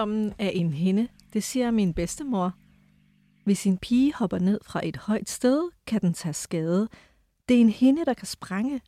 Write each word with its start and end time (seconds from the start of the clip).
Mødommen 0.00 0.34
er 0.38 0.48
en 0.48 0.72
hende, 0.72 1.08
det 1.32 1.44
siger 1.44 1.70
min 1.70 1.94
bedstemor. 1.94 2.54
Hvis 3.44 3.66
en 3.66 3.78
pige 3.78 4.14
hopper 4.14 4.38
ned 4.38 4.60
fra 4.62 4.86
et 4.86 4.96
højt 4.96 5.28
sted, 5.28 5.70
kan 5.86 6.00
den 6.00 6.14
tage 6.14 6.32
skade. 6.32 6.88
Det 7.48 7.56
er 7.56 7.60
en 7.60 7.68
hende, 7.68 8.04
der 8.04 8.14
kan 8.14 8.26
sprænge. 8.26 8.80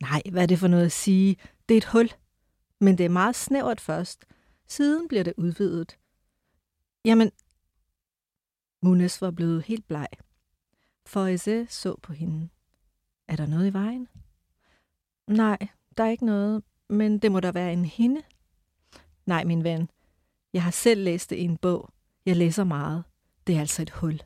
Nej, 0.00 0.22
hvad 0.30 0.42
er 0.42 0.46
det 0.46 0.58
for 0.58 0.68
noget 0.68 0.84
at 0.84 0.92
sige? 0.92 1.36
Det 1.68 1.74
er 1.74 1.78
et 1.78 1.84
hul. 1.84 2.10
Men 2.80 2.98
det 2.98 3.04
er 3.06 3.10
meget 3.10 3.36
snævert 3.36 3.80
først. 3.80 4.24
Siden 4.68 5.08
bliver 5.08 5.24
det 5.24 5.34
udvidet. 5.36 5.98
Jamen, 7.04 7.30
Munes 8.82 9.20
var 9.20 9.30
blevet 9.30 9.62
helt 9.62 9.88
bleg. 9.88 10.08
Foise 11.06 11.66
så 11.66 11.96
på 12.02 12.12
hende. 12.12 12.48
Er 13.28 13.36
der 13.36 13.46
noget 13.46 13.66
i 13.66 13.72
vejen? 13.72 14.08
Nej, 15.26 15.68
der 15.96 16.04
er 16.04 16.10
ikke 16.10 16.26
noget, 16.26 16.62
men 16.88 17.18
det 17.18 17.32
må 17.32 17.40
der 17.40 17.52
være 17.52 17.72
en 17.72 17.84
hende. 17.84 18.22
Nej, 19.28 19.44
min 19.44 19.64
ven. 19.64 19.88
Jeg 20.52 20.62
har 20.62 20.70
selv 20.70 21.04
læst 21.04 21.30
det 21.30 21.36
i 21.36 21.42
en 21.42 21.56
bog. 21.56 21.90
Jeg 22.26 22.36
læser 22.36 22.64
meget. 22.64 23.04
Det 23.46 23.56
er 23.56 23.60
altså 23.60 23.82
et 23.82 23.90
hul. 23.90 24.20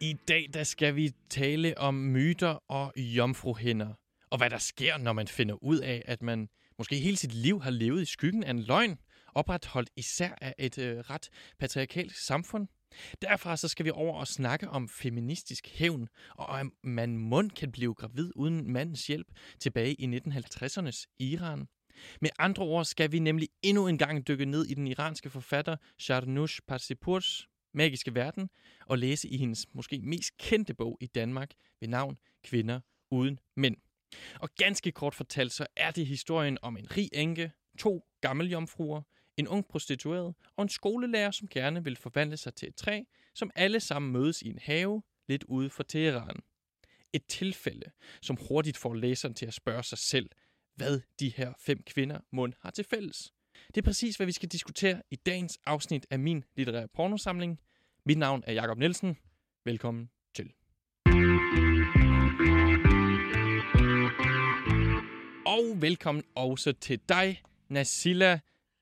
I 0.00 0.16
dag 0.28 0.46
der 0.54 0.64
skal 0.64 0.96
vi 0.96 1.10
tale 1.30 1.78
om 1.78 1.94
myter 1.94 2.58
og 2.68 2.92
jomfruhinder. 2.96 3.94
Og 4.30 4.38
hvad 4.38 4.50
der 4.50 4.58
sker, 4.58 4.98
når 4.98 5.12
man 5.12 5.28
finder 5.28 5.64
ud 5.64 5.78
af, 5.78 6.02
at 6.06 6.22
man 6.22 6.48
måske 6.78 6.96
hele 6.96 7.16
sit 7.16 7.34
liv 7.34 7.62
har 7.62 7.70
levet 7.70 8.02
i 8.02 8.04
skyggen 8.04 8.44
af 8.44 8.50
en 8.50 8.60
løgn, 8.60 8.98
opretholdt 9.34 9.90
især 9.96 10.30
af 10.40 10.54
et 10.58 10.78
øh, 10.78 10.98
ret 10.98 11.28
patriarkalsk 11.58 12.26
samfund. 12.26 12.68
Derfra 13.22 13.56
så 13.56 13.68
skal 13.68 13.84
vi 13.84 13.90
over 13.90 14.20
og 14.20 14.26
snakke 14.26 14.68
om 14.68 14.88
feministisk 14.88 15.68
hævn, 15.68 16.08
og 16.36 16.46
om 16.46 16.72
man 16.82 17.16
mund 17.16 17.50
kan 17.50 17.72
blive 17.72 17.94
gravid 17.94 18.32
uden 18.36 18.72
mandens 18.72 19.06
hjælp 19.06 19.26
tilbage 19.58 19.94
i 19.94 20.18
1950'ernes 20.18 21.04
Iran. 21.18 21.68
Med 22.20 22.30
andre 22.38 22.62
ord 22.62 22.84
skal 22.84 23.12
vi 23.12 23.18
nemlig 23.18 23.48
endnu 23.62 23.86
en 23.86 23.98
gang 23.98 24.28
dykke 24.28 24.44
ned 24.44 24.66
i 24.66 24.74
den 24.74 24.86
iranske 24.86 25.30
forfatter 25.30 25.76
Sharnush 25.98 26.60
Parsipurs 26.68 27.48
magiske 27.74 28.14
verden 28.14 28.50
og 28.86 28.98
læse 28.98 29.28
i 29.28 29.36
hendes 29.36 29.66
måske 29.72 30.00
mest 30.02 30.36
kendte 30.38 30.74
bog 30.74 30.98
i 31.00 31.06
Danmark 31.06 31.50
ved 31.80 31.88
navn 31.88 32.18
Kvinder 32.44 32.80
uden 33.10 33.38
mænd. 33.56 33.76
Og 34.40 34.48
ganske 34.56 34.92
kort 34.92 35.14
fortalt, 35.14 35.52
så 35.52 35.66
er 35.76 35.90
det 35.90 36.06
historien 36.06 36.58
om 36.62 36.76
en 36.76 36.96
rig 36.96 37.08
enke, 37.12 37.52
to 37.78 38.04
gammeljomfruer, 38.20 39.02
en 39.40 39.48
ung 39.48 39.66
prostitueret 39.66 40.34
og 40.56 40.62
en 40.62 40.68
skolelærer, 40.68 41.30
som 41.30 41.48
gerne 41.48 41.84
vil 41.84 41.96
forvandle 41.96 42.36
sig 42.36 42.54
til 42.54 42.68
et 42.68 42.74
træ, 42.74 43.02
som 43.34 43.50
alle 43.54 43.80
sammen 43.80 44.12
mødes 44.12 44.42
i 44.42 44.48
en 44.48 44.58
have 44.62 45.02
lidt 45.28 45.44
ude 45.44 45.70
for 45.70 45.82
Teheran. 45.82 46.36
Et 47.12 47.26
tilfælde, 47.26 47.90
som 48.22 48.38
hurtigt 48.48 48.76
får 48.76 48.94
læseren 48.94 49.34
til 49.34 49.46
at 49.46 49.54
spørge 49.54 49.82
sig 49.82 49.98
selv, 49.98 50.30
hvad 50.74 51.00
de 51.20 51.28
her 51.28 51.52
fem 51.58 51.82
kvinder 51.82 52.20
mund 52.30 52.52
har 52.60 52.70
til 52.70 52.84
fælles. 52.84 53.32
Det 53.66 53.76
er 53.76 53.82
præcis, 53.82 54.16
hvad 54.16 54.26
vi 54.26 54.32
skal 54.32 54.48
diskutere 54.48 55.02
i 55.10 55.16
dagens 55.16 55.58
afsnit 55.66 56.06
af 56.10 56.18
min 56.18 56.44
litterære 56.56 56.88
pornosamling. 56.88 57.60
Mit 58.04 58.18
navn 58.18 58.44
er 58.46 58.52
Jakob 58.52 58.78
Nielsen. 58.78 59.16
Velkommen 59.64 60.10
til. 60.34 60.52
Og 65.46 65.82
velkommen 65.82 66.24
også 66.34 66.72
til 66.72 67.00
dig, 67.08 67.42
Nasilla 67.68 68.40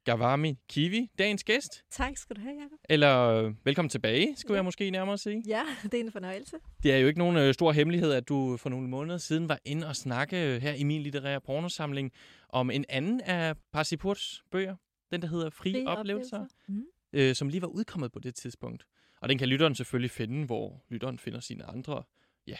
Gavami 0.09 0.55
Kiwi, 0.69 1.11
dagens 1.19 1.45
gæst. 1.45 1.85
Tak 1.91 2.17
skal 2.17 2.37
du 2.37 2.41
have, 2.41 2.55
Jacob. 2.55 2.79
Eller 2.89 3.19
øh, 3.29 3.55
velkommen 3.65 3.89
tilbage, 3.91 4.37
skulle 4.37 4.55
Ja. 4.55 4.57
jeg 4.57 4.65
måske 4.65 4.91
nærmere 4.91 5.19
sige. 5.19 5.43
Ja, 5.47 5.63
det 5.83 5.95
er 5.95 6.01
en 6.01 6.13
fornøjelse. 6.13 6.57
Det 6.83 6.93
er 6.93 6.99
jo 6.99 7.07
ikke 7.07 7.19
nogen 7.19 7.37
øh, 7.37 7.55
stor 7.55 7.73
hemmelighed, 7.73 8.13
at 8.13 8.29
du 8.29 8.57
for 8.57 8.69
nogle 8.69 8.89
måneder 8.89 9.19
siden 9.19 9.49
var 9.49 9.59
inde 9.65 9.87
og 9.87 9.97
snakke 9.97 10.55
øh, 10.55 10.63
her 10.63 10.73
i 10.73 10.85
min 10.85 11.03
litterære 11.03 11.41
pornosamling 11.41 12.13
om 12.49 12.71
en 12.71 12.85
anden 12.89 13.21
af 13.21 13.55
Parsipurs 13.73 14.43
bøger. 14.51 14.77
Den, 15.13 15.23
der 15.23 15.29
hedder 15.29 15.51
Fri, 15.51 15.73
Fri 15.73 15.85
Oplevelser, 15.87 16.47
Mm. 16.69 16.85
øh, 17.13 17.35
som 17.35 17.49
lige 17.49 17.63
var 17.63 17.69
udkommet 17.69 18.13
på 18.13 18.19
det 18.19 18.35
tidspunkt. 18.35 18.85
Og 19.23 19.29
den 19.29 19.39
kan 19.39 19.49
lytteren 19.49 19.75
selvfølgelig 19.75 20.11
finde, 20.11 20.47
hvor 20.47 20.85
lytteren 20.89 21.19
finder 21.19 21.41
sine 21.41 21.65
andre 21.65 22.03
ja, 22.47 22.57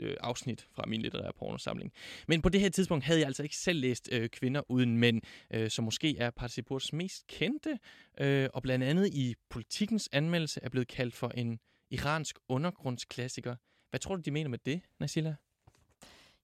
øh, 0.00 0.16
afsnit 0.20 0.66
fra 0.72 0.84
min 0.86 1.02
litterære 1.02 1.32
pornosamling. 1.38 1.92
Men 2.28 2.42
på 2.42 2.48
det 2.48 2.60
her 2.60 2.68
tidspunkt 2.68 3.04
havde 3.04 3.20
jeg 3.20 3.26
altså 3.26 3.42
ikke 3.42 3.56
selv 3.56 3.80
læst 3.80 4.08
øh, 4.12 4.28
Kvinder 4.28 4.70
uden 4.70 4.96
mænd, 4.96 5.22
øh, 5.50 5.70
som 5.70 5.84
måske 5.84 6.18
er 6.18 6.30
Parsipurs 6.30 6.92
mest 6.92 7.26
kendte, 7.26 7.78
øh, 8.20 8.48
og 8.54 8.62
blandt 8.62 8.84
andet 8.84 9.14
i 9.14 9.34
politikens 9.50 10.08
anmeldelse 10.12 10.60
er 10.62 10.68
blevet 10.68 10.88
kaldt 10.88 11.14
for 11.14 11.28
en 11.28 11.58
iransk 11.90 12.38
undergrundsklassiker. 12.48 13.56
Hvad 13.90 14.00
tror 14.00 14.16
du, 14.16 14.22
de 14.22 14.30
mener 14.30 14.48
med 14.48 14.58
det, 14.66 14.80
Nasila? 15.00 15.34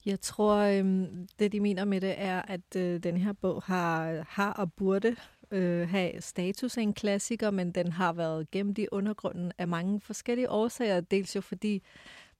Jeg 0.07 0.21
tror, 0.21 0.57
øh, 0.57 1.07
det 1.39 1.53
de 1.53 1.61
mener 1.61 1.85
med 1.85 2.01
det 2.01 2.15
er, 2.17 2.43
at 2.43 2.77
øh, 2.77 3.03
den 3.03 3.17
her 3.17 3.33
bog 3.33 3.62
har, 3.62 4.25
har 4.29 4.53
og 4.53 4.73
burde 4.73 5.17
øh, 5.51 5.89
have 5.89 6.21
status 6.21 6.77
af 6.77 6.83
en 6.83 6.93
klassiker, 6.93 7.51
men 7.51 7.73
den 7.73 7.93
har 7.93 8.12
været 8.12 8.51
gemt 8.51 8.79
i 8.79 8.87
undergrunden 8.93 9.53
af 9.59 9.69
mange 9.69 10.01
forskellige 10.01 10.51
årsager. 10.51 11.01
Dels 11.01 11.37
jo 11.37 11.41
fordi 11.41 11.83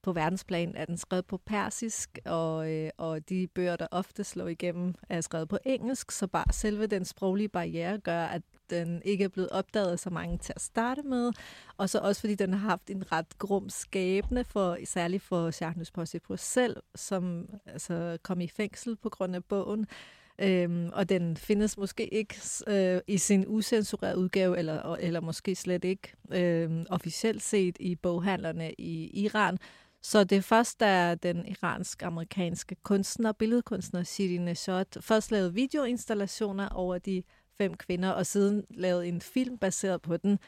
på 0.03 0.13
verdensplan 0.13 0.75
er 0.75 0.85
den 0.85 0.97
skrevet 0.97 1.25
på 1.25 1.37
persisk, 1.37 2.19
og, 2.25 2.71
øh, 2.71 2.89
og 2.97 3.29
de 3.29 3.47
bøger, 3.47 3.75
der 3.75 3.87
ofte 3.91 4.23
slår 4.23 4.47
igennem, 4.47 4.95
er 5.09 5.21
skrevet 5.21 5.49
på 5.49 5.57
engelsk, 5.65 6.11
så 6.11 6.27
bare 6.27 6.53
selve 6.53 6.87
den 6.87 7.05
sproglige 7.05 7.49
barriere 7.49 7.97
gør, 7.97 8.23
at 8.23 8.41
den 8.69 9.01
ikke 9.05 9.23
er 9.23 9.27
blevet 9.27 9.49
opdaget 9.49 9.99
så 9.99 10.09
mange 10.09 10.37
til 10.37 10.53
at 10.55 10.61
starte 10.61 11.01
med. 11.01 11.31
Og 11.77 11.89
så 11.89 11.99
også 11.99 12.21
fordi 12.21 12.35
den 12.35 12.53
har 12.53 12.69
haft 12.69 12.89
en 12.89 13.11
ret 13.11 13.37
grum 13.37 13.69
skæbne, 13.69 14.43
for, 14.43 14.77
særligt 14.85 15.23
for 15.23 15.51
Charles 15.51 15.91
Possipur 15.91 16.35
selv, 16.35 16.77
som 16.95 17.49
altså, 17.65 18.17
kom 18.23 18.41
i 18.41 18.47
fængsel 18.47 18.95
på 18.95 19.09
grund 19.09 19.35
af 19.35 19.43
bogen. 19.43 19.87
Øhm, 20.39 20.89
og 20.93 21.09
den 21.09 21.37
findes 21.37 21.77
måske 21.77 22.13
ikke 22.13 22.35
øh, 22.67 23.01
i 23.07 23.17
sin 23.17 23.45
usensurerede 23.47 24.17
udgave, 24.17 24.57
eller, 24.57 24.95
eller 24.95 25.21
måske 25.21 25.55
slet 25.55 25.83
ikke 25.85 26.13
øh, 26.31 26.85
officielt 26.89 27.41
set 27.41 27.77
i 27.79 27.95
boghandlerne 27.95 28.73
i 28.73 29.23
Iran. 29.23 29.57
Så 30.03 30.23
det 30.23 30.37
er 30.37 30.41
først, 30.41 30.79
da 30.79 31.15
den 31.15 31.45
iransk-amerikanske 31.45 32.75
kunstner, 32.83 33.31
billedkunstner 33.31 34.03
Shiri 34.03 34.37
Neshot, 34.37 34.97
først 35.01 35.31
lavede 35.31 35.53
videoinstallationer 35.53 36.69
over 36.69 36.97
de 36.97 37.23
fem 37.57 37.73
kvinder, 37.73 38.09
og 38.09 38.25
siden 38.25 38.63
lavede 38.69 39.07
en 39.07 39.21
film 39.21 39.57
baseret 39.57 40.01
på 40.01 40.17
den, 40.17 40.39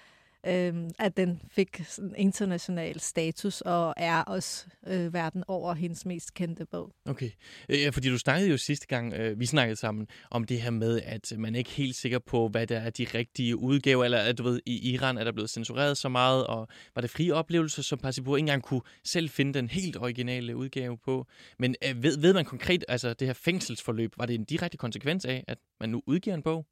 øhm, 0.47 0.89
at 0.99 1.17
den 1.17 1.41
fik 1.51 1.81
sådan 1.87 2.13
international 2.17 2.99
status 2.99 3.61
og 3.61 3.93
er 3.97 4.21
også 4.21 4.67
øh, 4.87 5.13
verden 5.13 5.43
over 5.47 5.73
hendes 5.73 6.05
mest 6.05 6.33
kendte 6.33 6.65
bog. 6.65 6.91
Okay. 7.05 7.29
Øh, 7.69 7.85
Ja, 7.85 7.89
fordi 7.89 8.09
du 8.09 8.17
snakkede 8.17 8.51
jo 8.51 8.57
sidste 8.57 8.87
gang, 8.87 9.13
øh, 9.13 9.39
vi 9.39 9.45
snakkede 9.45 9.75
sammen, 9.75 10.07
om 10.31 10.43
det 10.43 10.61
her 10.61 10.69
med, 10.69 11.01
at 11.01 11.33
man 11.37 11.55
er 11.55 11.59
ikke 11.59 11.69
helt 11.69 11.95
sikker 11.95 12.19
på, 12.19 12.47
hvad 12.47 12.67
der 12.67 12.79
er 12.79 12.89
de 12.89 13.07
rigtige 13.13 13.57
udgaver, 13.57 14.03
eller 14.03 14.17
at 14.17 14.37
du 14.37 14.43
ved, 14.43 14.59
i 14.65 14.93
Iran 14.93 15.17
er 15.17 15.23
der 15.23 15.31
blevet 15.31 15.49
censureret 15.49 15.97
så 15.97 16.09
meget, 16.09 16.47
og 16.47 16.67
var 16.95 17.01
det 17.01 17.09
frie 17.09 17.33
oplevelser, 17.33 17.81
som 17.81 17.99
Parsipur 17.99 18.37
ikke 18.37 18.43
engang 18.43 18.63
kunne 18.63 18.81
selv 19.03 19.29
finde 19.29 19.53
den 19.53 19.69
helt 19.69 19.97
originale 19.97 20.55
udgave 20.55 20.97
på. 20.97 21.27
Men 21.59 21.75
øh, 21.87 22.03
ved, 22.03 22.17
ved 22.17 22.33
man 22.33 22.45
konkret, 22.45 22.85
altså 22.87 23.13
det 23.13 23.27
her 23.27 23.33
fængselsforløb, 23.33 24.13
var 24.17 24.25
det 24.25 24.35
en 24.35 24.43
direkte 24.43 24.77
konsekvens 24.77 25.25
af, 25.25 25.43
at 25.47 25.57
man 25.79 25.89
nu 25.89 26.01
udgiver 26.07 26.35
en 26.35 26.43
bog 26.43 26.65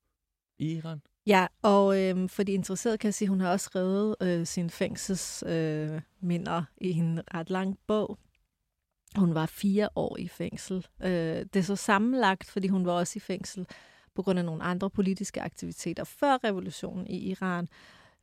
i 0.60 0.76
Iran? 0.76 1.02
Ja, 1.28 1.48
og 1.62 2.02
øhm, 2.02 2.30
for 2.30 2.44
de 2.44 2.52
interesserede 2.52 2.98
kan 2.98 3.08
jeg 3.08 3.14
sige, 3.14 3.26
at 3.26 3.30
hun 3.30 3.42
har 3.42 3.52
også 3.52 3.64
skrevet 3.64 4.16
øh, 4.22 4.46
sine 4.46 4.70
fængselsminder 4.70 5.96
øh, 5.96 6.02
minder 6.22 6.64
i 6.78 6.92
en 6.92 7.22
ret 7.34 7.50
lang 7.50 7.78
bog. 7.88 8.18
Hun 9.16 9.34
var 9.34 9.46
fire 9.46 9.90
år 9.96 10.18
i 10.18 10.28
fængsel. 10.28 10.88
Øh, 11.04 11.10
det 11.10 11.56
er 11.56 11.62
så 11.62 11.76
sammenlagt, 11.76 12.50
fordi 12.50 12.68
hun 12.68 12.86
var 12.86 12.92
også 12.92 13.14
i 13.16 13.20
fængsel 13.20 13.68
på 14.16 14.22
grund 14.22 14.40
af 14.40 14.46
nogle 14.46 14.64
andre 14.64 14.90
politiske 14.90 15.42
aktiviteter 15.42 16.04
før 16.04 16.38
revolutionen 16.44 17.08
i 17.08 17.18
Iran. 17.18 17.68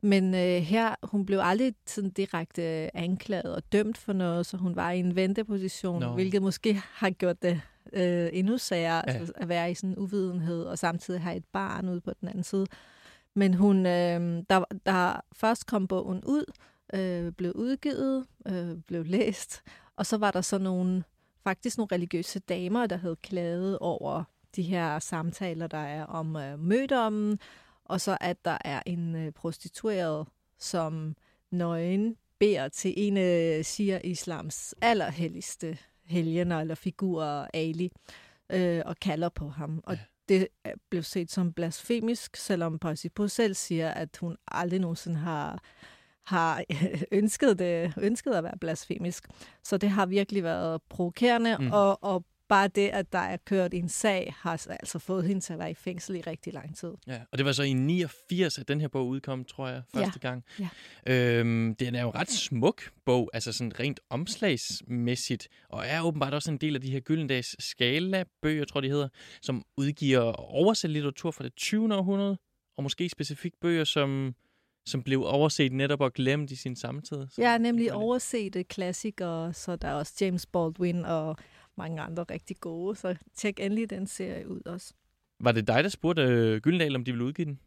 Men 0.01 0.33
øh, 0.33 0.61
her, 0.61 0.95
hun 1.03 1.25
blev 1.25 1.39
aldrig 1.41 1.73
sådan 1.87 2.09
direkte 2.09 2.83
øh, 2.83 2.89
anklaget 2.93 3.55
og 3.55 3.71
dømt 3.71 3.97
for 3.97 4.13
noget, 4.13 4.45
så 4.45 4.57
hun 4.57 4.75
var 4.75 4.91
i 4.91 4.99
en 4.99 5.15
venteposition, 5.15 5.99
no. 5.99 6.13
hvilket 6.13 6.41
måske 6.41 6.73
har 6.73 7.09
gjort 7.09 7.41
det 7.41 7.61
øh, 7.93 8.29
endnu 8.33 8.57
sværere 8.57 9.03
Ja. 9.07 9.13
altså, 9.13 9.33
at 9.35 9.49
være 9.49 9.71
i 9.71 9.73
sådan 9.73 9.89
en 9.89 9.97
uvidenhed, 9.97 10.63
og 10.63 10.79
samtidig 10.79 11.21
have 11.21 11.35
et 11.35 11.45
barn 11.45 11.89
ude 11.89 12.01
på 12.01 12.11
den 12.21 12.27
anden 12.27 12.43
side. 12.43 12.65
Men 13.33 13.53
hun, 13.53 13.85
øh, 13.85 14.43
der, 14.49 14.63
der 14.85 15.21
først 15.33 15.65
kom 15.67 15.87
bogen 15.87 16.23
ud, 16.25 16.45
øh, 16.93 17.31
blev 17.31 17.51
udgivet, 17.51 18.25
øh, 18.47 18.77
blev 18.87 19.05
læst, 19.05 19.61
og 19.95 20.05
så 20.05 20.17
var 20.17 20.31
der 20.31 20.41
så 20.41 20.57
nogle, 20.57 21.03
faktisk 21.43 21.77
nogle 21.77 21.89
religiøse 21.91 22.39
damer, 22.39 22.85
der 22.85 22.97
havde 22.97 23.15
klaget 23.15 23.79
over 23.79 24.23
de 24.55 24.61
her 24.61 24.99
samtaler, 24.99 25.67
der 25.67 25.77
er 25.77 26.05
om 26.05 26.35
øh, 26.35 26.59
mødommen, 26.59 27.39
og 27.85 28.01
så 28.01 28.17
at 28.21 28.45
der 28.45 28.57
er 28.65 28.81
en 28.85 29.15
øh, 29.15 29.31
prostitueret, 29.31 30.27
som 30.59 31.15
nøgen 31.51 32.15
beder 32.39 32.67
til 32.67 32.93
en 32.97 33.17
af 33.17 33.65
Shia 33.65 33.99
Islams 34.03 34.75
allerhelligste 34.81 35.77
helgener 36.11 36.59
eller 36.59 36.75
figurer, 36.75 37.47
Ali, 37.53 37.91
øh, 38.51 38.81
og 38.85 38.95
kalder 38.97 39.29
på 39.29 39.49
ham. 39.49 39.81
Og 39.83 39.93
ja. 39.93 39.99
det 40.29 40.47
blev 40.89 41.03
set 41.03 41.31
som 41.31 41.53
blasfemisk, 41.53 42.35
selvom 42.35 42.79
Paisipo 42.79 43.27
selv 43.27 43.53
siger, 43.53 43.91
at 43.91 44.17
hun 44.21 44.37
aldrig 44.47 44.79
nogensinde 44.79 45.17
har 45.17 45.59
har 46.25 46.63
ønsket, 47.11 47.59
det, 47.59 47.93
ønsket 47.97 48.31
at 48.31 48.43
være 48.43 48.57
blasfemisk. 48.61 49.27
Så 49.63 49.77
det 49.77 49.89
har 49.89 50.05
virkelig 50.05 50.43
været 50.43 50.81
provokerende, 50.89 51.57
mm. 51.59 51.71
og, 51.71 52.03
og 52.03 52.25
bare 52.51 52.67
det, 52.67 52.87
at 52.87 53.13
der 53.13 53.19
er 53.19 53.37
kørt 53.37 53.73
en 53.73 53.89
sag, 53.89 54.33
har 54.37 54.67
altså 54.69 54.99
fået 54.99 55.23
hende 55.25 55.41
til 55.41 55.53
at 55.53 55.59
være 55.59 55.71
i 55.71 55.73
fængsel 55.73 56.15
i 56.15 56.21
rigtig 56.21 56.53
lang 56.53 56.77
tid. 56.77 56.93
Ja, 57.07 57.21
og 57.31 57.37
det 57.37 57.45
var 57.45 57.51
så 57.51 57.63
i 57.63 57.73
89, 57.73 58.57
at 58.57 58.67
den 58.67 58.81
her 58.81 58.87
bog 58.87 59.07
udkom, 59.07 59.45
tror 59.45 59.67
jeg, 59.67 59.81
første 59.93 60.19
ja. 60.23 60.29
gang. 60.29 60.43
Ja. 60.59 60.69
Øhm, 61.07 61.75
det 61.75 61.95
er 61.95 62.01
jo 62.01 62.09
en 62.09 62.15
ret 62.15 62.29
smuk 62.29 62.91
bog, 63.05 63.29
altså 63.33 63.51
sådan 63.51 63.79
rent 63.79 63.99
omslagsmæssigt, 64.09 65.47
og 65.69 65.83
er 65.85 66.01
åbenbart 66.01 66.33
også 66.33 66.51
en 66.51 66.57
del 66.57 66.75
af 66.75 66.81
de 66.81 66.91
her 66.91 66.99
Gyldendags 66.99 67.63
skala-bøger, 67.63 68.65
tror 68.65 68.81
de 68.81 68.89
hedder, 68.89 69.09
som 69.41 69.63
udgiver 69.77 70.21
oversat 70.33 70.89
litteratur 70.89 71.31
fra 71.31 71.43
det 71.43 71.55
20. 71.55 71.95
århundrede, 71.95 72.37
og 72.77 72.83
måske 72.83 73.09
specifikt 73.09 73.55
bøger, 73.61 73.83
som 73.83 74.35
som 74.85 75.03
blev 75.03 75.23
overset 75.25 75.71
netop 75.71 76.01
og 76.01 76.13
glemt 76.13 76.51
i 76.51 76.55
sin 76.55 76.75
samtid. 76.75 77.27
Ja, 77.37 77.57
nemlig 77.57 77.93
oversete 77.93 78.63
klassikere, 78.63 79.53
så 79.53 79.75
der 79.75 79.87
er 79.87 79.93
også 79.93 80.13
James 80.21 80.45
Baldwin 80.45 81.05
og 81.05 81.37
mange 81.77 82.01
andre 82.01 82.23
rigtig 82.23 82.57
gode, 82.59 82.95
så 82.95 83.15
tjek 83.35 83.59
endelig 83.59 83.89
den 83.89 84.07
serie 84.07 84.49
ud 84.49 84.61
også. 84.65 84.93
Var 85.39 85.51
det 85.51 85.67
dig, 85.67 85.83
der 85.83 85.89
spurgte 85.89 86.21
øh, 86.21 86.61
Gyldendal, 86.61 86.95
om 86.95 87.05
de 87.05 87.11
ville 87.11 87.25
udgive 87.25 87.45
den? 87.45 87.59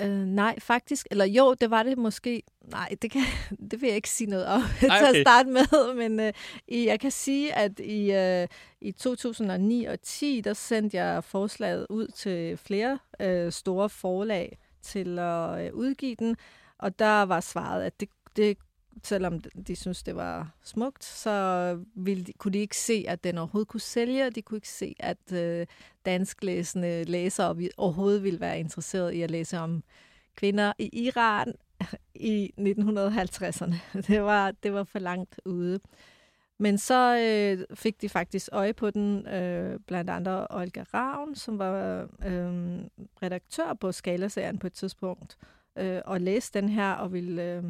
Øh, 0.00 0.26
nej, 0.26 0.60
faktisk. 0.60 1.06
Eller 1.10 1.24
jo, 1.24 1.54
det 1.54 1.70
var 1.70 1.82
det 1.82 1.98
måske. 1.98 2.42
Nej, 2.70 2.96
det, 3.02 3.10
kan, 3.10 3.22
det 3.70 3.80
vil 3.80 3.86
jeg 3.86 3.96
ikke 3.96 4.10
sige 4.10 4.30
noget 4.30 4.46
om 4.46 4.60
Ej, 4.62 4.68
okay. 4.82 5.12
til 5.12 5.18
at 5.18 5.24
starte 5.24 5.48
med. 5.48 5.94
Men 6.08 6.20
øh, 6.20 6.32
jeg 6.84 7.00
kan 7.00 7.10
sige, 7.10 7.54
at 7.54 7.78
i, 7.78 8.12
øh, 8.12 8.48
i 8.80 8.92
2009 8.92 9.84
og 9.84 10.00
10, 10.02 10.40
der 10.40 10.52
sendte 10.52 10.96
jeg 10.96 11.24
forslaget 11.24 11.86
ud 11.90 12.08
til 12.08 12.56
flere 12.56 12.98
øh, 13.20 13.52
store 13.52 13.88
forlag 13.88 14.58
til 14.82 15.18
at 15.18 15.66
øh, 15.66 15.74
udgive 15.74 16.14
den. 16.14 16.36
Og 16.78 16.98
der 16.98 17.22
var 17.22 17.40
svaret, 17.40 17.82
at 17.82 18.00
det, 18.00 18.08
det 18.36 18.58
selvom 19.02 19.40
de 19.40 19.76
synes 19.76 20.02
det 20.02 20.16
var 20.16 20.50
smukt, 20.62 21.04
så 21.04 21.78
ville 21.94 22.24
de, 22.24 22.32
kunne 22.32 22.52
de 22.52 22.58
ikke 22.58 22.76
se, 22.76 23.04
at 23.08 23.24
den 23.24 23.38
overhovedet 23.38 23.68
kunne 23.68 23.80
sælge, 23.80 24.30
de 24.30 24.42
kunne 24.42 24.56
ikke 24.56 24.68
se, 24.68 24.94
at 25.00 25.32
øh, 25.32 25.66
dansklæsende 26.06 27.04
læsere 27.04 27.56
overhovedet 27.76 28.22
ville 28.22 28.40
være 28.40 28.60
interesseret 28.60 29.12
i 29.12 29.22
at 29.22 29.30
læse 29.30 29.58
om 29.58 29.82
kvinder 30.36 30.72
i 30.78 30.90
Iran 30.92 31.54
i 32.14 32.52
1950'erne. 32.58 33.74
Det 34.08 34.22
var, 34.22 34.50
det 34.50 34.72
var 34.72 34.84
for 34.84 34.98
langt 34.98 35.40
ude. 35.44 35.80
Men 36.58 36.78
så 36.78 37.18
øh, 37.18 37.76
fik 37.76 38.02
de 38.02 38.08
faktisk 38.08 38.48
øje 38.52 38.72
på 38.72 38.90
den, 38.90 39.26
øh, 39.28 39.80
blandt 39.86 40.10
andre 40.10 40.46
Olga 40.50 40.84
Ravn, 40.94 41.34
som 41.34 41.58
var 41.58 42.00
øh, 42.26 42.80
redaktør 43.22 43.74
på 43.80 43.92
Skalaserien 43.92 44.58
på 44.58 44.66
et 44.66 44.72
tidspunkt, 44.72 45.38
øh, 45.78 46.00
og 46.04 46.20
læste 46.20 46.60
den 46.60 46.68
her 46.68 46.92
og 46.92 47.12
ville... 47.12 47.42
Øh, 47.42 47.64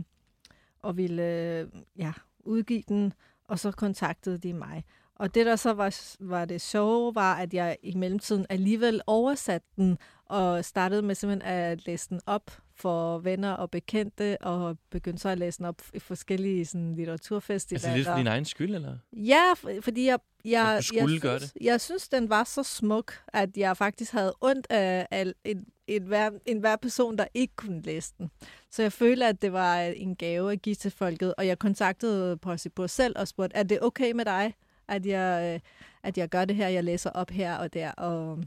og 0.84 0.96
ville 0.96 1.22
øh, 1.22 1.66
ja, 1.98 2.12
udgive 2.40 2.82
den, 2.88 3.12
og 3.48 3.58
så 3.58 3.70
kontaktede 3.70 4.38
de 4.38 4.52
mig. 4.52 4.84
Og 5.16 5.34
det, 5.34 5.46
der 5.46 5.56
så 5.56 5.72
var, 5.72 6.00
var 6.20 6.44
det 6.44 6.60
sjove, 6.60 7.14
var, 7.14 7.34
at 7.34 7.54
jeg 7.54 7.76
i 7.82 7.94
mellemtiden 7.94 8.46
alligevel 8.48 9.00
oversatte 9.06 9.68
den, 9.76 9.98
og 10.24 10.64
startede 10.64 11.02
med 11.02 11.14
simpelthen 11.14 11.52
at 11.52 11.86
læse 11.86 12.08
den 12.08 12.20
op 12.26 12.50
for 12.76 13.18
venner 13.18 13.52
og 13.52 13.70
bekendte, 13.70 14.36
og 14.40 14.78
begyndte 14.90 15.22
så 15.22 15.28
at 15.28 15.38
læse 15.38 15.58
den 15.58 15.66
op 15.66 15.82
i 15.94 15.98
forskellige 15.98 16.66
sådan, 16.66 16.94
litteraturfestivaler. 16.94 17.84
Altså 17.84 17.96
lidt 17.96 18.08
for 18.08 18.16
din 18.16 18.26
egen 18.26 18.44
skyld, 18.44 18.74
eller? 18.74 18.98
Ja, 19.12 19.52
fordi 19.80 20.06
jeg, 20.06 20.18
jeg, 20.44 20.76
du 20.78 20.82
skulle 20.82 21.12
jeg, 21.12 21.20
gøre 21.20 21.38
synes, 21.38 21.52
det. 21.52 21.62
jeg 21.62 21.80
synes, 21.80 22.08
den 22.08 22.28
var 22.28 22.44
så 22.44 22.62
smuk, 22.62 23.14
at 23.28 23.56
jeg 23.56 23.76
faktisk 23.76 24.12
havde 24.12 24.34
ondt 24.40 24.66
af, 24.70 25.06
af 25.10 25.32
en, 25.44 25.64
en, 25.86 26.02
hver, 26.02 26.30
en 26.46 26.58
hver 26.58 26.76
person, 26.76 27.18
der 27.18 27.26
ikke 27.34 27.56
kunne 27.56 27.82
læse 27.82 28.14
den. 28.18 28.30
Så 28.70 28.82
jeg 28.82 28.92
føler, 28.92 29.28
at 29.28 29.42
det 29.42 29.52
var 29.52 29.82
øh, 29.82 29.92
en 29.96 30.16
gave 30.16 30.52
at 30.52 30.62
give 30.62 30.74
til 30.74 30.90
folket, 30.90 31.34
og 31.38 31.46
jeg 31.46 31.58
kontaktede 31.58 32.36
Possible 32.36 32.88
selv 32.88 33.18
og 33.18 33.28
spurgte, 33.28 33.56
er 33.56 33.62
det 33.62 33.82
okay 33.82 34.12
med 34.12 34.24
dig, 34.24 34.54
at 34.88 35.06
jeg, 35.06 35.54
øh, 35.54 35.60
at 36.02 36.18
jeg 36.18 36.28
gør 36.28 36.44
det 36.44 36.56
her, 36.56 36.68
jeg 36.68 36.84
læser 36.84 37.10
op 37.10 37.30
her 37.30 37.56
og 37.56 37.74
der, 37.74 37.92
og, 37.92 38.38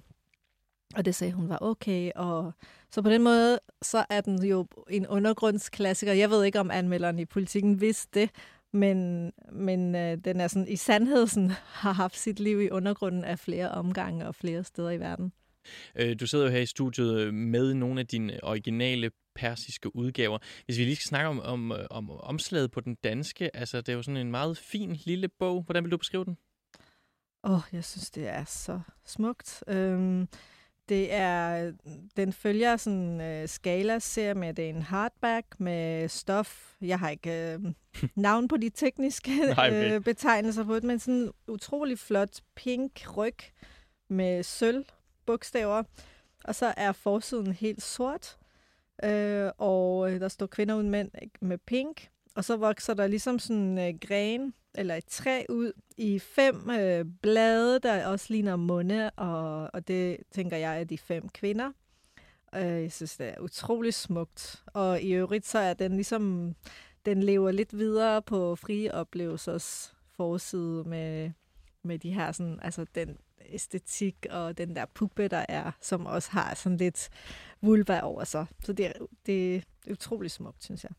og 0.95 1.05
det 1.05 1.15
sagde 1.15 1.33
hun 1.33 1.49
var 1.49 1.57
okay, 1.61 2.11
og 2.15 2.51
så 2.91 3.01
på 3.01 3.09
den 3.09 3.23
måde, 3.23 3.59
så 3.81 4.05
er 4.09 4.21
den 4.21 4.43
jo 4.43 4.67
en 4.89 5.07
undergrundsklassiker. 5.07 6.13
Jeg 6.13 6.29
ved 6.29 6.43
ikke, 6.43 6.59
om 6.59 6.71
anmelderen 6.71 7.19
i 7.19 7.25
politikken 7.25 7.81
vidste 7.81 8.19
det, 8.19 8.29
men, 8.73 9.31
men 9.51 9.95
øh, 9.95 10.17
den 10.17 10.41
er 10.41 10.47
sådan, 10.47 10.67
i 10.67 10.75
sandhed 10.75 11.27
sådan, 11.27 11.51
har 11.83 11.91
haft 11.91 12.17
sit 12.17 12.39
liv 12.39 12.61
i 12.61 12.69
undergrunden 12.69 13.23
af 13.23 13.39
flere 13.39 13.71
omgange 13.71 14.27
og 14.27 14.35
flere 14.35 14.63
steder 14.63 14.89
i 14.89 14.99
verden. 14.99 15.31
Øh, 15.95 16.19
du 16.19 16.27
sidder 16.27 16.45
jo 16.45 16.51
her 16.51 16.59
i 16.59 16.65
studiet 16.65 17.33
med 17.33 17.73
nogle 17.73 17.99
af 17.99 18.07
dine 18.07 18.43
originale 18.43 19.11
persiske 19.35 19.95
udgaver. 19.95 20.37
Hvis 20.65 20.77
vi 20.77 20.83
lige 20.83 20.95
skal 20.95 21.07
snakke 21.07 21.29
om, 21.29 21.39
om, 21.39 21.71
om 21.89 22.11
omslaget 22.11 22.71
på 22.71 22.79
den 22.79 22.95
danske, 23.03 23.55
altså 23.55 23.81
det 23.81 23.89
er 23.89 23.93
jo 23.93 24.03
sådan 24.03 24.17
en 24.17 24.31
meget 24.31 24.57
fin 24.57 24.97
lille 25.05 25.27
bog. 25.27 25.61
Hvordan 25.61 25.83
vil 25.83 25.91
du 25.91 25.97
beskrive 25.97 26.25
den? 26.25 26.37
Åh, 27.43 27.53
oh, 27.53 27.61
jeg 27.73 27.85
synes, 27.85 28.11
det 28.11 28.27
er 28.27 28.43
så 28.45 28.79
smukt. 29.05 29.63
Øhm, 29.67 30.27
det 30.89 31.13
er, 31.13 31.71
den 32.17 32.33
følger 32.33 32.77
sådan 32.77 32.99
en 32.99 33.41
uh, 33.43 33.49
skala-serie 33.49 34.33
med, 34.33 34.53
det 34.53 34.65
er 34.65 34.69
en 34.69 34.81
hardback 34.81 35.59
med 35.59 36.07
stof. 36.07 36.75
Jeg 36.81 36.99
har 36.99 37.09
ikke 37.09 37.59
uh, 37.63 37.71
navn 38.15 38.47
på 38.47 38.57
de 38.57 38.69
tekniske 38.69 39.29
Nej, 39.29 39.67
okay. 39.67 39.97
uh, 39.97 40.03
betegnelser 40.03 40.63
på 40.63 40.75
det, 40.75 40.83
men 40.83 40.99
sådan 40.99 41.13
en 41.13 41.31
utrolig 41.47 41.99
flot 41.99 42.39
pink 42.55 43.17
ryg 43.17 43.37
med 44.09 44.43
sølv 44.43 44.85
bogstaver. 45.27 45.83
Og 46.43 46.55
så 46.55 46.73
er 46.77 46.91
forsiden 46.91 47.51
helt 47.51 47.83
sort, 47.83 48.37
øh, 49.03 49.51
og 49.57 50.11
øh, 50.13 50.19
der 50.19 50.27
står 50.27 50.45
kvinder 50.45 50.75
uden 50.75 50.89
mænd 50.89 51.11
med 51.41 51.57
pink. 51.57 52.09
Og 52.35 52.43
så 52.43 52.57
vokser 52.57 52.93
der 52.93 53.07
ligesom 53.07 53.39
sådan 53.39 53.77
en 53.77 53.77
øh, 53.77 53.99
gren 54.07 54.53
eller 54.75 54.95
et 54.95 55.05
træ 55.05 55.43
ud 55.49 55.71
i 55.97 56.19
fem 56.19 56.69
øh, 56.69 57.05
blade, 57.21 57.79
der 57.79 58.07
også 58.07 58.25
ligner 58.29 58.55
munde, 58.55 59.09
og, 59.09 59.69
og 59.73 59.87
det 59.87 60.17
tænker 60.31 60.57
jeg 60.57 60.79
er 60.79 60.83
de 60.83 60.97
fem 60.97 61.29
kvinder. 61.29 61.71
Øh, 62.55 62.61
jeg 62.61 62.91
synes, 62.91 63.17
det 63.17 63.27
er 63.27 63.39
utrolig 63.39 63.93
smukt. 63.93 64.63
Og 64.65 65.01
i 65.01 65.13
øvrigt 65.13 65.45
så 65.45 65.59
er 65.59 65.73
den 65.73 65.93
ligesom, 65.93 66.55
den 67.05 67.23
lever 67.23 67.51
lidt 67.51 67.77
videre 67.77 68.21
på 68.21 68.55
frie 68.55 68.93
oplevelsers 68.93 69.95
forside 70.15 70.83
med, 70.83 71.31
med 71.83 71.99
de 71.99 72.11
her 72.13 72.31
sådan, 72.31 72.59
altså 72.61 72.85
den 72.95 73.17
æstetik 73.49 74.25
og 74.29 74.57
den 74.57 74.75
der 74.75 74.85
puppe, 74.85 75.27
der 75.27 75.45
er, 75.49 75.71
som 75.81 76.05
også 76.05 76.31
har 76.31 76.55
sådan 76.55 76.77
lidt 76.77 77.09
vulva 77.61 78.01
over 78.01 78.23
sig. 78.23 78.45
Så 78.63 78.73
det 78.73 78.85
er, 78.85 78.91
det 79.25 79.55
er 79.55 79.61
utrolig 79.91 80.31
smukt, 80.31 80.63
synes 80.63 80.83
jeg. 80.83 80.91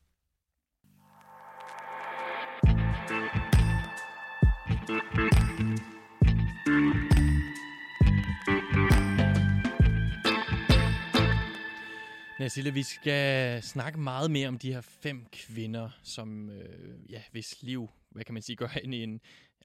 Nasilla, 12.38 12.70
vi 12.70 12.82
skal 12.82 13.62
snakke 13.62 14.00
meget 14.00 14.30
mere 14.30 14.48
om 14.48 14.58
de 14.58 14.72
her 14.72 14.80
fem 14.80 15.26
kvinder, 15.32 15.90
som, 16.02 16.50
øh, 16.50 17.12
ja, 17.12 17.22
hvis 17.32 17.62
liv, 17.62 17.88
hvad 18.10 18.24
kan 18.24 18.34
man 18.34 18.42
sige, 18.42 18.56
går 18.56 18.70
ind 18.82 18.94
i 18.94 19.02
en 19.02 19.20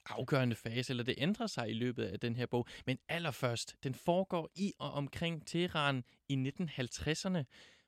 afgørende 0.05 0.55
fase, 0.55 0.91
eller 0.91 1.03
det 1.03 1.15
ændrer 1.17 1.47
sig 1.47 1.69
i 1.69 1.73
løbet 1.73 2.03
af 2.03 2.19
den 2.19 2.35
her 2.35 2.45
bog. 2.45 2.67
Men 2.85 2.97
allerførst, 3.07 3.75
den 3.83 3.95
foregår 3.95 4.49
i 4.55 4.73
og 4.79 4.91
omkring 4.91 5.47
Teheran 5.47 6.03
i 6.29 6.51
1950'erne. 6.59 7.43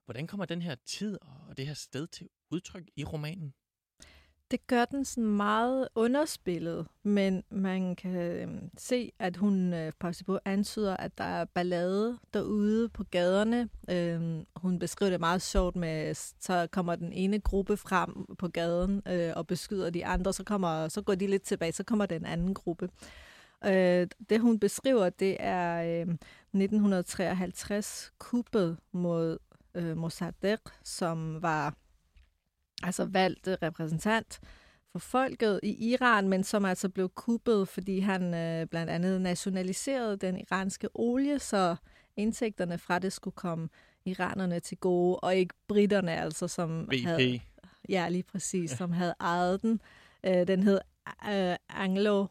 Hvordan 0.05 0.27
kommer 0.27 0.45
den 0.45 0.62
her 0.62 0.75
tid 0.75 1.17
og 1.22 1.57
det 1.57 1.67
her 1.67 1.74
sted 1.74 2.07
til 2.07 2.29
udtryk 2.51 2.89
i 2.95 3.03
romanen? 3.03 3.53
Det 4.51 4.67
gør 4.67 4.85
den 4.85 5.05
sådan 5.05 5.29
meget 5.29 5.87
underspillet, 5.95 6.87
men 7.03 7.43
man 7.49 7.95
kan 7.95 8.15
øh, 8.15 8.47
se, 8.77 9.11
at 9.19 9.37
hun 9.37 9.73
øh, 9.73 9.91
på 10.25 10.39
antyder, 10.45 10.97
at 10.97 11.17
der 11.17 11.23
er 11.23 11.45
ballade 11.45 12.17
derude 12.33 12.89
på 12.89 13.03
gaderne. 13.03 13.69
Øh, 13.89 14.45
hun 14.55 14.79
beskriver 14.79 15.09
det 15.09 15.19
meget 15.19 15.41
sjovt 15.41 15.75
med, 15.75 16.13
så 16.39 16.67
kommer 16.71 16.95
den 16.95 17.13
ene 17.13 17.39
gruppe 17.39 17.77
frem 17.77 18.35
på 18.39 18.47
gaden 18.47 19.01
øh, 19.07 19.33
og 19.35 19.47
beskyder 19.47 19.89
de 19.89 20.05
andre, 20.05 20.33
så, 20.33 20.43
kommer, 20.43 20.87
så 20.87 21.01
går 21.01 21.15
de 21.15 21.27
lidt 21.27 21.43
tilbage, 21.43 21.71
så 21.71 21.83
kommer 21.83 22.05
den 22.05 22.25
anden 22.25 22.53
gruppe. 22.53 22.89
Øh, 23.65 24.07
det 24.29 24.39
hun 24.39 24.59
beskriver, 24.59 25.09
det 25.09 25.37
er 25.39 25.81
øh, 25.81 26.15
1953 26.53 28.11
kuppet 28.17 28.77
mod 28.91 29.37
øh, 29.75 29.97
Mossadegh, 29.97 30.61
som 30.83 31.41
var 31.41 31.73
altså 32.86 33.06
valgt 33.06 33.48
repræsentant 33.62 34.39
for 34.92 35.00
folket 35.00 35.60
i 35.63 35.92
Iran, 35.92 36.30
men 36.30 36.44
som 36.44 36.65
altså 36.65 36.89
blev 36.89 37.10
kuppet, 37.10 37.68
fordi 37.68 38.00
han 38.00 38.34
øh, 38.34 38.68
blandt 38.68 38.92
andet 38.92 39.22
nationaliserede 39.22 40.18
den 40.18 40.38
iranske 40.38 40.89
olie, 40.94 41.39
så 41.39 41.75
indtægterne 42.18 42.77
fra 42.77 43.00
det 43.00 43.13
skulle 43.13 43.36
komme 43.36 43.70
iranerne 44.06 44.60
til 44.60 44.77
gode, 44.77 45.20
og 45.20 45.36
ikke 45.36 45.54
britterne 45.68 46.12
altså, 46.12 46.48
som 46.48 46.88
BP. 46.88 47.06
havde... 47.06 47.39
Ja, 47.89 48.10
lige 48.10 48.24
præcis, 48.24 48.72
ja. 48.72 48.75
som 48.75 48.92
havde 48.92 49.15
ejet 49.20 49.62
den. 49.62 49.82
Øh, 50.24 50.48
den 50.48 50.63
hed 50.63 50.80
øh, 51.30 51.56
Anglo... 51.70 52.25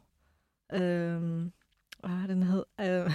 Øh, 0.72 1.50
hvad 2.00 2.28
den 2.28 2.42
hed? 2.42 2.64
Øh, 2.80 3.10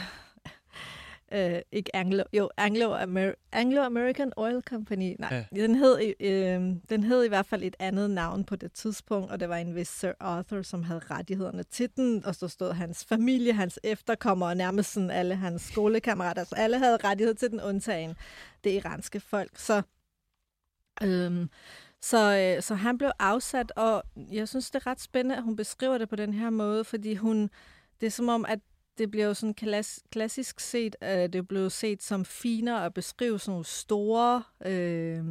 øh, 1.32 1.62
ikke 1.72 1.96
Anglo, 1.96 2.24
jo, 2.34 2.50
Anglo-Amer- 2.62 3.36
Anglo-American 3.56 4.32
Oil 4.36 4.62
Company. 4.62 5.16
Nej, 5.20 5.46
ja. 5.56 5.62
den, 5.62 5.76
hed, 5.76 6.14
øh, 6.20 6.62
den 6.90 7.04
hed 7.04 7.24
i 7.24 7.28
hvert 7.28 7.46
fald 7.46 7.64
et 7.64 7.76
andet 7.80 8.12
navn 8.12 8.44
på 8.44 8.56
det 8.56 8.72
tidspunkt, 8.72 9.32
og 9.32 9.40
det 9.40 9.50
var 9.50 9.58
en 9.58 9.76
vis 9.76 9.88
Sir 9.88 10.12
Arthur, 10.20 10.62
som 10.62 10.84
havde 10.84 11.00
rettighederne 11.00 11.64
til 11.64 11.90
den, 11.96 12.26
og 12.26 12.36
så 12.36 12.48
stod 12.48 12.74
hans 12.74 13.06
familie, 13.06 13.54
hans 13.54 13.80
efterkommere, 13.84 14.50
og 14.50 14.58
nærmest 14.58 14.94
sådan 14.94 15.12
alle 15.12 15.36
hans 15.36 15.62
skolekammerater, 15.62 16.44
så 16.44 16.56
alle 16.56 16.78
havde 16.78 16.98
rettighed 17.04 17.36
til 17.36 17.52
den, 17.52 17.62
undtagen 17.62 18.16
det 18.64 18.72
iranske 18.72 19.20
folk. 19.20 19.52
Så, 19.56 19.82
øh, 21.04 21.48
så, 22.02 22.38
øh, 22.38 22.64
så 22.64 22.76
han 22.76 22.98
blev 22.98 23.12
afsat, 23.20 23.72
og 23.76 24.04
jeg 24.32 24.48
synes, 24.48 24.72
det 24.72 24.86
er 24.86 24.88
ret 24.88 25.02
spændende, 25.02 25.38
at 25.38 25.44
hun 25.44 25.56
beskriver 25.56 25.98
det 25.98 26.10
på 26.10 26.16
den 26.16 26.34
her 26.34 26.50
måde, 26.50 26.84
fordi 26.84 27.16
hun, 27.16 27.50
det 28.02 28.08
er 28.08 28.12
som 28.12 28.30
om, 28.30 28.46
at 28.46 28.60
det 29.00 29.12
bliver 29.12 29.26
jo 29.26 29.34
sådan 29.34 29.54
klass, 29.54 30.04
klassisk 30.12 30.60
set, 30.60 30.96
at 31.02 31.34
det 31.34 31.48
blev 31.48 31.70
set 31.70 32.04
som 32.04 32.26
finere 32.26 32.86
at 32.86 32.94
beskrive 32.94 33.40
sådan 33.40 33.52
nogle 33.52 33.66
store, 33.66 34.44
øh, 34.66 35.26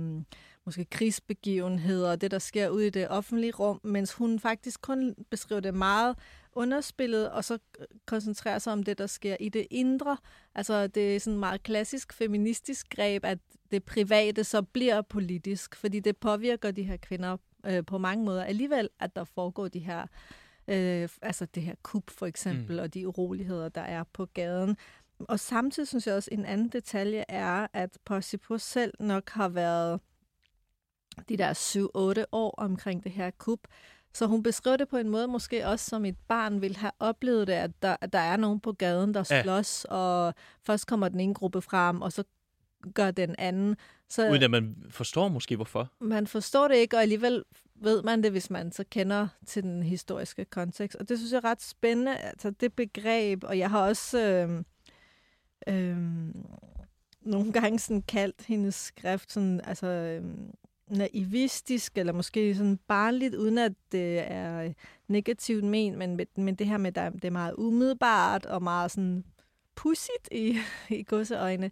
måske 0.64 0.84
krigsbegivenheder, 0.84 2.16
det 2.16 2.30
der 2.30 2.38
sker 2.38 2.68
ude 2.68 2.87
i 2.87 2.90
det 2.90 3.08
offentlige 3.08 3.52
rum, 3.52 3.80
mens 3.84 4.12
hun 4.12 4.38
faktisk 4.38 4.80
kun 4.82 5.14
beskriver 5.30 5.60
det 5.60 5.75
meget 5.75 6.16
underspillet, 6.52 7.30
og 7.30 7.44
så 7.44 7.58
øh, 7.80 7.87
koncentrerer 8.06 8.58
sig 8.58 8.72
om 8.72 8.82
det, 8.82 8.98
der 8.98 9.06
sker 9.06 9.37
i 9.40 9.48
det 9.48 9.66
indre. 9.70 10.16
Altså 10.54 10.87
det 10.87 11.16
er 11.16 11.20
sådan 11.20 11.38
meget 11.38 11.62
klassisk 11.62 12.12
feministisk 12.12 12.87
greb, 12.90 13.25
at 13.25 13.38
det 13.70 13.84
private 13.84 14.44
så 14.44 14.62
bliver 14.62 15.02
politisk, 15.02 15.76
fordi 15.76 16.00
det 16.00 16.16
påvirker 16.16 16.70
de 16.70 16.82
her 16.82 16.96
kvinder 16.96 17.37
øh, 17.66 17.84
på 17.87 17.98
mange 17.98 18.25
måder 18.25 18.44
alligevel, 18.44 18.88
at 19.00 19.16
der 19.16 19.25
foregår 19.25 19.68
de 19.68 19.78
her 19.78 20.00
Øh, 20.00 20.06
altså 21.22 21.46
det 21.54 21.62
her 21.62 21.75
kup 21.82 22.10
for 22.10 22.26
eksempel, 22.26 22.76
mm. 22.76 22.82
og 22.82 22.94
de 22.94 23.08
uroligheder, 23.08 23.68
der 23.68 23.80
er 23.80 24.04
på 24.12 24.26
gaden. 24.26 24.76
Og 25.18 25.40
samtidig 25.40 25.88
synes 25.88 26.06
jeg 26.06 26.14
også, 26.14 26.28
en 26.32 26.44
anden 26.44 26.68
detalje 26.68 27.25
er, 27.28 27.66
at 27.72 27.98
Possipus 28.04 28.62
selv 28.62 28.94
nok 29.00 29.30
har 29.30 29.48
været 29.48 30.00
de 31.28 31.37
der 31.37 32.18
7-8 32.22 32.25
år 32.32 32.54
omkring 32.58 33.04
det 33.04 33.12
her 33.12 33.30
kup. 33.30 33.60
Så 34.14 34.26
hun 34.26 34.42
beskriver 34.42 34.76
det 34.76 34.88
på 34.88 34.96
en 34.96 35.08
måde 35.08 35.28
måske 35.28 35.66
også, 35.66 35.84
som 35.84 36.04
et 36.04 36.16
barn 36.28 36.60
vil 36.60 36.76
have 36.76 36.92
oplevet 36.98 37.46
det, 37.46 37.52
at 37.52 37.70
der, 37.82 37.96
at 38.00 38.12
der 38.12 38.18
er 38.18 38.37
nogen 38.37 38.60
på 38.60 38.72
gaden, 38.72 39.14
der 39.14 39.22
slås, 39.22 39.87
ja. 39.90 39.94
og 39.94 40.34
først 40.66 40.87
kommer 40.87 41.08
den 41.08 41.20
ene 41.20 41.34
gruppe 41.34 41.62
frem, 41.62 42.02
og 42.02 42.12
så 42.12 42.25
gør 42.94 43.10
den 43.10 43.34
anden. 43.38 43.76
Så, 44.08 44.30
Uden 44.30 44.42
at 44.42 44.50
man 44.50 44.76
forstår 44.90 45.28
måske, 45.28 45.56
hvorfor. 45.56 45.92
Man 46.00 46.26
forstår 46.26 46.68
det 46.68 46.76
ikke, 46.76 46.96
og 46.96 47.02
alligevel 47.02 47.44
ved 47.80 48.02
man 48.02 48.23
det, 48.23 48.30
hvis 48.30 48.50
man 48.50 48.73
så 48.73 48.85
kender 48.90 49.28
til 49.47 49.62
den 49.62 49.82
historiske 49.82 50.44
kontekst. 50.44 50.97
Og 50.97 51.08
det 51.08 51.18
synes 51.18 51.32
jeg 51.32 51.38
er 51.38 51.44
ret 51.44 51.62
spændende, 51.62 52.16
altså 52.16 52.50
det 52.50 52.73
begreb, 52.73 53.44
og 53.44 53.58
jeg 53.58 53.70
har 53.70 53.80
også 53.80 54.20
øh, 54.20 54.64
øh, 55.75 55.99
nogle 57.20 57.52
gange 57.52 57.78
sådan 57.78 58.02
kaldt 58.02 58.44
hendes 58.47 58.75
skrift 58.75 59.32
sådan, 59.32 59.61
altså, 59.64 59.87
øh, 59.87 60.25
naivistisk, 60.90 61.99
eller 61.99 62.12
måske 62.12 62.54
sådan 62.54 62.78
barnligt, 62.88 63.35
uden 63.35 63.58
at 63.58 63.73
det 63.92 64.32
er 64.32 64.73
negativt 65.08 65.64
men, 65.64 65.99
men, 65.99 66.20
men 66.37 66.54
det 66.54 66.66
her 66.66 66.76
med, 66.76 66.99
at 66.99 67.12
det 67.12 67.25
er 67.25 67.30
meget 67.30 67.54
umiddelbart 67.58 68.47
og 68.47 68.62
meget 68.62 68.90
sådan 68.90 69.25
pudsigt 69.75 70.28
i, 70.32 70.58
i 70.99 71.02
godseøjne. 71.02 71.70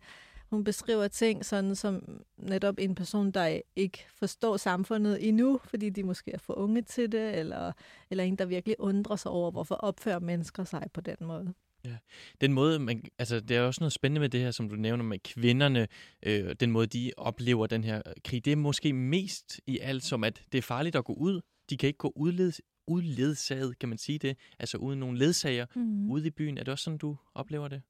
Hun 0.51 0.65
beskriver 0.65 1.09
ting 1.09 1.45
sådan 1.45 1.75
som 1.75 2.23
netop 2.37 2.75
en 2.79 2.95
person, 2.95 3.31
der 3.31 3.61
ikke 3.77 4.07
forstår 4.19 4.57
samfundet 4.57 5.29
endnu, 5.29 5.61
fordi 5.65 5.91
de 5.91 6.03
måske 6.03 6.33
er 6.33 6.39
for 6.39 6.55
unge 6.55 6.83
til 6.83 7.13
det, 7.13 7.39
eller, 7.39 7.73
eller 8.11 8.25
en, 8.25 8.37
der 8.37 8.45
virkelig 8.45 8.77
undrer 8.79 9.17
sig 9.17 9.31
over, 9.31 9.51
hvorfor 9.51 9.75
opfører 9.75 10.19
mennesker 10.19 10.65
sig 10.65 10.87
på 10.95 11.01
den 11.01 11.17
måde. 11.21 11.55
Ja. 11.85 11.97
Den 12.41 12.53
måde, 12.53 12.79
man, 12.79 13.05
altså, 13.19 13.41
det 13.41 13.57
er 13.57 13.61
også 13.61 13.81
noget 13.81 13.93
spændende 13.93 14.21
med 14.21 14.29
det 14.29 14.41
her, 14.41 14.51
som 14.51 14.69
du 14.69 14.77
nævner 14.77 15.05
med 15.05 15.19
kvinderne, 15.19 15.89
øh, 16.23 16.55
den 16.61 16.73
måde, 16.73 16.87
de 16.87 17.13
oplever 17.17 17.67
den 17.67 17.85
her 17.85 18.03
krig. 18.25 18.45
Det 18.45 18.53
er 18.53 18.57
måske 18.57 18.93
mest 18.93 19.61
i 19.67 19.79
alt 19.79 20.03
som, 20.03 20.25
at 20.25 20.43
det 20.53 20.59
er 20.59 20.63
farligt 20.63 20.97
at 20.97 21.05
gå 21.05 21.13
ud. 21.13 21.41
De 21.71 21.77
kan 21.77 21.87
ikke 21.87 21.99
gå 21.99 22.13
udledes, 22.17 22.61
udledsaget, 22.87 23.79
kan 23.79 23.89
man 23.89 23.99
sige 23.99 24.19
det, 24.19 24.37
altså 24.59 24.79
uden 24.79 25.01
nogen 25.01 25.17
ledsager 25.17 25.67
mm. 25.75 26.11
ude 26.11 26.27
i 26.27 26.31
byen. 26.31 26.59
Er 26.59 26.65
det 26.65 26.73
også 26.73 26.85
sådan, 26.85 26.99
du 26.99 27.17
oplever 27.35 27.69
det? 27.69 27.83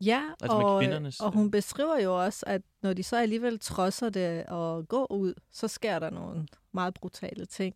Ja, 0.00 0.22
altså 0.40 0.56
og, 0.56 0.82
og 1.20 1.32
hun 1.32 1.44
øh, 1.44 1.50
beskriver 1.50 2.00
jo 2.00 2.24
også, 2.24 2.44
at 2.46 2.62
når 2.82 2.92
de 2.92 3.02
så 3.02 3.16
alligevel 3.16 3.58
trodser 3.58 4.08
det 4.08 4.46
og 4.46 4.88
går 4.88 5.12
ud, 5.12 5.34
så 5.50 5.68
sker 5.68 5.98
der 5.98 6.10
nogle 6.10 6.48
meget 6.72 6.94
brutale 6.94 7.46
ting. 7.46 7.74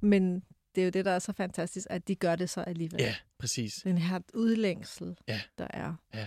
Men 0.00 0.42
det 0.74 0.80
er 0.80 0.84
jo 0.84 0.90
det, 0.90 1.04
der 1.04 1.10
er 1.10 1.18
så 1.18 1.32
fantastisk, 1.32 1.86
at 1.90 2.08
de 2.08 2.14
gør 2.14 2.36
det 2.36 2.50
så 2.50 2.60
alligevel. 2.60 3.00
Ja, 3.00 3.14
præcis. 3.38 3.74
Den 3.84 3.98
her 3.98 4.20
udlængsel, 4.34 5.16
ja. 5.28 5.40
der 5.58 5.66
er. 5.70 5.94
Ja. 6.14 6.26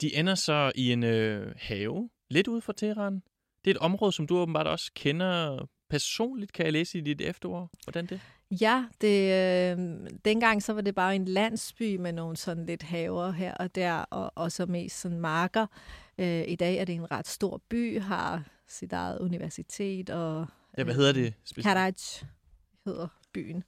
De 0.00 0.14
ender 0.14 0.34
så 0.34 0.72
i 0.74 0.92
en 0.92 1.02
øh, 1.02 1.54
have, 1.58 2.10
lidt 2.30 2.48
ude 2.48 2.60
fra 2.60 2.72
Teheran. 2.76 3.22
Det 3.64 3.70
er 3.70 3.74
et 3.74 3.78
område, 3.78 4.12
som 4.12 4.26
du 4.26 4.38
åbenbart 4.38 4.66
også 4.66 4.90
kender 4.94 5.66
personligt, 5.90 6.52
kan 6.52 6.64
jeg 6.64 6.72
læse 6.72 6.98
i 6.98 7.00
dit 7.00 7.20
efterår. 7.20 7.70
Hvordan 7.84 8.06
det? 8.06 8.20
Ja, 8.50 8.84
det, 9.00 9.32
øh, 9.32 10.06
dengang 10.24 10.62
så 10.62 10.72
var 10.72 10.80
det 10.80 10.94
bare 10.94 11.16
en 11.16 11.24
landsby 11.24 11.96
med 11.96 12.12
nogle 12.12 12.36
sådan 12.36 12.66
lidt 12.66 12.82
haver 12.82 13.30
her 13.30 13.54
og 13.54 13.74
der, 13.74 13.94
og, 13.94 14.32
og 14.34 14.52
så 14.52 14.66
mest 14.66 15.00
sådan 15.00 15.20
marker. 15.20 15.66
Øh, 16.18 16.44
I 16.48 16.56
dag 16.56 16.76
er 16.76 16.84
det 16.84 16.94
en 16.94 17.10
ret 17.10 17.28
stor 17.28 17.60
by, 17.68 18.00
har 18.00 18.44
sit 18.68 18.92
eget 18.92 19.18
universitet. 19.18 20.10
Og, 20.10 20.46
ja, 20.78 20.84
hvad 20.84 20.94
hedder 20.94 21.12
det? 21.12 21.34
Øh, 21.58 21.64
Karaj 21.64 21.92
hedder 22.84 23.08
byen. 23.32 23.64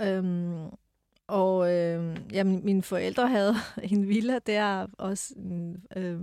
Øhm, 0.00 0.68
og 1.26 1.72
øh, 1.72 2.16
ja, 2.32 2.44
mine 2.44 2.82
forældre 2.82 3.28
havde 3.28 3.54
en 3.92 4.08
villa 4.08 4.38
der, 4.38 4.86
også 4.98 5.34
en, 5.36 5.84
øh, 5.96 6.20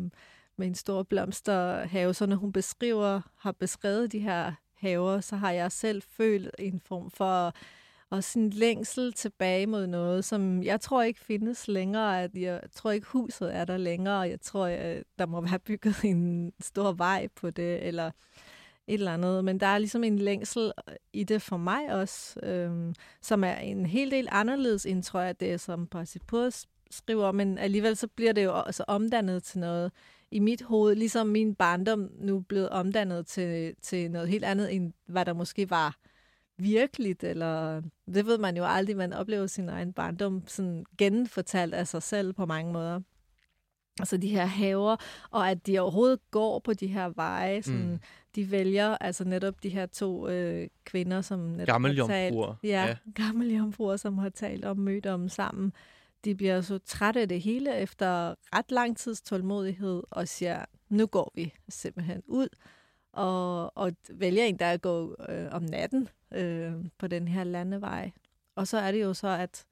med 0.57 0.67
en 0.67 0.75
stor 0.75 1.03
blomsterhave, 1.03 2.13
så 2.13 2.25
når 2.25 2.35
hun 2.35 2.51
beskriver, 2.51 3.21
har 3.37 3.51
beskrevet 3.51 4.11
de 4.11 4.19
her 4.19 4.53
haver, 4.83 5.19
så 5.19 5.35
har 5.35 5.51
jeg 5.51 5.71
selv 5.71 6.01
følt 6.17 6.55
en 6.59 6.79
form 6.79 7.11
for 7.11 7.53
og 8.09 8.23
sådan 8.23 8.49
længsel 8.49 9.13
tilbage 9.13 9.67
mod 9.67 9.87
noget, 9.87 10.25
som 10.25 10.63
jeg 10.63 10.81
tror 10.81 11.03
ikke 11.03 11.19
findes 11.19 11.67
længere. 11.67 12.23
At 12.23 12.31
jeg 12.35 12.61
tror 12.75 12.91
ikke, 12.91 13.07
huset 13.07 13.55
er 13.55 13.65
der 13.65 13.77
længere. 13.77 14.19
Jeg 14.19 14.41
tror, 14.41 14.65
at 14.65 15.03
der 15.19 15.25
må 15.25 15.41
være 15.41 15.59
bygget 15.59 16.03
en 16.03 16.53
stor 16.59 16.91
vej 16.91 17.27
på 17.35 17.49
det, 17.49 17.87
eller 17.87 18.11
et 18.87 18.93
eller 18.93 19.13
andet. 19.13 19.45
Men 19.45 19.59
der 19.59 19.67
er 19.67 19.77
ligesom 19.77 20.03
en 20.03 20.19
længsel 20.19 20.71
øh, 20.89 20.95
i 21.13 21.23
det 21.23 21.41
for 21.41 21.57
mig 21.57 21.93
også, 21.93 22.39
øhm, 22.43 22.95
som 23.21 23.43
er 23.43 23.55
en 23.55 23.85
helt 23.85 24.11
del 24.11 24.27
anderledes 24.31 24.85
end, 24.85 25.03
tror 25.03 25.19
jeg, 25.19 25.39
det 25.39 25.61
som 25.61 25.87
Parsipur 25.87 26.49
skriver, 26.91 27.31
men 27.31 27.57
alligevel 27.57 27.95
så 27.95 28.07
bliver 28.07 28.33
det 28.33 28.43
jo 28.43 28.59
også 28.59 28.83
omdannet 28.87 29.43
til 29.43 29.59
noget 29.59 29.91
i 30.33 30.39
mit 30.39 30.61
hoved, 30.61 30.95
ligesom 30.95 31.27
min 31.27 31.55
barndom 31.55 32.09
nu 32.19 32.39
blevet 32.39 32.69
omdannet 32.69 33.27
til, 33.27 33.75
til 33.81 34.11
noget 34.11 34.29
helt 34.29 34.43
andet, 34.43 34.75
end 34.75 34.93
hvad 35.05 35.25
der 35.25 35.33
måske 35.33 35.69
var 35.69 35.97
virkeligt, 36.57 37.23
eller 37.23 37.81
det 38.13 38.25
ved 38.25 38.37
man 38.37 38.57
jo 38.57 38.63
aldrig, 38.65 38.97
man 38.97 39.13
oplever 39.13 39.47
sin 39.47 39.69
egen 39.69 39.93
barndom 39.93 40.43
sådan 40.47 40.85
genfortalt 40.97 41.73
af 41.73 41.87
sig 41.87 42.03
selv 42.03 42.33
på 42.33 42.45
mange 42.45 42.73
måder. 42.73 43.01
Altså 43.99 44.17
de 44.17 44.29
her 44.29 44.45
haver, 44.45 44.95
og 45.31 45.49
at 45.49 45.67
de 45.67 45.79
overhovedet 45.79 46.19
går 46.31 46.59
på 46.59 46.73
de 46.73 46.87
her 46.87 47.09
veje, 47.15 47.61
sådan, 47.61 47.91
mm. 47.91 47.99
de 48.35 48.51
vælger 48.51 48.97
altså 48.97 49.23
netop 49.23 49.63
de 49.63 49.69
her 49.69 49.85
to 49.85 50.27
øh, 50.27 50.67
kvinder, 50.85 51.21
som 51.21 51.39
netop 51.39 51.81
har 51.81 52.07
talt, 52.07 52.35
ja, 52.63 52.85
ja. 52.85 52.95
gamle 53.23 53.73
som 53.97 54.17
har 54.17 54.29
talt 54.29 54.65
om 54.65 54.77
mødt 54.77 55.05
om 55.05 55.29
sammen 55.29 55.73
de 56.25 56.35
bliver 56.35 56.61
så 56.61 56.77
trætte 56.77 57.21
af 57.21 57.29
det 57.29 57.41
hele 57.41 57.77
efter 57.77 58.35
ret 58.55 58.71
lang 58.71 58.97
tids 58.97 59.21
tålmodighed 59.21 60.03
og 60.09 60.27
siger, 60.27 60.65
nu 60.89 61.05
går 61.05 61.31
vi 61.35 61.53
simpelthen 61.69 62.21
ud 62.27 62.47
og, 63.13 63.77
og 63.77 63.91
vælger 64.09 64.43
en, 64.43 64.59
der 64.59 64.77
går 64.77 65.31
øh, 65.31 65.47
om 65.51 65.63
natten 65.63 66.09
øh, 66.33 66.73
på 66.97 67.07
den 67.07 67.27
her 67.27 67.43
landevej. 67.43 68.11
Og 68.55 68.67
så 68.67 68.77
er 68.77 68.91
det 68.91 69.01
jo 69.01 69.13
så, 69.13 69.27
at 69.27 69.65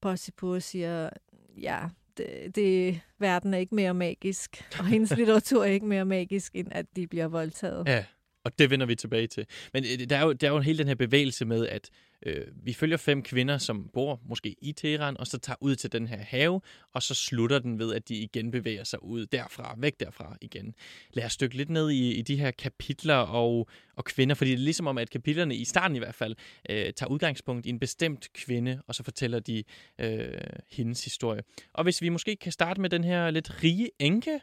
Possipur 0.00 0.58
siger, 0.58 1.10
ja, 1.56 1.80
det, 2.16 2.56
det, 2.56 3.00
verden 3.18 3.54
er 3.54 3.58
ikke 3.58 3.74
mere 3.74 3.94
magisk, 3.94 4.64
og 4.78 4.86
hendes 4.86 5.10
litteratur 5.18 5.64
er 5.64 5.68
ikke 5.68 5.86
mere 5.86 6.04
magisk, 6.04 6.54
end 6.54 6.68
at 6.70 6.86
de 6.96 7.06
bliver 7.06 7.28
voldtaget. 7.28 7.88
Ja, 7.88 8.04
og 8.46 8.58
det 8.58 8.70
vender 8.70 8.86
vi 8.86 8.94
tilbage 8.94 9.26
til. 9.26 9.46
Men 9.72 9.84
øh, 9.84 10.08
der 10.10 10.16
er 10.16 10.24
jo, 10.24 10.32
der 10.32 10.46
er 10.46 10.52
jo 10.52 10.60
hele 10.60 10.78
den 10.78 10.88
her 10.88 10.94
bevægelse 10.94 11.44
med, 11.44 11.66
at 11.66 11.90
øh, 12.26 12.46
vi 12.62 12.72
følger 12.72 12.96
fem 12.96 13.22
kvinder, 13.22 13.58
som 13.58 13.90
bor 13.92 14.20
måske 14.28 14.56
i 14.62 14.72
Teheran, 14.72 15.16
og 15.16 15.26
så 15.26 15.38
tager 15.38 15.56
ud 15.60 15.76
til 15.76 15.92
den 15.92 16.06
her 16.06 16.18
have, 16.18 16.60
og 16.92 17.02
så 17.02 17.14
slutter 17.14 17.58
den 17.58 17.78
ved, 17.78 17.94
at 17.94 18.08
de 18.08 18.14
igen 18.14 18.50
bevæger 18.50 18.84
sig 18.84 19.02
ud 19.02 19.26
derfra, 19.26 19.74
væk 19.78 20.00
derfra 20.00 20.36
igen. 20.40 20.74
Lad 21.12 21.24
os 21.24 21.36
dykke 21.36 21.56
lidt 21.56 21.70
ned 21.70 21.90
i, 21.90 22.14
i 22.14 22.22
de 22.22 22.36
her 22.36 22.50
kapitler 22.50 23.14
og, 23.14 23.68
og 23.96 24.04
kvinder, 24.04 24.34
fordi 24.34 24.50
det 24.50 24.56
er 24.56 24.62
ligesom 24.64 24.86
om, 24.86 24.98
at 24.98 25.10
kapitlerne 25.10 25.56
i 25.56 25.64
starten 25.64 25.96
i 25.96 25.98
hvert 25.98 26.14
fald 26.14 26.34
øh, 26.70 26.92
tager 26.92 27.10
udgangspunkt 27.10 27.66
i 27.66 27.68
en 27.68 27.78
bestemt 27.78 28.32
kvinde, 28.32 28.82
og 28.86 28.94
så 28.94 29.02
fortæller 29.02 29.38
de 29.38 29.64
øh, 30.00 30.28
hendes 30.70 31.04
historie. 31.04 31.42
Og 31.72 31.84
hvis 31.84 32.02
vi 32.02 32.08
måske 32.08 32.36
kan 32.36 32.52
starte 32.52 32.80
med 32.80 32.90
den 32.90 33.04
her 33.04 33.30
lidt 33.30 33.62
rige 33.62 33.90
enke, 33.98 34.40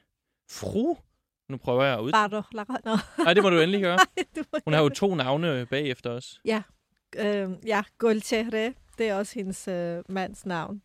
fru, 0.50 0.96
nu 1.50 1.58
prøver 1.58 1.84
jeg 1.84 1.94
at 1.94 2.00
ud. 2.00 2.12
Bardo, 2.12 2.42
Nå. 2.86 2.98
Nej, 3.24 3.34
det 3.34 3.44
må 3.44 3.50
du 3.50 3.60
endelig 3.60 3.82
gøre. 3.82 3.98
du 4.36 4.44
Hun 4.64 4.74
har 4.74 4.82
jo 4.82 4.90
to 4.90 5.16
navne 5.16 5.66
bagefter 5.66 6.10
os. 6.10 6.40
det. 6.46 6.64
Øh, 7.18 7.52
ja, 7.66 7.84
Golchehre, 7.98 8.74
det 8.98 9.10
er 9.10 9.16
også 9.16 9.34
hendes 9.36 9.68
øh, 9.68 10.04
mands 10.10 10.46
navn. 10.46 10.82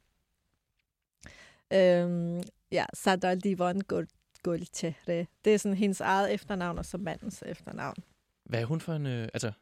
Øh, 1.73 2.43
ja, 2.73 2.85
Sadar 2.95 3.35
Divon 3.35 3.81
Gol 3.81 4.07
Golchehre. 4.43 5.27
Det 5.45 5.55
er 5.55 5.59
sådan 5.59 5.77
hendes 5.77 6.01
eget 6.01 6.35
efternavn, 6.35 6.79
og 6.79 6.85
så 6.85 6.99
mandens 6.99 7.43
efternavn. 7.47 7.97
Hvad 8.45 8.61
er 8.61 8.65
hun 8.65 8.81
for 8.81 8.93
en... 8.95 9.07
Øh, 9.07 9.29
altså, 9.35 9.53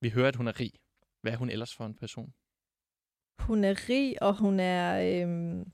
vi 0.00 0.10
hører, 0.10 0.28
at 0.28 0.36
hun 0.36 0.48
er 0.48 0.60
rig. 0.60 0.72
Hvad 1.22 1.32
er 1.32 1.36
hun 1.36 1.50
ellers 1.50 1.74
for 1.74 1.86
en 1.86 1.94
person? 1.94 2.32
Hun 3.38 3.64
er 3.64 3.88
rig, 3.88 4.22
og 4.22 4.34
hun 4.34 4.60
er... 4.60 5.00
Øh, 5.00 5.66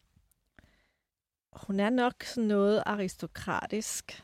hun 1.53 1.81
er 1.81 1.91
nok 1.91 2.23
sådan 2.23 2.49
noget 2.49 2.83
aristokratisk. 2.87 4.24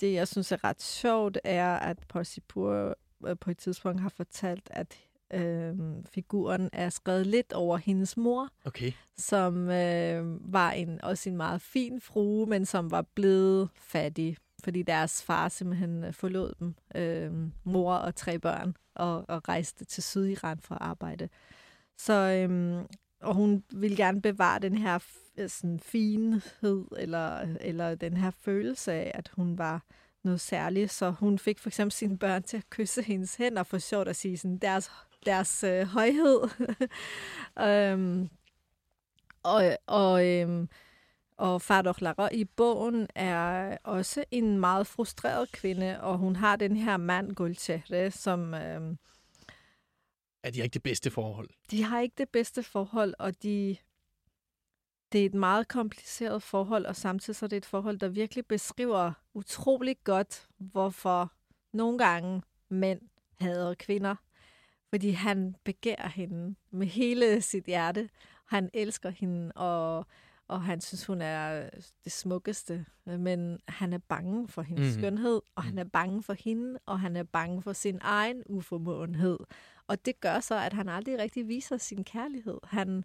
Det, 0.00 0.12
jeg 0.14 0.28
synes 0.28 0.52
er 0.52 0.64
ret 0.64 0.82
sjovt, 0.82 1.38
er, 1.44 1.76
at 1.76 1.98
Porsipur 2.08 2.96
øh, 3.26 3.36
på 3.40 3.50
et 3.50 3.58
tidspunkt 3.58 4.00
har 4.00 4.08
fortalt, 4.08 4.70
at 4.70 4.98
øh, 5.34 5.74
figuren 6.10 6.70
er 6.72 6.88
skrevet 6.90 7.26
lidt 7.26 7.52
over 7.52 7.76
hendes 7.76 8.16
mor, 8.16 8.48
Okay. 8.64 8.92
som 9.16 9.68
øh, 9.70 10.52
var 10.52 10.70
en, 10.70 11.04
også 11.04 11.30
en 11.30 11.36
meget 11.36 11.60
fin 11.60 12.00
frue, 12.00 12.46
men 12.46 12.66
som 12.66 12.90
var 12.90 13.02
blevet 13.14 13.68
fattig, 13.74 14.36
fordi 14.64 14.82
deres 14.82 15.22
far 15.22 15.48
simpelthen 15.48 16.04
øh, 16.04 16.12
forlod 16.12 16.52
dem, 16.58 16.74
øh, 16.94 17.32
mor 17.64 17.94
og 17.94 18.14
tre 18.14 18.38
børn, 18.38 18.76
og, 18.94 19.24
og 19.28 19.48
rejste 19.48 19.84
til 19.84 20.02
Sydiran 20.02 20.58
for 20.60 20.74
at 20.74 20.82
arbejde. 20.82 21.28
Så, 21.98 22.12
øh, 22.12 22.80
og 23.20 23.34
hun 23.34 23.64
ville 23.72 23.96
gerne 23.96 24.22
bevare 24.22 24.58
den 24.58 24.78
her 24.78 24.98
sådan, 25.48 25.80
finhed, 25.80 26.84
eller, 26.96 27.56
eller 27.60 27.94
den 27.94 28.16
her 28.16 28.30
følelse 28.30 28.92
af, 28.92 29.12
at 29.14 29.30
hun 29.36 29.58
var 29.58 29.82
noget 30.22 30.40
særligt. 30.40 30.90
Så 30.90 31.10
hun 31.10 31.38
fik 31.38 31.58
for 31.58 31.68
eksempel 31.68 31.92
sine 31.92 32.18
børn 32.18 32.42
til 32.42 32.56
at 32.56 32.70
kysse 32.70 33.02
hendes 33.02 33.36
hænder 33.36 33.62
for 33.62 33.78
sjovt 33.78 34.08
at 34.08 34.16
sige 34.16 34.38
sådan, 34.38 34.58
deres, 34.58 34.90
deres 35.26 35.64
øh, 35.64 35.86
højhed. 35.86 36.40
øhm, 37.68 38.28
og, 39.42 39.76
og, 39.86 40.26
øhm, 40.26 40.68
og 41.36 41.62
Fardoch 41.62 42.02
Lara 42.02 42.28
i 42.32 42.44
bogen 42.44 43.06
er 43.14 43.76
også 43.84 44.24
en 44.30 44.58
meget 44.58 44.86
frustreret 44.86 45.52
kvinde, 45.52 46.00
og 46.00 46.18
hun 46.18 46.36
har 46.36 46.56
den 46.56 46.76
her 46.76 46.96
mand, 46.96 47.34
Gulchehre, 47.34 48.10
som 48.10 48.54
øhm, 48.54 48.98
Er 50.42 50.50
de 50.50 50.62
ikke 50.62 50.74
det 50.74 50.82
bedste 50.82 51.10
forhold? 51.10 51.48
de 51.70 51.82
har 51.82 52.00
ikke 52.00 52.14
det 52.18 52.28
bedste 52.28 52.62
forhold, 52.62 53.14
og 53.18 53.42
de, 53.42 53.76
det 55.12 55.20
er 55.22 55.26
et 55.26 55.34
meget 55.34 55.68
kompliceret 55.68 56.42
forhold, 56.42 56.86
og 56.86 56.96
samtidig 56.96 57.36
så 57.36 57.46
er 57.46 57.48
det 57.48 57.56
et 57.56 57.66
forhold, 57.66 57.98
der 57.98 58.08
virkelig 58.08 58.46
beskriver 58.46 59.12
utrolig 59.34 59.96
godt, 60.04 60.46
hvorfor 60.58 61.32
nogle 61.72 61.98
gange 61.98 62.42
mænd 62.68 63.00
hader 63.40 63.74
kvinder. 63.74 64.14
Fordi 64.90 65.10
han 65.10 65.56
begærer 65.64 66.08
hende 66.08 66.54
med 66.70 66.86
hele 66.86 67.40
sit 67.42 67.64
hjerte. 67.64 68.08
Han 68.46 68.70
elsker 68.74 69.10
hende, 69.10 69.52
og, 69.52 70.06
og 70.48 70.62
han 70.62 70.80
synes, 70.80 71.06
hun 71.06 71.22
er 71.22 71.70
det 72.04 72.12
smukkeste. 72.12 72.86
Men 73.04 73.58
han 73.68 73.92
er 73.92 73.98
bange 73.98 74.48
for 74.48 74.62
hendes 74.62 74.80
Mhm. 74.82 74.88
mm-hmm. 74.88 75.02
skønhed, 75.02 75.40
og 75.54 75.62
han 75.62 75.78
er 75.78 75.84
bange 75.84 76.22
for 76.22 76.32
hende, 76.32 76.78
og 76.86 77.00
han 77.00 77.16
er 77.16 77.22
bange 77.22 77.62
for 77.62 77.72
sin 77.72 77.98
egen 78.02 78.42
uformåenhed. 78.46 79.38
Og 79.86 80.06
det 80.06 80.20
gør 80.20 80.40
så, 80.40 80.54
at 80.54 80.72
han 80.72 80.88
aldrig 80.88 81.18
rigtig 81.18 81.48
viser 81.48 81.76
sin 81.76 82.04
kærlighed. 82.04 82.58
Han, 82.64 83.04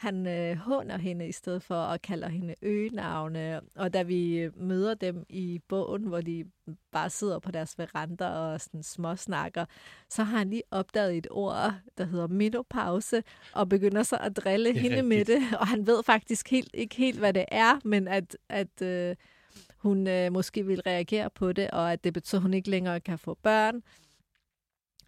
han 0.00 0.26
øh, 0.26 0.56
håner 0.56 0.98
hende 0.98 1.28
i 1.28 1.32
stedet 1.32 1.62
for 1.62 1.74
at 1.74 2.02
kalde 2.02 2.28
hende 2.28 2.54
øgenavne. 2.62 3.60
Og 3.76 3.94
da 3.94 4.02
vi 4.02 4.38
øh, 4.38 4.60
møder 4.60 4.94
dem 4.94 5.24
i 5.28 5.60
bogen, 5.68 6.04
hvor 6.04 6.20
de 6.20 6.44
bare 6.92 7.10
sidder 7.10 7.38
på 7.38 7.50
deres 7.50 7.78
veranda 7.78 8.28
og 8.28 8.60
sådan 8.60 8.82
småsnakker, 8.82 9.64
så 10.08 10.22
har 10.22 10.38
han 10.38 10.50
lige 10.50 10.62
opdaget 10.70 11.16
et 11.16 11.26
ord, 11.30 11.74
der 11.98 12.04
hedder 12.04 12.26
menopause, 12.26 13.22
og 13.52 13.68
begynder 13.68 14.02
så 14.02 14.16
at 14.16 14.36
drille 14.36 14.78
hende 14.78 15.02
med 15.02 15.16
rigtigt. 15.18 15.40
det. 15.50 15.58
Og 15.58 15.66
han 15.66 15.86
ved 15.86 16.02
faktisk 16.02 16.50
helt, 16.50 16.70
ikke 16.74 16.96
helt, 16.96 17.18
hvad 17.18 17.32
det 17.32 17.44
er, 17.48 17.80
men 17.84 18.08
at, 18.08 18.36
at 18.48 18.82
øh, 18.82 19.16
hun 19.76 20.06
øh, 20.06 20.32
måske 20.32 20.66
vil 20.66 20.80
reagere 20.80 21.30
på 21.30 21.52
det, 21.52 21.70
og 21.70 21.92
at 21.92 22.04
det 22.04 22.12
betyder, 22.12 22.38
at 22.38 22.42
hun 22.42 22.54
ikke 22.54 22.70
længere 22.70 23.00
kan 23.00 23.18
få 23.18 23.34
børn. 23.42 23.82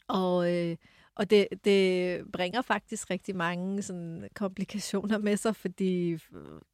Og, 0.09 0.57
øh, 0.57 0.77
og 1.17 1.31
det, 1.31 1.49
det 1.65 2.21
bringer 2.33 2.63
faktisk 2.63 3.11
rigtig 3.11 3.37
mange 3.37 3.83
sådan, 3.83 4.29
komplikationer 4.35 5.19
med 5.19 5.37
sig, 5.37 5.57
fordi 5.57 6.19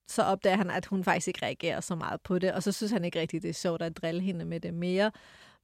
så 0.08 0.22
opdager 0.22 0.56
han, 0.56 0.70
at 0.70 0.86
hun 0.86 1.04
faktisk 1.04 1.28
ikke 1.28 1.42
reagerer 1.42 1.80
så 1.80 1.94
meget 1.94 2.20
på 2.20 2.38
det, 2.38 2.52
og 2.52 2.62
så 2.62 2.72
synes 2.72 2.92
han 2.92 3.04
ikke 3.04 3.20
rigtig, 3.20 3.42
det 3.42 3.48
er 3.48 3.52
sjovt 3.54 3.82
at 3.82 3.96
drille 3.96 4.20
hende 4.20 4.44
med 4.44 4.60
det 4.60 4.74
mere. 4.74 5.10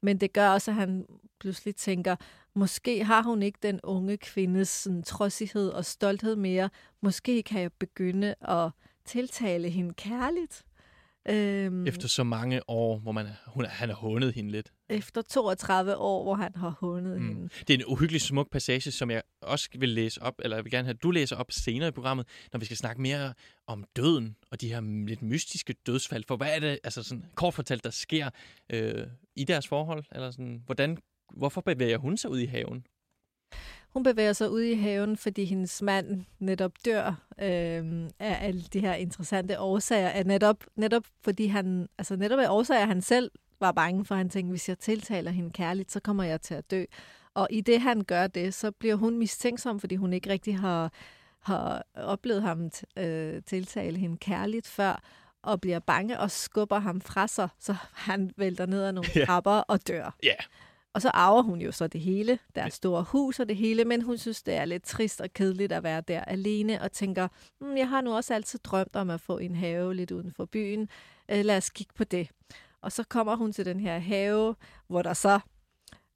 Men 0.02 0.18
det 0.18 0.32
gør 0.32 0.48
også, 0.48 0.70
at 0.70 0.74
han 0.74 1.06
pludselig 1.40 1.76
tænker, 1.76 2.16
måske 2.54 3.04
har 3.04 3.22
hun 3.22 3.42
ikke 3.42 3.58
den 3.62 3.80
unge 3.82 4.16
kvindes 4.16 4.68
sådan, 4.68 5.02
trodsighed 5.02 5.68
og 5.68 5.84
stolthed 5.84 6.36
mere. 6.36 6.70
Måske 7.02 7.42
kan 7.42 7.60
jeg 7.60 7.72
begynde 7.72 8.34
at 8.40 8.70
tiltale 9.04 9.70
hende 9.70 9.94
kærligt. 9.94 10.64
Øhm, 11.28 11.86
Efter 11.86 12.08
så 12.08 12.24
mange 12.24 12.70
år, 12.70 12.98
hvor 12.98 13.12
man, 13.12 13.26
hun, 13.46 13.64
han 13.64 13.88
har 13.88 13.96
hundet 13.96 14.34
hende 14.34 14.50
lidt 14.50 14.72
efter 14.88 15.22
32 15.22 15.96
år, 15.96 16.22
hvor 16.22 16.34
han 16.34 16.54
har 16.56 16.76
hånet 16.80 17.20
mm. 17.20 17.28
hende. 17.28 17.48
Det 17.68 17.70
er 17.70 17.78
en 17.78 17.84
uhyggelig 17.86 18.20
smuk 18.20 18.50
passage, 18.50 18.90
som 18.90 19.10
jeg 19.10 19.22
også 19.42 19.68
vil 19.78 19.88
læse 19.88 20.22
op, 20.22 20.34
eller 20.38 20.56
jeg 20.56 20.64
vil 20.64 20.70
gerne 20.70 20.84
have, 20.84 20.94
at 20.94 21.02
du 21.02 21.10
læser 21.10 21.36
op 21.36 21.52
senere 21.52 21.88
i 21.88 21.92
programmet, 21.92 22.26
når 22.52 22.58
vi 22.58 22.64
skal 22.64 22.76
snakke 22.76 23.02
mere 23.02 23.34
om 23.66 23.84
døden 23.96 24.36
og 24.50 24.60
de 24.60 24.68
her 24.68 25.06
lidt 25.06 25.22
mystiske 25.22 25.74
dødsfald. 25.86 26.24
For 26.28 26.36
hvad 26.36 26.54
er 26.54 26.60
det, 26.60 26.78
altså 26.84 27.02
sådan 27.02 27.24
kort 27.34 27.54
fortalt, 27.54 27.84
der 27.84 27.90
sker 27.90 28.30
øh, 28.70 29.06
i 29.36 29.44
deres 29.44 29.68
forhold? 29.68 30.04
Eller 30.12 30.30
sådan, 30.30 30.62
hvordan, 30.66 30.98
hvorfor 31.36 31.60
bevæger 31.60 31.98
hun 31.98 32.16
sig 32.16 32.30
ud 32.30 32.38
i 32.38 32.46
haven? 32.46 32.86
Hun 33.94 34.02
bevæger 34.02 34.32
sig 34.32 34.50
ud 34.50 34.62
i 34.62 34.74
haven, 34.74 35.16
fordi 35.16 35.44
hendes 35.44 35.82
mand 35.82 36.24
netop 36.38 36.72
dør 36.84 37.06
øh, 37.40 38.08
af 38.18 38.38
alle 38.40 38.62
de 38.72 38.80
her 38.80 38.94
interessante 38.94 39.60
årsager. 39.60 40.08
At 40.08 40.26
netop, 40.26 40.64
netop 40.76 41.04
fordi 41.24 41.46
han, 41.46 41.88
altså 41.98 42.16
netop 42.16 42.38
af 42.38 42.48
årsager, 42.48 42.86
han 42.86 43.02
selv 43.02 43.30
var 43.64 43.72
bange 43.72 44.04
for. 44.04 44.14
Han 44.14 44.28
tænkte, 44.28 44.50
hvis 44.50 44.68
jeg 44.68 44.78
tiltaler 44.78 45.30
hende 45.30 45.50
kærligt, 45.50 45.92
så 45.92 46.00
kommer 46.00 46.24
jeg 46.24 46.40
til 46.40 46.54
at 46.54 46.70
dø. 46.70 46.84
Og 47.34 47.48
i 47.50 47.60
det, 47.60 47.80
han 47.80 48.04
gør 48.04 48.26
det, 48.26 48.54
så 48.54 48.70
bliver 48.70 48.94
hun 48.94 49.18
mistænksom, 49.18 49.80
fordi 49.80 49.96
hun 49.96 50.12
ikke 50.12 50.30
rigtig 50.30 50.58
har, 50.58 50.92
har 51.40 51.82
oplevet 51.94 52.42
ham 52.42 52.70
øh, 52.96 53.42
tiltale 53.42 53.98
hende 53.98 54.16
kærligt 54.16 54.66
før, 54.66 55.02
og 55.42 55.60
bliver 55.60 55.78
bange 55.78 56.20
og 56.20 56.30
skubber 56.30 56.78
ham 56.78 57.00
fra 57.00 57.26
sig, 57.26 57.48
så 57.58 57.74
han 57.92 58.30
vælter 58.36 58.66
ned 58.66 58.82
ad 58.84 58.92
nogle 58.92 59.10
trapper 59.26 59.50
og 59.50 59.88
dør. 59.88 60.16
Ja. 60.22 60.34
Og 60.94 61.02
så 61.02 61.08
arver 61.08 61.42
hun 61.42 61.60
jo 61.60 61.72
så 61.72 61.86
det 61.86 62.00
hele, 62.00 62.38
deres 62.54 62.74
store 62.74 63.02
hus 63.02 63.40
og 63.40 63.48
det 63.48 63.56
hele, 63.56 63.84
men 63.84 64.02
hun 64.02 64.18
synes, 64.18 64.42
det 64.42 64.54
er 64.54 64.64
lidt 64.64 64.84
trist 64.84 65.20
og 65.20 65.32
kedeligt 65.32 65.72
at 65.72 65.82
være 65.82 66.00
der 66.00 66.24
alene, 66.24 66.82
og 66.82 66.92
tænker, 66.92 67.28
hm, 67.60 67.76
jeg 67.76 67.88
har 67.88 68.00
nu 68.00 68.16
også 68.16 68.34
altid 68.34 68.58
drømt 68.58 68.96
om 68.96 69.10
at 69.10 69.20
få 69.20 69.38
en 69.38 69.54
have 69.54 69.94
lidt 69.94 70.10
uden 70.10 70.32
for 70.32 70.44
byen. 70.44 70.88
Øh, 71.28 71.44
lad 71.44 71.56
os 71.56 71.70
kigge 71.70 71.92
på 71.96 72.04
det. 72.04 72.28
Og 72.84 72.92
så 72.92 73.04
kommer 73.08 73.36
hun 73.36 73.52
til 73.52 73.64
den 73.64 73.80
her 73.80 73.98
have, 73.98 74.54
hvor 74.86 75.02
der 75.02 75.14
så 75.14 75.40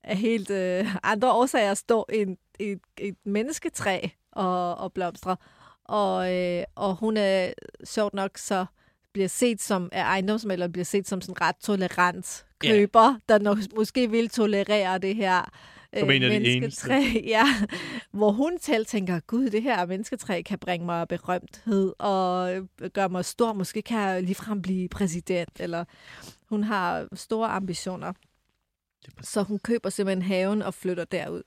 af 0.04 0.16
helt 0.16 0.50
øh, 0.50 0.96
andre 1.02 1.33
årsager 1.33 1.74
står 1.74 2.07
en, 2.12 2.38
et, 2.59 2.81
et 2.98 3.16
mennesketræ 3.24 4.00
og, 4.33 4.74
og 4.74 4.92
blomstrer. 4.92 5.37
Og, 5.85 6.35
øh, 6.35 6.64
og 6.74 6.94
hun 6.94 7.16
er 7.16 7.52
sjovt 7.85 8.14
nok 8.14 8.38
så 8.38 8.66
bliver 9.12 9.28
set 9.28 9.62
som 9.62 9.88
af 9.92 10.02
ejendomsmælder, 10.02 10.68
bliver 10.68 10.85
set 10.85 11.09
som 11.09 11.20
sådan 11.20 11.40
ret 11.40 11.57
tolerant 11.57 12.46
køber, 12.59 13.18
der 13.28 13.38
nok, 13.38 13.59
måske 13.76 14.11
vil 14.11 14.28
tolerere 14.28 14.98
det 14.98 15.16
her 15.16 15.50
Som 15.96 16.11
en 16.11 16.22
af 16.22 16.31
de 16.31 16.38
mennesketræ. 16.40 17.01
Ja, 17.37 17.44
hvor 18.11 18.31
hun 18.31 18.59
selv 18.61 18.87
tænker, 18.87 19.20
gud, 19.20 19.51
det 19.51 19.62
her 19.62 19.87
mennesketræ 19.87 20.42
kan 20.42 20.59
bringe 20.59 20.87
mig 20.87 21.09
berømthed 21.09 21.92
og 21.98 22.57
øh, 22.57 22.90
gøre 22.90 23.09
mig 23.09 23.24
stor. 23.24 23.53
Måske 23.53 23.83
kan 23.83 23.98
jeg 24.01 24.22
ligefrem 24.22 24.62
blive 24.62 24.88
præsident. 24.88 25.61
Eller 25.61 25.85
hun 26.48 26.62
har 26.62 27.09
store 27.14 27.48
ambitioner. 27.48 28.07
Er. 28.07 28.12
Så 29.22 29.42
hun 29.42 29.59
køber 29.59 29.90
simpelthen 29.90 30.22
haven 30.22 30.62
og 30.62 30.74
flytter 30.74 31.05
derud. 31.05 31.42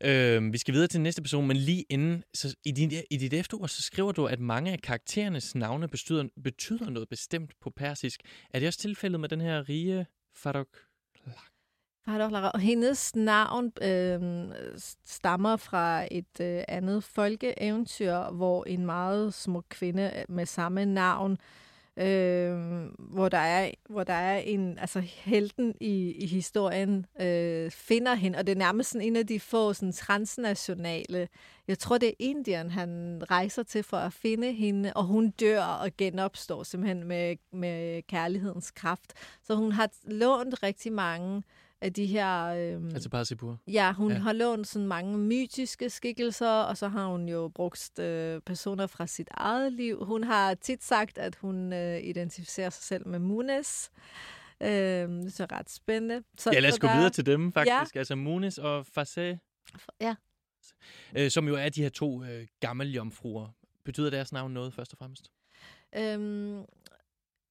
Øh, 0.00 0.52
vi 0.52 0.58
skal 0.58 0.74
videre 0.74 0.88
til 0.88 1.00
næste 1.00 1.22
person, 1.22 1.46
men 1.46 1.56
lige 1.56 1.84
inden, 1.90 2.24
så 2.34 2.54
i, 2.64 2.70
din, 2.70 2.92
i 3.10 3.16
dit 3.16 3.34
efterord, 3.34 3.68
så 3.68 3.82
skriver 3.82 4.12
du, 4.12 4.26
at 4.26 4.40
mange 4.40 4.72
af 4.72 4.80
karakterernes 4.80 5.54
navne 5.54 5.88
betyder, 5.88 6.24
betyder 6.44 6.90
noget 6.90 7.08
bestemt 7.08 7.52
på 7.60 7.70
persisk. 7.70 8.20
Er 8.50 8.58
det 8.58 8.66
også 8.66 8.78
tilfældet 8.78 9.20
med 9.20 9.28
den 9.28 9.40
her 9.40 9.68
rige 9.68 10.06
Farok? 10.34 10.68
Og 12.54 12.60
hendes 12.60 13.16
navn 13.16 13.72
øh, 13.82 14.48
stammer 15.04 15.56
fra 15.56 16.06
et 16.10 16.40
øh, 16.40 16.62
andet 16.68 17.04
folkeeventyr, 17.04 18.30
hvor 18.30 18.64
en 18.64 18.86
meget 18.86 19.34
smuk 19.34 19.64
kvinde 19.68 20.12
øh, 20.16 20.24
med 20.28 20.46
samme 20.46 20.84
navn 20.84 21.38
øh, 21.96 22.84
hvor 22.98 23.28
der 23.28 23.38
er 23.38 23.70
hvor 23.88 24.04
der 24.04 24.12
er 24.12 24.38
en 24.38 24.78
altså 24.78 25.00
helten 25.00 25.74
i, 25.80 26.12
i 26.12 26.26
historien 26.26 27.06
øh, 27.20 27.70
finder 27.70 28.14
hende. 28.14 28.38
Og 28.38 28.46
det 28.46 28.52
er 28.52 28.58
nærmest 28.58 28.90
sådan 28.90 29.06
en 29.06 29.16
af 29.16 29.26
de 29.26 29.40
få 29.40 29.72
sådan 29.72 29.92
transnationale 29.92 31.28
jeg 31.68 31.78
tror 31.78 31.98
det 31.98 32.08
er 32.08 32.12
Indien 32.18 32.70
han 32.70 33.22
rejser 33.30 33.62
til 33.62 33.82
for 33.82 33.96
at 33.96 34.12
finde 34.12 34.52
hende. 34.52 34.92
Og 34.96 35.04
hun 35.04 35.30
dør 35.30 35.62
og 35.62 35.90
genopstår 35.98 36.62
simpelthen 36.62 37.04
med 37.04 37.36
med 37.52 38.02
kærlighedens 38.02 38.70
kraft. 38.70 39.12
Så 39.42 39.54
hun 39.54 39.72
har 39.72 39.90
lånt 40.04 40.62
rigtig 40.62 40.92
mange 40.92 41.42
af 41.80 41.92
de 41.92 42.06
her... 42.06 42.44
Øhm, 42.46 42.88
altså 42.88 43.08
Parsipur? 43.08 43.58
Ja, 43.66 43.92
hun 43.92 44.12
ja. 44.12 44.18
har 44.18 44.32
lånt 44.32 44.66
sådan 44.66 44.88
mange 44.88 45.18
mytiske 45.18 45.90
skikkelser, 45.90 46.50
og 46.50 46.76
så 46.76 46.88
har 46.88 47.06
hun 47.06 47.28
jo 47.28 47.48
brugt 47.48 47.98
øh, 47.98 48.40
personer 48.40 48.86
fra 48.86 49.06
sit 49.06 49.28
eget 49.30 49.72
liv. 49.72 50.04
Hun 50.04 50.24
har 50.24 50.54
tit 50.54 50.84
sagt, 50.84 51.18
at 51.18 51.36
hun 51.36 51.72
øh, 51.72 52.00
identificerer 52.00 52.70
sig 52.70 52.82
selv 52.82 53.08
med 53.08 53.18
Munes. 53.18 53.90
Øh, 54.60 54.68
det 54.68 55.40
er 55.40 55.52
ret 55.52 55.70
spændende. 55.70 56.22
Så, 56.38 56.50
ja, 56.52 56.60
lad 56.60 56.72
os 56.72 56.78
gå 56.78 56.86
der... 56.86 56.96
videre 56.96 57.10
til 57.10 57.26
dem 57.26 57.52
faktisk. 57.52 57.94
Ja. 57.94 57.98
Altså 57.98 58.14
Munes 58.14 58.58
og 58.58 58.86
Fasé. 58.98 59.38
Ja. 60.00 60.14
Øh, 61.16 61.30
som 61.30 61.48
jo 61.48 61.54
er 61.54 61.68
de 61.68 61.82
her 61.82 61.88
to 61.88 62.24
øh, 62.24 62.46
gamle 62.60 62.88
jomfruer. 62.88 63.48
Betyder 63.84 64.10
deres 64.10 64.32
navn 64.32 64.52
noget 64.52 64.74
først 64.74 64.92
og 64.92 64.98
fremmest? 64.98 65.30
Øhm, 65.96 66.64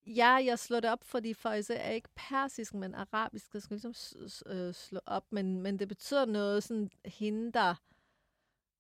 Ja, 0.06 0.30
jeg 0.46 0.60
slår 0.60 0.80
det 0.80 0.92
op, 0.92 1.04
fordi 1.04 1.34
faktisk 1.34 1.70
er 1.70 1.90
ikke 1.90 2.10
persisk, 2.16 2.74
men 2.74 2.96
arabisk. 2.96 3.54
Jeg 3.54 3.62
skal 3.62 3.76
ligesom 3.76 3.94
øh, 4.46 4.74
slå 4.74 5.00
op, 5.06 5.26
men, 5.32 5.62
men 5.62 5.80
det 5.80 5.88
betyder 5.88 6.26
noget 6.26 6.64
sådan, 6.64 6.90
hende, 7.06 7.52
der 7.52 7.76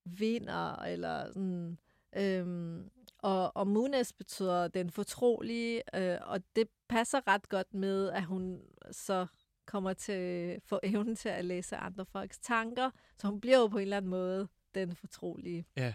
vinder, 0.05 0.75
eller 0.75 1.31
sådan... 1.31 1.77
Øhm, 2.15 2.89
og, 3.17 3.57
og 3.57 3.67
Munes 3.67 4.13
betyder 4.13 4.67
den 4.67 4.89
fortrolige, 4.89 5.95
øh, 5.95 6.17
og 6.21 6.55
det 6.55 6.69
passer 6.89 7.27
ret 7.27 7.49
godt 7.49 7.73
med, 7.73 8.09
at 8.09 8.25
hun 8.25 8.61
så 8.91 9.27
kommer 9.65 9.93
til 9.93 10.11
at 10.11 10.61
få 10.63 10.79
evnen 10.83 11.15
til 11.15 11.29
at 11.29 11.45
læse 11.45 11.75
andre 11.75 12.05
folks 12.05 12.39
tanker, 12.39 12.89
så 13.17 13.27
hun 13.27 13.41
bliver 13.41 13.57
jo 13.57 13.67
på 13.67 13.77
en 13.77 13.81
eller 13.81 13.97
anden 13.97 14.09
måde 14.09 14.47
den 14.75 14.95
fortrolige. 14.95 15.65
Ja. 15.77 15.93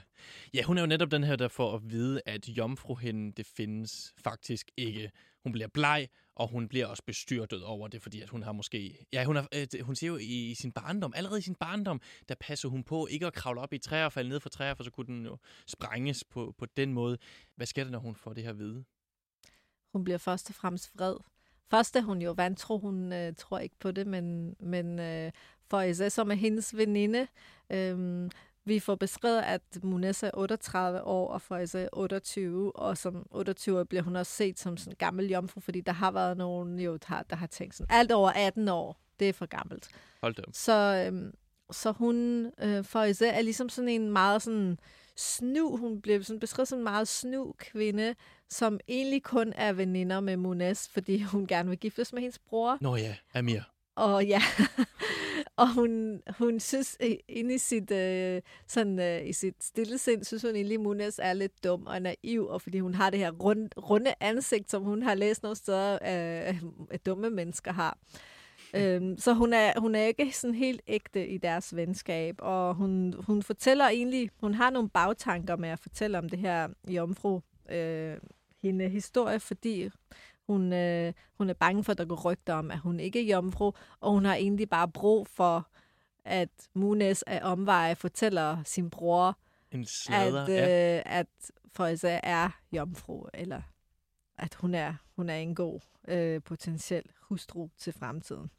ja, 0.55 0.63
hun 0.63 0.79
er 0.79 0.83
jo 0.83 0.87
netop 0.87 1.11
den 1.11 1.25
her, 1.25 1.37
der 1.37 1.49
får 1.49 1.75
at 1.75 1.91
vide, 1.91 2.21
at 2.27 2.49
jomfruhinden, 2.49 3.31
det 3.33 3.47
findes 3.47 4.15
faktisk 4.19 4.71
ikke. 4.77 5.11
Hun 5.43 5.53
bliver 5.53 5.69
bleg, 5.69 6.09
og 6.35 6.49
hun 6.49 6.69
bliver 6.69 6.87
også 6.87 7.03
bestyrtet 7.07 7.65
over 7.65 7.89
det, 7.89 8.03
fordi 8.03 8.21
at 8.21 8.29
hun 8.29 8.43
har 8.43 8.53
måske... 8.53 9.07
Ja, 9.13 9.25
hun, 9.25 9.37
har, 9.37 9.49
øh, 9.55 9.67
hun 9.83 9.97
siger 9.97 10.11
jo 10.11 10.17
i, 10.17 10.51
i 10.51 10.55
sin 10.55 10.73
barndom, 10.73 11.13
allerede 11.17 11.39
i 11.39 11.43
sin 11.43 11.55
barndom, 11.55 12.01
der 12.29 12.35
passer 12.41 12.69
hun 12.69 12.85
på 12.85 13.07
ikke 13.07 13.27
at 13.27 13.33
kravle 13.33 13.61
op 13.61 13.73
i 13.73 13.79
træer 13.79 14.05
og 14.05 14.13
falde 14.13 14.31
ned 14.31 14.41
fra 14.41 14.51
træer, 14.51 14.75
for 14.75 14.85
så 14.85 14.91
kunne 14.91 15.07
den 15.07 15.25
jo 15.25 15.37
sprænges 15.67 16.25
på, 16.25 16.55
på 16.59 16.67
den 16.67 16.93
måde. 16.93 17.19
Hvad 17.57 17.67
sker 17.67 17.85
der, 17.85 17.91
når 17.91 17.99
hun 17.99 18.15
får 18.15 18.33
det 18.33 18.43
her 18.43 18.51
at 18.51 18.59
vide? 18.59 18.85
Hun 19.93 20.05
bliver 20.05 20.19
først 20.19 20.49
og 20.49 20.55
fremmest 20.55 20.95
vred. 20.95 21.17
Først 21.71 21.97
er 21.97 22.01
hun 22.01 22.23
jo 22.23 22.33
vantro, 22.33 22.79
hun 22.79 23.13
øh, 23.13 23.35
tror 23.37 23.59
ikke 23.59 23.77
på 23.79 23.91
det, 23.91 24.07
men, 24.07 24.57
men 24.61 24.99
øh, 24.99 25.33
for 25.67 25.81
især 25.81 26.09
som 26.09 26.31
er 26.31 26.35
hendes 26.35 26.77
veninde, 26.77 27.27
øh, 27.71 28.31
vi 28.65 28.81
får 28.81 28.95
beskrevet, 28.95 29.43
at 29.43 29.63
Munessa 29.83 30.27
er 30.27 30.31
38 30.35 31.03
år, 31.03 31.29
og 31.29 31.43
er 31.51 31.89
28, 31.93 32.77
og 32.77 32.99
som 32.99 33.27
28 33.31 33.87
bliver 33.87 34.03
hun 34.03 34.17
også 34.17 34.33
set 34.33 34.59
som 34.59 34.77
sådan 34.77 34.93
en 34.93 34.97
gammel 34.97 35.27
jomfru, 35.27 35.61
fordi 35.61 35.81
der 35.81 35.93
har 35.93 36.11
været 36.11 36.37
nogen, 36.37 36.81
jo, 36.81 36.97
der, 36.97 37.23
der 37.31 37.37
har 37.37 37.47
tænkt 37.47 37.75
sådan, 37.75 37.97
alt 37.97 38.13
over 38.13 38.31
18 38.31 38.69
år, 38.69 39.01
det 39.21 39.29
er 39.29 39.33
for 39.33 39.47
gammelt. 39.47 39.89
Hold 40.21 40.35
da. 40.35 40.43
Så, 40.53 41.05
øhm, 41.07 41.35
så 41.71 41.93
hun, 41.93 42.47
øh, 42.61 42.85
Faiza 42.85 43.29
er 43.29 43.43
ligesom 43.43 43.69
sådan 43.69 43.89
en 43.89 44.11
meget 44.11 44.43
sådan 44.43 44.79
snu, 45.17 45.77
hun 45.77 46.01
bliver 46.01 46.23
sådan 46.23 46.41
beskrevet 46.41 46.69
som 46.69 46.79
en 46.79 46.85
meget 46.85 47.09
snu 47.09 47.55
kvinde, 47.59 48.15
som 48.49 48.81
egentlig 48.89 49.23
kun 49.23 49.53
er 49.57 49.73
veninder 49.73 50.21
med 50.21 50.37
Munes, 50.37 50.89
fordi 50.89 51.23
hun 51.23 51.47
gerne 51.47 51.69
vil 51.69 51.79
giftes 51.79 52.13
med 52.13 52.21
hendes 52.21 52.39
bror. 52.39 52.79
Nå 52.81 52.97
ja, 52.97 53.17
Amir. 53.35 53.61
Og 53.97 54.27
ja, 54.27 54.43
og 55.61 55.75
hun, 55.75 56.23
hun 56.39 56.61
synes 56.61 56.97
inde 57.29 57.55
i 57.55 57.59
sit, 57.59 57.91
øh, 57.91 58.43
sådan, 58.67 58.99
øh, 58.99 59.29
i 59.29 59.33
sit 59.33 59.65
stille 59.65 59.99
sind, 59.99 60.25
synes 60.25 60.43
hun 60.43 60.55
egentlig, 60.55 60.81
Munes 60.81 61.21
er 61.23 61.33
lidt 61.33 61.65
dum 61.65 61.87
og 61.87 62.03
naiv, 62.03 62.47
og 62.47 62.63
fordi 62.63 62.79
hun 62.79 62.95
har 62.95 63.11
det 63.11 63.19
her 63.19 63.31
rund, 63.31 63.69
runde 63.77 64.15
ansigt, 64.21 64.71
som 64.71 64.83
hun 64.83 65.03
har 65.03 65.15
læst 65.15 65.43
nogle 65.43 65.57
steder, 65.57 65.93
øh, 65.93 66.63
at 66.91 67.07
dumme 67.07 67.31
mennesker 67.31 67.73
har. 67.73 67.99
Øhm, 68.75 69.19
så 69.19 69.33
hun 69.33 69.53
er, 69.53 69.81
hun 69.81 69.95
er 69.95 70.03
ikke 70.03 70.33
sådan 70.33 70.55
helt 70.55 70.81
ægte 70.87 71.29
i 71.29 71.39
deres 71.39 71.77
venskab, 71.77 72.35
og 72.39 72.75
hun, 72.75 73.15
hun 73.27 73.43
fortæller 73.43 73.89
egentlig, 73.89 74.31
hun 74.41 74.55
har 74.55 74.71
nogle 74.71 74.89
bagtanker 74.89 75.57
med 75.57 75.69
at 75.69 75.79
fortælle 75.79 76.19
om 76.19 76.29
det 76.29 76.39
her 76.39 76.69
jomfru, 76.89 77.41
øh, 77.71 78.17
hende 78.63 78.89
historie, 78.89 79.41
fordi 79.41 79.91
hun, 80.53 80.73
øh, 80.73 81.13
hun 81.39 81.51
er 81.51 81.55
bange 81.55 81.85
for, 81.85 81.93
at 81.93 81.99
der 81.99 82.05
går 82.05 82.31
rygter 82.33 82.55
om, 82.55 82.71
at 82.71 82.79
hun 82.79 83.01
ikke 83.01 83.21
er 83.21 83.25
jomfru, 83.25 83.73
og 84.01 84.13
hun 84.13 84.25
har 84.25 84.35
egentlig 84.35 84.71
bare 84.71 84.89
brug 84.89 85.27
for, 85.27 85.69
at 86.25 86.49
Munes 86.75 87.23
af 87.23 87.41
omveje 87.43 87.95
fortæller 87.95 88.63
sin 88.65 88.91
bror, 88.91 89.39
en 89.73 89.87
at, 90.11 90.49
øh, 90.49 90.57
ja. 90.57 91.03
at 91.05 91.27
Føjse 91.73 92.09
er 92.09 92.49
jomfru, 92.73 93.27
eller 93.35 93.63
at 94.39 94.55
hun 94.55 94.75
er, 94.75 94.95
hun 95.17 95.29
er 95.29 95.37
en 95.37 95.55
god 95.55 95.81
øh, 96.09 96.43
potentiel 96.43 97.05
hustru 97.21 97.69
til 97.79 97.93
fremtiden. 97.93 98.51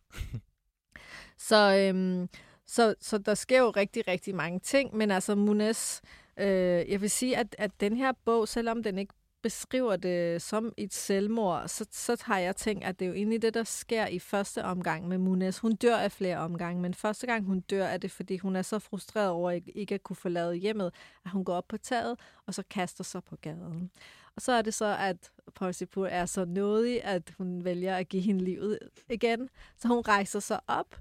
så, 1.49 1.75
øhm, 1.75 2.29
så, 2.65 2.95
så 2.99 3.17
der 3.17 3.33
sker 3.33 3.59
jo 3.59 3.69
rigtig, 3.69 4.07
rigtig 4.07 4.35
mange 4.35 4.59
ting, 4.59 4.95
men 4.95 5.11
altså 5.11 5.35
Munes, 5.35 6.01
øh, 6.37 6.91
jeg 6.91 7.01
vil 7.01 7.09
sige, 7.09 7.37
at, 7.37 7.55
at 7.57 7.71
den 7.79 7.97
her 7.97 8.11
bog, 8.25 8.47
selvom 8.47 8.83
den 8.83 8.97
ikke 8.97 9.13
beskriver 9.41 9.95
det 9.95 10.41
som 10.41 10.73
et 10.77 10.93
selvmord, 10.93 11.67
så, 11.67 11.85
så 11.91 12.23
har 12.25 12.39
jeg 12.39 12.55
tænkt, 12.55 12.83
at 12.83 12.99
det 12.99 13.05
er 13.05 13.09
jo 13.09 13.15
egentlig 13.15 13.41
det, 13.41 13.53
der 13.53 13.63
sker 13.63 14.07
i 14.07 14.19
første 14.19 14.63
omgang 14.63 15.07
med 15.07 15.17
Munes. 15.17 15.59
Hun 15.59 15.75
dør 15.75 15.97
af 15.97 16.11
flere 16.11 16.37
omgange, 16.37 16.81
men 16.81 16.93
første 16.93 17.27
gang 17.27 17.45
hun 17.45 17.59
dør, 17.59 17.85
er 17.85 17.97
det, 17.97 18.11
fordi 18.11 18.37
hun 18.37 18.55
er 18.55 18.61
så 18.61 18.79
frustreret 18.79 19.29
over 19.29 19.51
ikke, 19.51 19.71
ikke 19.71 19.95
at 19.95 20.03
kunne 20.03 20.15
forlade 20.15 20.55
hjemmet, 20.55 20.93
at 21.25 21.31
hun 21.31 21.45
går 21.45 21.53
op 21.53 21.67
på 21.67 21.77
taget, 21.77 22.19
og 22.45 22.53
så 22.53 22.63
kaster 22.69 23.03
sig 23.03 23.23
på 23.23 23.35
gaden. 23.35 23.91
Og 24.35 24.41
så 24.41 24.51
er 24.51 24.61
det 24.61 24.73
så, 24.73 24.97
at 24.99 25.31
Paul 25.55 25.73
er 26.09 26.25
så 26.25 26.45
nådig, 26.45 27.03
at 27.03 27.33
hun 27.37 27.63
vælger 27.63 27.95
at 27.95 28.09
give 28.09 28.21
hende 28.21 28.43
livet 28.43 28.79
igen. 29.09 29.49
Så 29.77 29.87
hun 29.87 30.01
rejser 30.07 30.39
sig 30.39 30.59
op, 30.67 30.99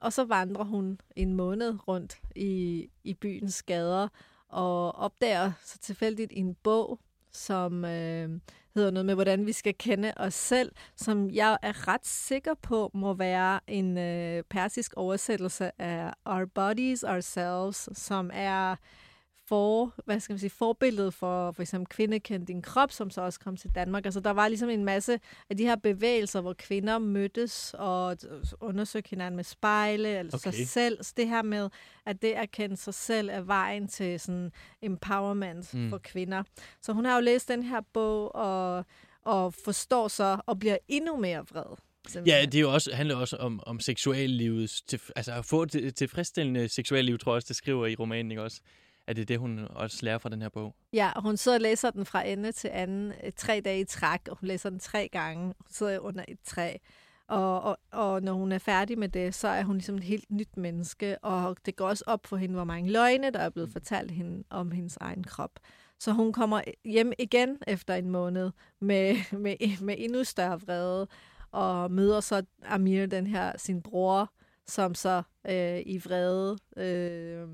og 0.00 0.12
så 0.12 0.24
vandrer 0.24 0.64
hun 0.64 1.00
en 1.16 1.34
måned 1.34 1.88
rundt 1.88 2.20
i, 2.36 2.88
i 3.04 3.14
byens 3.14 3.62
gader, 3.62 4.08
og 4.48 4.94
opdager 4.94 5.52
så 5.64 5.78
tilfældigt 5.78 6.32
en 6.34 6.54
bog, 6.54 7.00
som 7.36 7.84
øh, 7.84 8.30
hedder 8.74 8.90
noget 8.90 9.06
med, 9.06 9.14
hvordan 9.14 9.46
vi 9.46 9.52
skal 9.52 9.74
kende 9.78 10.12
os 10.16 10.34
selv, 10.34 10.72
som 10.96 11.30
jeg 11.30 11.58
er 11.62 11.88
ret 11.88 12.06
sikker 12.06 12.54
på 12.62 12.90
må 12.94 13.14
være 13.14 13.60
en 13.66 13.98
øh, 13.98 14.42
persisk 14.50 14.92
oversættelse 14.96 15.82
af 15.82 16.12
Our 16.24 16.44
Bodies, 16.54 17.02
Ourselves, 17.02 17.88
som 17.92 18.30
er 18.34 18.76
for, 19.48 19.94
hvad 20.04 20.20
skal 20.20 20.32
man 20.32 20.38
sige, 20.38 20.50
forbilledet 20.50 21.14
for 21.14 21.52
for 21.52 21.62
eksempel 21.62 21.88
kvinde 21.88 22.20
kendt 22.20 22.48
din 22.48 22.62
krop, 22.62 22.92
som 22.92 23.10
så 23.10 23.20
også 23.20 23.40
kom 23.40 23.56
til 23.56 23.70
Danmark. 23.74 24.04
Altså 24.04 24.20
der 24.20 24.30
var 24.30 24.48
ligesom 24.48 24.68
en 24.68 24.84
masse 24.84 25.20
af 25.50 25.56
de 25.56 25.64
her 25.64 25.76
bevægelser, 25.76 26.40
hvor 26.40 26.52
kvinder 26.52 26.98
mødtes 26.98 27.74
og 27.78 28.16
undersøgte 28.60 29.10
hinanden 29.10 29.36
med 29.36 29.44
spejle, 29.44 30.18
eller 30.18 30.34
okay. 30.34 30.52
sig 30.52 30.68
selv. 30.68 31.04
Så 31.04 31.12
det 31.16 31.28
her 31.28 31.42
med, 31.42 31.68
at 32.06 32.22
det 32.22 32.32
at 32.32 32.50
kende 32.50 32.76
sig 32.76 32.94
selv 32.94 33.28
er 33.32 33.40
vejen 33.40 33.88
til 33.88 34.20
sådan 34.20 34.52
empowerment 34.82 35.74
mm. 35.74 35.90
for 35.90 35.98
kvinder. 35.98 36.42
Så 36.82 36.92
hun 36.92 37.04
har 37.04 37.14
jo 37.14 37.20
læst 37.20 37.48
den 37.48 37.62
her 37.62 37.80
bog 37.92 38.34
og, 38.34 38.84
og 39.24 39.54
forstår 39.54 40.08
så 40.08 40.38
og 40.46 40.58
bliver 40.58 40.76
endnu 40.88 41.16
mere 41.16 41.38
vred. 41.38 41.76
Simpelthen. 42.08 42.40
Ja, 42.40 42.46
det 42.46 42.54
er 42.54 42.60
jo 42.60 42.72
også, 42.72 42.94
handler 42.94 43.16
også 43.16 43.36
om, 43.36 43.60
om 43.66 43.80
seksuallivet. 43.80 44.80
Til, 44.86 45.00
altså 45.16 45.32
at 45.32 45.44
få 45.44 45.62
et 45.62 45.94
tilfredsstillende 45.96 46.68
seksualliv, 46.68 47.18
tror 47.18 47.32
jeg 47.32 47.36
også, 47.36 47.46
det 47.48 47.56
skriver 47.56 47.86
i 47.86 47.94
romanen, 47.94 48.30
ikke 48.30 48.42
også? 48.42 48.60
Er 49.06 49.12
det 49.12 49.28
det, 49.28 49.38
hun 49.38 49.58
også 49.70 49.98
lærer 50.02 50.18
fra 50.18 50.28
den 50.28 50.42
her 50.42 50.48
bog? 50.48 50.74
Ja, 50.92 51.12
og 51.16 51.22
hun 51.22 51.36
sidder 51.36 51.58
og 51.58 51.62
læser 51.62 51.90
den 51.90 52.06
fra 52.06 52.26
ende 52.26 52.52
til 52.52 52.70
anden 52.72 53.12
øh, 53.24 53.32
tre 53.36 53.60
dage 53.64 53.80
i 53.80 53.84
træk, 53.84 54.28
og 54.28 54.36
hun 54.40 54.46
læser 54.46 54.70
den 54.70 54.78
tre 54.78 55.08
gange. 55.12 55.44
Hun 55.44 55.66
sidder 55.70 55.98
under 55.98 56.24
et 56.28 56.38
træ. 56.44 56.76
Og, 57.28 57.62
og, 57.62 57.78
og 57.92 58.22
når 58.22 58.32
hun 58.32 58.52
er 58.52 58.58
færdig 58.58 58.98
med 58.98 59.08
det, 59.08 59.34
så 59.34 59.48
er 59.48 59.62
hun 59.62 59.76
ligesom 59.76 59.96
et 59.96 60.02
helt 60.02 60.30
nyt 60.30 60.56
menneske, 60.56 61.24
og 61.24 61.56
det 61.66 61.76
går 61.76 61.88
også 61.88 62.04
op 62.06 62.26
for 62.26 62.36
hende, 62.36 62.54
hvor 62.54 62.64
mange 62.64 62.92
løgne, 62.92 63.30
der 63.30 63.38
er 63.38 63.50
blevet 63.50 63.70
fortalt 63.70 64.10
hende 64.10 64.44
om 64.50 64.70
hendes 64.70 64.96
egen 64.96 65.24
krop. 65.24 65.50
Så 65.98 66.12
hun 66.12 66.32
kommer 66.32 66.60
hjem 66.84 67.12
igen 67.18 67.58
efter 67.66 67.94
en 67.94 68.10
måned 68.10 68.50
med, 68.80 69.16
med, 69.38 69.80
med 69.80 69.94
endnu 69.98 70.24
større 70.24 70.60
vrede, 70.60 71.08
og 71.52 71.90
møder 71.90 72.20
så 72.20 72.42
Amir, 72.64 73.06
den 73.06 73.26
her, 73.26 73.52
sin 73.58 73.82
bror, 73.82 74.32
som 74.66 74.94
så 74.94 75.22
øh, 75.48 75.82
i 75.86 75.98
vrede 75.98 76.58
øh, 76.76 77.48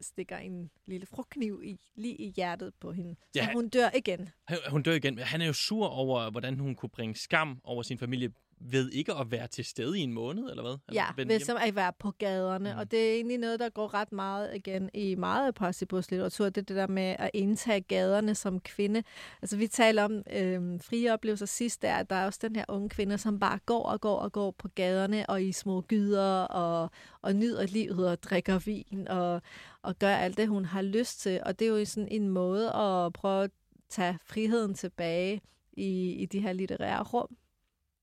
stikker 0.00 0.36
en 0.36 0.70
lille 0.86 1.06
frugtkniv 1.06 1.60
i, 1.64 1.80
lige 1.94 2.16
i 2.16 2.32
hjertet 2.36 2.72
på 2.80 2.92
hende. 2.92 3.16
Så 3.20 3.26
ja, 3.34 3.52
hun 3.52 3.68
dør 3.68 3.88
igen. 3.96 4.28
Hun 4.70 4.82
dør 4.82 4.92
igen. 4.92 5.18
Han 5.18 5.40
er 5.40 5.46
jo 5.46 5.52
sur 5.52 5.86
over, 5.86 6.30
hvordan 6.30 6.58
hun 6.58 6.74
kunne 6.74 6.90
bringe 6.90 7.14
skam 7.14 7.60
over 7.64 7.82
sin 7.82 7.98
familie 7.98 8.32
ved 8.64 8.90
ikke 8.90 9.12
at 9.14 9.30
være 9.30 9.46
til 9.46 9.64
stede 9.64 9.98
i 9.98 10.02
en 10.02 10.12
måned, 10.12 10.50
eller 10.50 10.62
hvad? 10.62 10.76
Ja, 10.92 11.00
Altså, 11.00 11.16
vende 11.16 11.34
ved 11.34 11.40
som 11.40 11.56
at 11.60 11.76
være 11.76 11.92
på 11.98 12.10
gaderne. 12.10 12.72
Mm. 12.72 12.78
Og 12.78 12.90
det 12.90 13.08
er 13.10 13.14
egentlig 13.14 13.38
noget, 13.38 13.60
der 13.60 13.68
går 13.68 13.94
ret 13.94 14.12
meget 14.12 14.56
igen 14.56 14.90
i 14.94 15.14
meget 15.14 15.46
af 15.46 15.54
Possibles 15.54 16.10
litteratur. 16.10 16.44
Det 16.44 16.56
er 16.56 16.64
det 16.64 16.76
der 16.76 16.86
med 16.86 17.16
at 17.18 17.30
indtage 17.34 17.80
gaderne 17.80 18.34
som 18.34 18.60
kvinde. 18.60 19.02
Altså 19.42 19.56
vi 19.56 19.66
taler 19.66 20.04
om 20.04 20.12
øh, 20.12 20.80
frie 20.80 21.12
oplevelser 21.12 21.46
sidst, 21.46 21.82
der, 21.82 21.94
at 21.94 22.10
der 22.10 22.16
er 22.16 22.26
også 22.26 22.38
den 22.42 22.56
her 22.56 22.64
unge 22.68 22.88
kvinde, 22.88 23.18
som 23.18 23.38
bare 23.38 23.58
går 23.66 23.82
og 23.82 24.00
går 24.00 24.16
og 24.18 24.32
går 24.32 24.50
på 24.50 24.68
gaderne 24.68 25.30
og 25.30 25.42
i 25.42 25.52
små 25.52 25.80
gyder 25.80 26.42
og, 26.42 26.90
og 27.22 27.34
nyder 27.36 27.66
livet 27.66 28.08
og 28.08 28.22
drikker 28.22 28.58
vin 28.58 29.08
og, 29.08 29.42
og 29.82 29.98
gør 29.98 30.14
alt 30.14 30.36
det, 30.36 30.48
hun 30.48 30.64
har 30.64 30.82
lyst 30.82 31.20
til. 31.20 31.40
Og 31.46 31.58
det 31.58 31.64
er 31.64 31.78
jo 31.78 31.84
sådan 31.84 32.08
en 32.10 32.28
måde 32.28 32.72
at 32.72 33.12
prøve 33.12 33.44
at 33.44 33.50
tage 33.90 34.18
friheden 34.24 34.74
tilbage 34.74 35.40
i, 35.72 36.12
i 36.12 36.26
de 36.26 36.40
her 36.40 36.52
litterære 36.52 37.02
rum. 37.02 37.36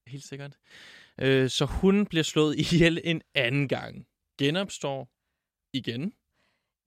Helt 0.10 0.24
sikkert. 0.24 0.58
Øh, 1.22 1.50
så 1.50 1.66
hun 1.66 2.06
bliver 2.06 2.24
slået 2.24 2.60
ihjel 2.60 3.02
en 3.04 3.22
anden 3.36 3.68
gang. 3.68 4.08
Genopstår 4.38 5.10
igen. 5.74 6.14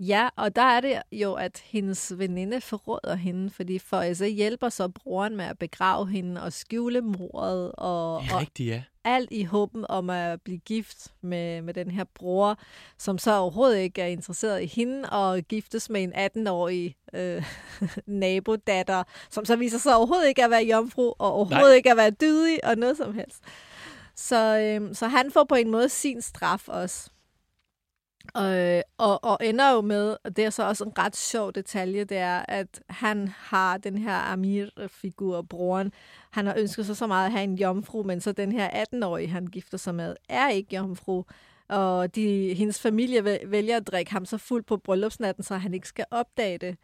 Ja, 0.07 0.29
og 0.37 0.57
der 0.57 0.62
er 0.62 0.81
det 0.81 1.03
jo, 1.12 1.35
at 1.35 1.62
hendes 1.65 2.12
veninde 2.19 2.61
forråder 2.61 3.15
hende, 3.15 3.51
fordi 3.51 3.79
Føjse 3.79 4.27
hjælper 4.27 4.69
så 4.69 4.88
broren 4.88 5.37
med 5.37 5.45
at 5.45 5.59
begrave 5.59 6.09
hende 6.09 6.43
og 6.43 6.53
skjule 6.53 7.01
mordet, 7.01 7.73
og, 7.73 8.17
er 8.17 8.35
og 8.35 8.41
rigtigt, 8.41 8.69
ja. 8.69 8.83
alt 9.05 9.29
i 9.33 9.45
håben 9.45 9.87
om 9.88 10.11
at 10.11 10.43
blive 10.43 10.59
gift 10.59 11.09
med, 11.21 11.62
med 11.62 11.75
den 11.75 11.91
her 11.91 12.05
bror, 12.15 12.59
som 12.99 13.19
så 13.19 13.37
overhovedet 13.37 13.79
ikke 13.79 14.03
er 14.03 14.07
interesseret 14.07 14.62
i 14.62 14.67
hende, 14.67 15.11
og 15.11 15.43
giftes 15.43 15.91
med 15.91 16.03
en 16.03 16.12
18-årig 16.12 16.97
øh, 17.15 17.45
nabodatter, 18.07 19.03
som 19.31 19.45
så 19.45 19.57
viser 19.57 19.79
sig 19.79 19.97
overhovedet 19.97 20.29
ikke 20.29 20.45
at 20.45 20.51
være 20.51 20.65
jomfru, 20.65 21.12
og 21.19 21.33
overhovedet 21.33 21.69
Nej. 21.69 21.77
ikke 21.77 21.91
at 21.91 21.97
være 21.97 22.11
dydig, 22.11 22.65
og 22.65 22.77
noget 22.77 22.97
som 22.97 23.15
helst. 23.15 23.43
Så, 24.17 24.59
øh, 24.59 24.95
så 24.95 25.09
han 25.09 25.31
får 25.31 25.45
på 25.45 25.55
en 25.55 25.71
måde 25.71 25.88
sin 25.88 26.23
straf 26.23 26.69
også. 26.69 27.11
Og, 28.35 28.83
og, 28.99 29.25
og 29.25 29.38
ender 29.42 29.71
jo 29.71 29.81
med, 29.81 30.16
og 30.25 30.37
det 30.37 30.45
er 30.45 30.51
så 30.51 30.62
også 30.68 30.85
en 30.85 30.92
ret 30.99 31.16
sjov 31.16 31.53
detalje, 31.53 32.05
det 32.05 32.16
er, 32.16 32.45
at 32.49 32.83
han 32.88 33.29
har 33.29 33.79
den 33.79 33.99
her 33.99 34.14
Amir-figur, 34.33 35.42
broren, 35.42 35.92
han 36.31 36.47
har 36.47 36.55
ønsket 36.59 36.87
sig 36.87 36.97
så 36.97 37.07
meget 37.07 37.27
at 37.27 37.33
have 37.33 37.45
en 37.45 37.55
jomfru, 37.59 38.03
men 38.03 38.21
så 38.21 38.33
den 38.33 38.53
her 38.53 38.85
18-årige, 38.95 39.29
han 39.29 39.47
gifter 39.47 39.79
sig 39.79 39.95
med, 39.95 40.16
er 40.29 40.49
ikke 40.49 40.77
jomfru. 40.77 41.23
Og 41.68 42.14
de, 42.14 42.55
hendes 42.55 42.81
familie 42.81 43.21
væ- 43.23 43.47
vælger 43.47 43.77
at 43.77 43.87
drikke 43.87 44.12
ham 44.12 44.25
så 44.27 44.38
fuld 44.38 44.62
på 44.64 44.77
bryllupsnatten, 44.77 45.45
så 45.45 45.57
han 45.57 45.75
ikke 45.75 45.88
skal 45.88 46.05
opdage 46.11 46.59
det. 46.59 46.77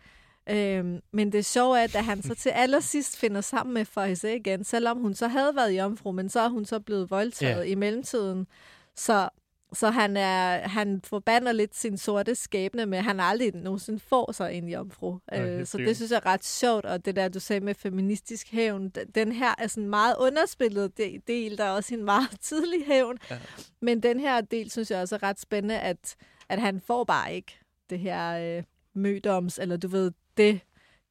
Øhm, 0.51 1.01
men 1.13 1.33
det 1.33 1.45
sjove 1.47 1.79
er, 1.79 1.85
at 1.85 1.93
da 1.93 1.99
han 1.99 2.23
så 2.23 2.35
til 2.35 2.49
allersidst 2.51 3.17
finder 3.19 3.41
sammen 3.41 3.75
med 3.75 3.85
Faize 3.85 4.37
igen, 4.37 4.65
selvom 4.65 4.99
hun 4.99 5.15
så 5.15 5.29
havde 5.29 5.57
været 5.57 5.71
jomfru, 5.79 6.13
men 6.13 6.29
så 6.29 6.41
er 6.41 6.49
hun 6.49 6.65
så 6.65 6.81
blevet 6.81 7.11
voldtaget 7.11 7.65
Ja. 7.65 7.71
i 7.71 7.75
mellemtiden. 7.75 8.47
Så, 8.95 9.29
så 9.73 9.91
han, 9.91 10.17
er, 10.17 10.69
han 10.69 11.01
forbander 11.05 11.53
lidt 11.53 11.77
sin 11.77 11.99
sorte 11.99 12.35
skæbne 12.35 12.87
med, 12.87 12.99
at 12.99 13.05
han 13.05 13.21
aldrig 13.21 13.55
nogensinde 13.55 13.99
får 14.01 14.33
sig 14.33 14.55
en 14.55 14.69
jomfru. 14.69 15.19
Ej, 15.29 15.41
Øh, 15.43 15.67
så 15.67 15.79
det 15.79 15.97
synes 15.97 16.11
jeg 16.11 16.17
er 16.25 16.27
ret 16.27 16.45
sjovt, 16.45 16.85
og 16.85 17.05
det 17.05 17.17
der, 17.17 17.29
du 17.29 17.41
sagde 17.41 17.61
med 17.61 17.75
feministisk 17.75 18.53
hævn, 18.53 18.89
den 19.15 19.33
her 19.33 19.55
er 19.59 19.67
sådan 19.67 19.89
meget 19.89 20.17
underspillet 20.19 20.99
de- 20.99 21.21
del, 21.27 21.59
der 21.59 21.65
er 21.65 21.71
også 21.71 21.95
en 21.95 22.05
meget 22.05 22.41
tidlig 22.41 22.87
hævn. 22.87 23.19
Ja. 23.31 23.39
Men 23.81 24.03
den 24.03 24.21
her 24.21 24.41
del, 24.41 24.71
synes 24.71 24.91
jeg 24.91 25.01
også 25.01 25.15
er 25.15 25.23
ret 25.23 25.41
spændende, 25.41 25.79
at, 25.79 26.17
at 26.49 26.61
han 26.61 26.81
får 26.81 27.05
bare 27.05 27.35
ikke 27.35 27.59
det 27.91 27.99
her 27.99 28.57
øh, 28.59 28.63
mødoms, 28.95 29.59
eller 29.59 29.77
du 29.77 29.89
ved, 29.89 30.13
det, 30.37 30.61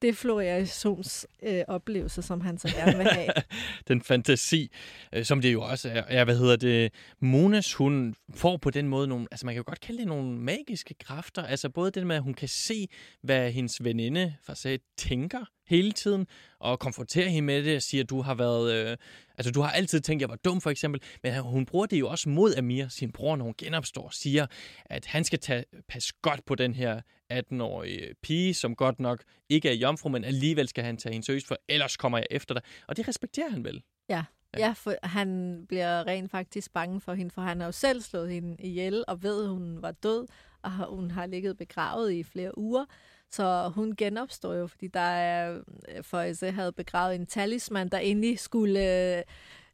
det 0.01 0.17
floriations 0.17 1.27
øh, 1.43 1.63
oplevelse, 1.67 2.21
som 2.21 2.41
han 2.41 2.57
så 2.57 2.75
gerne 2.75 2.97
vil 2.97 3.07
have. 3.07 3.29
Den 3.87 4.01
fantasi, 4.01 4.71
øh, 5.13 5.25
som 5.25 5.41
det 5.41 5.53
jo 5.53 5.61
også 5.61 5.89
er. 5.89 6.03
Ja, 6.09 6.23
hvad 6.23 6.37
hedder 6.37 6.55
det? 6.55 6.93
Monas, 7.19 7.73
hun 7.73 8.15
får 8.35 8.57
på 8.57 8.69
den 8.69 8.87
måde 8.87 9.07
nogle... 9.07 9.27
Altså, 9.31 9.45
man 9.45 9.55
kan 9.55 9.59
jo 9.59 9.63
godt 9.67 9.79
kalde 9.79 9.99
det 9.99 10.07
nogle 10.07 10.39
magiske 10.39 10.93
kræfter. 10.93 11.43
Altså, 11.43 11.69
både 11.69 11.91
det 11.91 12.07
med, 12.07 12.15
at 12.15 12.21
hun 12.21 12.33
kan 12.33 12.47
se, 12.47 12.87
hvad 13.21 13.51
hendes 13.51 13.83
veninde 13.83 14.35
for 14.43 14.53
sig 14.53 14.79
tænker 14.97 15.45
hele 15.67 15.91
tiden, 15.91 16.27
og 16.59 16.79
konfrontere 16.79 17.29
hende 17.29 17.45
med 17.45 17.63
det 17.63 17.75
og 17.75 17.81
sige, 17.81 18.01
at 18.01 18.09
du 18.09 18.21
har 18.21 18.35
været... 18.35 18.73
Øh, 18.73 18.97
altså, 19.37 19.51
du 19.51 19.61
har 19.61 19.71
altid 19.71 20.01
tænkt, 20.01 20.19
at 20.19 20.21
jeg 20.21 20.29
var 20.29 20.35
dum, 20.35 20.61
for 20.61 20.69
eksempel. 20.69 21.01
Men 21.23 21.39
hun 21.39 21.65
bruger 21.65 21.85
det 21.85 21.99
jo 21.99 22.09
også 22.09 22.29
mod 22.29 22.55
Amir, 22.55 22.87
sin 22.87 23.11
bror, 23.11 23.35
når 23.35 23.45
hun 23.45 23.53
genopstår, 23.57 24.03
og 24.03 24.13
siger, 24.13 24.47
at 24.85 25.05
han 25.05 25.23
skal 25.23 25.39
tage, 25.39 25.63
passe 25.87 26.13
godt 26.21 26.45
på 26.45 26.55
den 26.55 26.73
her 26.73 27.01
18-årige 27.33 28.13
pige, 28.23 28.53
som 28.53 28.75
godt 28.75 28.99
nok 28.99 29.23
ikke 29.49 29.69
er 29.69 29.73
jomfru, 29.73 30.09
men 30.09 30.23
alligevel 30.23 30.67
skal 30.67 30.83
han 30.83 30.97
tage 30.97 31.13
hende 31.13 31.25
seriøst, 31.25 31.47
for 31.47 31.57
ellers 31.69 31.97
kommer 31.97 32.17
jeg 32.17 32.27
efter 32.31 32.53
dig. 32.53 32.63
Og 32.87 32.97
det 32.97 33.07
respekterer 33.07 33.49
han 33.49 33.63
vel. 33.63 33.83
Ja. 34.09 34.23
Ja. 34.57 34.73
for 34.75 34.93
han 35.03 35.61
bliver 35.67 36.07
rent 36.07 36.31
faktisk 36.31 36.73
bange 36.73 37.01
for 37.01 37.13
hende, 37.13 37.31
for 37.31 37.41
han 37.41 37.59
har 37.59 37.67
jo 37.67 37.71
selv 37.71 38.01
slået 38.01 38.31
hende 38.31 38.55
ihjel, 38.59 39.03
og 39.07 39.23
ved, 39.23 39.43
at 39.43 39.49
hun 39.49 39.81
var 39.81 39.91
død, 39.91 40.27
og 40.61 40.71
hun 40.71 41.11
har 41.11 41.25
ligget 41.25 41.57
begravet 41.57 42.11
i 42.11 42.23
flere 42.23 42.57
uger. 42.57 42.85
Så 43.31 43.71
hun 43.75 43.95
genopstår 43.95 44.53
jo, 44.53 44.67
fordi 44.67 44.87
der 44.87 44.99
er, 44.99 45.59
Føjse 46.01 46.51
havde 46.51 46.71
begravet 46.71 47.15
en 47.15 47.25
talisman, 47.25 47.89
der 47.89 47.97
egentlig 47.97 48.39
skulle 48.39 48.79
øh, 49.17 49.23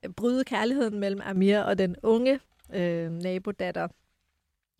bryde 0.09 0.43
kærligheden 0.43 0.99
mellem 0.99 1.21
Amir 1.23 1.59
og 1.59 1.77
den 1.77 1.95
unge 2.03 2.39
øh, 2.73 3.11
nabodatter. 3.11 3.87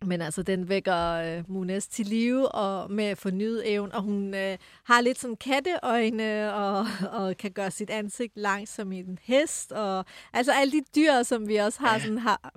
Men 0.06 0.22
altså, 0.22 0.44
den 0.44 0.70
vækker 0.70 1.12
øh, 1.14 1.44
Munes 1.48 1.88
til 1.88 2.06
live 2.06 2.50
og 2.50 2.92
med 2.92 3.16
fornyet 3.16 3.72
evne, 3.74 3.94
og 3.94 4.02
hun 4.02 4.34
øh, 4.34 4.58
har 4.84 5.02
lidt 5.02 5.20
sådan 5.20 5.36
katteøjne 5.36 6.54
og, 6.54 6.86
og 7.20 7.38
kan 7.38 7.52
gøre 7.52 7.72
sit 7.72 7.90
ansigt 7.90 8.38
langt 8.38 8.70
som 8.70 8.92
en 8.92 9.20
hest. 9.22 9.72
Og, 9.72 10.06
altså 10.34 10.52
alle 10.52 10.72
de 10.72 10.84
dyr, 10.96 11.24
som 11.24 11.48
vi 11.48 11.56
også 11.56 11.80
har, 11.80 11.94
Ja. 11.94 12.00
sådan, 12.00 12.18
har, 12.18 12.54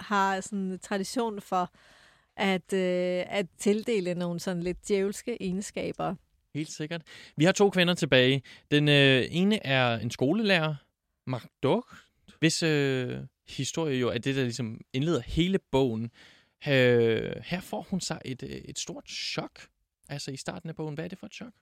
har 0.00 0.40
sådan 0.40 0.78
tradition 0.82 1.40
for 1.40 1.70
at, 2.38 2.72
øh, 2.72 3.24
at 3.28 3.46
tildele 3.58 4.14
nogle 4.14 4.40
sådan 4.40 4.62
lidt 4.62 4.88
djævelske 4.88 5.42
egenskaber. 5.42 6.14
Helt 6.54 6.70
sikkert. 6.70 7.02
Vi 7.36 7.44
har 7.44 7.52
to 7.52 7.70
kvinder 7.70 7.94
tilbage. 7.94 8.42
Den 8.70 8.88
øh, 8.88 9.24
ene 9.30 9.66
er 9.66 9.98
en 9.98 10.10
skolelærer, 10.10 10.74
Mark 11.26 11.48
hvis 12.38 12.62
øh, 12.62 13.20
historie 13.48 13.98
jo 13.98 14.08
er 14.08 14.18
det, 14.18 14.36
der 14.36 14.42
ligesom 14.42 14.80
indleder 14.92 15.20
hele 15.20 15.58
bogen. 15.58 16.10
Øh, 16.68 17.32
her 17.44 17.60
får 17.60 17.86
hun 17.90 18.00
sig 18.00 18.20
et, 18.24 18.42
øh, 18.42 18.50
et 18.50 18.78
stort 18.78 19.08
chok. 19.08 19.60
Altså 20.08 20.30
i 20.30 20.36
starten 20.36 20.68
af 20.68 20.76
bogen. 20.76 20.94
Hvad 20.94 21.04
er 21.04 21.08
det 21.08 21.18
for 21.18 21.26
et 21.26 21.34
chok? 21.34 21.52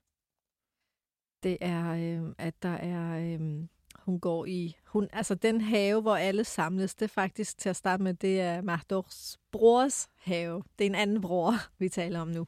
Det 1.43 1.59
er, 1.61 1.93
øh, 1.93 2.35
at 2.39 2.63
der 2.63 2.69
er... 2.69 3.35
Øh, 3.35 3.67
hun 4.07 4.21
går 4.21 4.47
i... 4.47 4.77
Hun, 4.85 5.09
altså 5.13 5.35
den 5.35 5.61
have, 5.61 6.03
hvor 6.03 6.17
alle 6.17 6.45
samles, 6.45 6.95
det 6.95 7.05
er 7.05 7.09
faktisk 7.09 7.59
til 7.59 7.69
at 7.69 7.77
starte 7.77 8.03
med, 8.03 8.15
det 8.15 8.41
er 8.41 8.61
Mahdors 8.61 9.39
brors 9.53 10.09
have. 10.17 10.63
Det 10.79 10.85
er 10.85 10.91
en 10.91 10.95
anden 10.95 11.21
bror, 11.21 11.53
vi 11.79 11.89
taler 11.89 12.21
om 12.21 12.29
nu. 12.29 12.47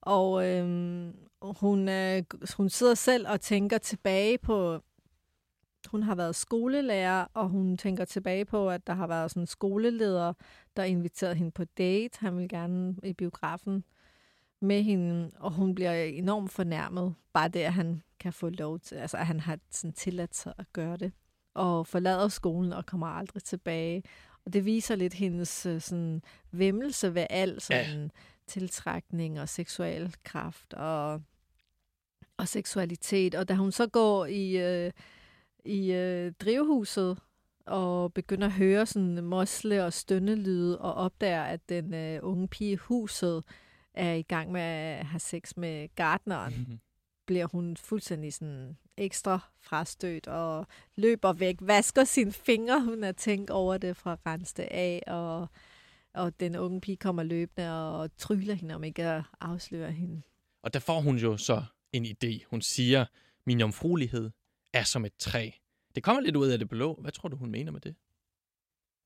Og 0.00 0.46
øhm, 0.46 1.12
hun, 1.42 1.88
øh, 1.88 2.22
hun 2.56 2.68
sidder 2.68 2.94
selv 2.94 3.28
og 3.28 3.40
tænker 3.40 3.78
tilbage 3.78 4.38
på... 4.38 4.80
Hun 5.90 6.02
har 6.02 6.14
været 6.14 6.36
skolelærer, 6.36 7.26
og 7.34 7.48
hun 7.48 7.76
tænker 7.76 8.04
tilbage 8.04 8.44
på, 8.44 8.70
at 8.70 8.86
der 8.86 8.92
har 8.92 9.06
været 9.06 9.30
sådan 9.30 9.42
en 9.42 9.46
skoleleder, 9.46 10.32
der 10.76 10.84
inviterede 10.84 11.34
hende 11.34 11.50
på 11.50 11.64
date. 11.64 12.18
Han 12.20 12.36
vil 12.36 12.48
gerne 12.48 12.96
i 13.02 13.12
biografen 13.12 13.84
med 14.60 14.82
hende, 14.82 15.30
og 15.36 15.52
hun 15.52 15.74
bliver 15.74 15.94
enormt 15.94 16.50
fornærmet. 16.52 17.14
Bare 17.32 17.48
det, 17.48 17.60
at 17.60 17.72
han 17.72 18.02
kan 18.20 18.32
få 18.32 18.48
lov 18.48 18.78
til, 18.78 18.94
altså 18.94 19.16
at 19.16 19.26
han 19.26 19.40
har 19.40 19.58
sådan 19.70 19.92
tilladt 19.92 20.36
sig 20.36 20.52
at 20.58 20.72
gøre 20.72 20.96
det. 20.96 21.12
Og 21.54 21.86
forlader 21.86 22.28
skolen 22.28 22.72
og 22.72 22.86
kommer 22.86 23.06
aldrig 23.06 23.42
tilbage. 23.42 24.02
Og 24.44 24.52
det 24.52 24.64
viser 24.64 24.96
lidt 24.96 25.14
hendes 25.14 25.66
øh, 25.66 25.80
sådan, 25.80 26.22
vemmelse 26.50 27.14
ved 27.14 27.26
al 27.30 27.60
sådan, 27.60 28.02
ja. 28.02 28.08
tiltrækning 28.46 29.40
og 29.40 29.48
seksuel 29.48 30.14
kraft 30.24 30.74
og, 30.74 31.22
og 32.36 32.48
seksualitet. 32.48 33.34
Og 33.34 33.48
da 33.48 33.54
hun 33.54 33.72
så 33.72 33.86
går 33.86 34.26
i, 34.26 34.56
øh, 34.56 34.92
i 35.64 35.92
øh, 35.92 36.32
drivhuset 36.32 37.18
og 37.66 38.14
begynder 38.14 38.46
at 38.46 38.52
høre 38.52 38.86
sådan 38.86 39.24
mosle 39.24 39.84
og 39.84 39.92
stønnelyde 39.92 40.78
og 40.78 40.94
opdager, 40.94 41.42
at 41.42 41.68
den 41.68 41.94
øh, 41.94 42.18
unge 42.22 42.48
pige 42.48 42.72
i 42.72 42.76
huset 42.76 43.44
er 43.94 44.12
i 44.12 44.22
gang 44.22 44.52
med 44.52 44.60
at 44.60 45.06
have 45.06 45.20
sex 45.20 45.56
med 45.56 45.88
gardneren, 45.94 46.80
bliver 47.26 47.46
hun 47.46 47.76
fuldstændig 47.76 48.34
sådan 48.34 48.76
ekstra 48.96 49.38
frastødt 49.60 50.26
og 50.26 50.66
løber 50.96 51.32
væk, 51.32 51.56
vasker 51.60 52.04
sine 52.04 52.32
fingre, 52.32 52.80
hun 52.84 53.02
har 53.02 53.12
tænkt 53.12 53.50
over 53.50 53.78
det 53.78 53.96
fra 53.96 54.16
det 54.56 54.68
af, 54.70 55.02
og, 55.06 55.48
og 56.14 56.40
den 56.40 56.56
unge 56.56 56.80
pige 56.80 56.96
kommer 56.96 57.22
løbende 57.22 57.90
og 58.00 58.16
tryller 58.16 58.54
hende 58.54 58.74
om 58.74 58.84
ikke 58.84 59.04
at 59.04 59.22
afsløre 59.40 59.92
hende. 59.92 60.22
Og 60.62 60.74
der 60.74 60.80
får 60.80 61.00
hun 61.00 61.16
jo 61.16 61.36
så 61.36 61.64
en 61.92 62.04
idé. 62.06 62.44
Hun 62.50 62.62
siger, 62.62 63.04
min 63.46 63.60
jomfruelighed 63.60 64.30
er 64.72 64.82
som 64.82 65.04
et 65.04 65.12
træ. 65.18 65.50
Det 65.94 66.02
kommer 66.02 66.22
lidt 66.22 66.36
ud 66.36 66.48
af 66.48 66.58
det 66.58 66.68
blå. 66.68 66.98
Hvad 67.00 67.12
tror 67.12 67.28
du, 67.28 67.36
hun 67.36 67.50
mener 67.50 67.72
med 67.72 67.80
det? 67.80 67.94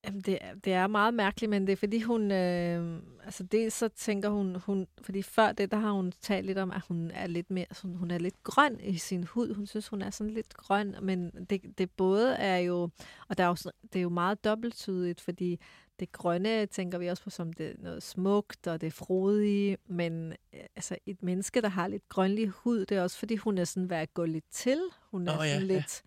Jamen, 0.05 0.21
det, 0.21 0.39
det 0.63 0.73
er 0.73 0.87
meget 0.87 1.13
mærkeligt, 1.13 1.49
men 1.49 1.67
det 1.67 1.73
er 1.73 1.77
fordi 1.77 2.01
hun, 2.01 2.31
øh, 2.31 2.99
altså 3.23 3.43
det 3.43 3.73
så 3.73 3.87
tænker 3.87 4.29
hun, 4.29 4.55
hun, 4.55 4.87
fordi 5.01 5.21
før 5.21 5.51
det, 5.51 5.71
der 5.71 5.77
har 5.77 5.91
hun 5.91 6.11
talt 6.21 6.45
lidt 6.45 6.57
om, 6.57 6.71
at 6.71 6.81
hun 6.87 7.11
er 7.11 7.27
lidt 7.27 7.51
mere, 7.51 7.65
sådan, 7.71 7.95
hun 7.95 8.11
er 8.11 8.17
lidt 8.17 8.43
grøn 8.43 8.79
i 8.79 8.97
sin 8.97 9.23
hud. 9.23 9.53
Hun 9.53 9.67
synes, 9.67 9.87
hun 9.87 10.01
er 10.01 10.09
sådan 10.09 10.33
lidt 10.33 10.53
grøn, 10.53 10.95
men 11.01 11.31
det, 11.49 11.61
det 11.77 11.91
både 11.91 12.33
er 12.33 12.57
jo, 12.57 12.89
og 13.27 13.37
der 13.37 13.43
er 13.43 13.47
jo, 13.47 13.71
det 13.93 13.99
er 13.99 14.03
jo 14.03 14.09
meget 14.09 14.43
dobbelttydigt, 14.43 15.21
fordi 15.21 15.59
det 15.99 16.11
grønne 16.11 16.65
tænker 16.65 16.97
vi 16.97 17.07
også 17.07 17.23
på 17.23 17.29
som 17.29 17.53
det 17.53 17.75
noget 17.77 18.03
smukt, 18.03 18.67
og 18.67 18.81
det 18.81 18.93
frodige, 18.93 19.77
men 19.87 20.33
øh, 20.53 20.59
altså 20.75 20.97
et 21.05 21.23
menneske, 21.23 21.61
der 21.61 21.69
har 21.69 21.87
lidt 21.87 22.09
grønlig 22.09 22.49
hud, 22.49 22.85
det 22.85 22.97
er 22.97 23.01
også 23.01 23.17
fordi, 23.17 23.35
hun 23.35 23.57
er 23.57 23.63
sådan 23.63 23.89
ved 23.89 23.97
at 23.97 24.13
gå 24.13 24.25
lidt 24.25 24.45
til. 24.51 24.79
Hun 25.11 25.27
er 25.27 25.39
oh, 25.39 25.47
ja, 25.47 25.53
sådan 25.53 25.67
ja. 25.67 25.73
lidt 25.75 26.03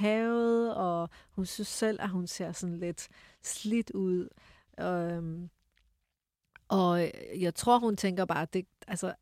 havet, 0.00 0.74
og 0.74 1.08
hun 1.30 1.46
synes 1.46 1.68
selv, 1.68 2.00
at 2.00 2.08
hun 2.08 2.26
ser 2.26 2.52
sådan 2.52 2.78
lidt 2.78 3.08
slidt 3.42 3.90
ud. 3.90 4.28
Øhm, 4.80 5.50
og 6.68 7.10
jeg 7.38 7.54
tror, 7.54 7.78
hun 7.78 7.96
tænker 7.96 8.24
bare, 8.24 8.42
at 8.42 8.54
det, 8.54 8.66
altså, 8.88 9.14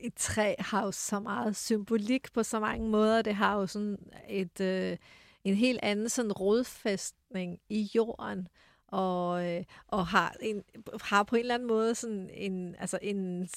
et 0.00 0.14
træ 0.14 0.54
har 0.58 0.84
jo 0.84 0.92
så 0.92 1.20
meget 1.20 1.56
symbolik 1.56 2.32
på 2.32 2.42
så 2.42 2.60
mange 2.60 2.88
måder. 2.88 3.22
Det 3.22 3.34
har 3.34 3.54
jo 3.54 3.66
sådan 3.66 3.98
et, 4.28 4.60
øh, 4.60 4.96
en 5.44 5.54
helt 5.54 5.80
anden 5.82 6.08
sådan 6.08 6.32
rodfæstning 6.32 7.58
i 7.68 7.90
jorden, 7.94 8.48
og, 8.86 9.46
øh, 9.46 9.64
og 9.86 10.06
har, 10.06 10.36
en, 10.40 10.64
har 11.02 11.22
på 11.22 11.36
en 11.36 11.40
eller 11.40 11.54
anden 11.54 11.68
måde 11.68 11.94
sådan 11.94 12.30
en, 12.32 12.74
altså 12.78 12.98
en 13.02 13.48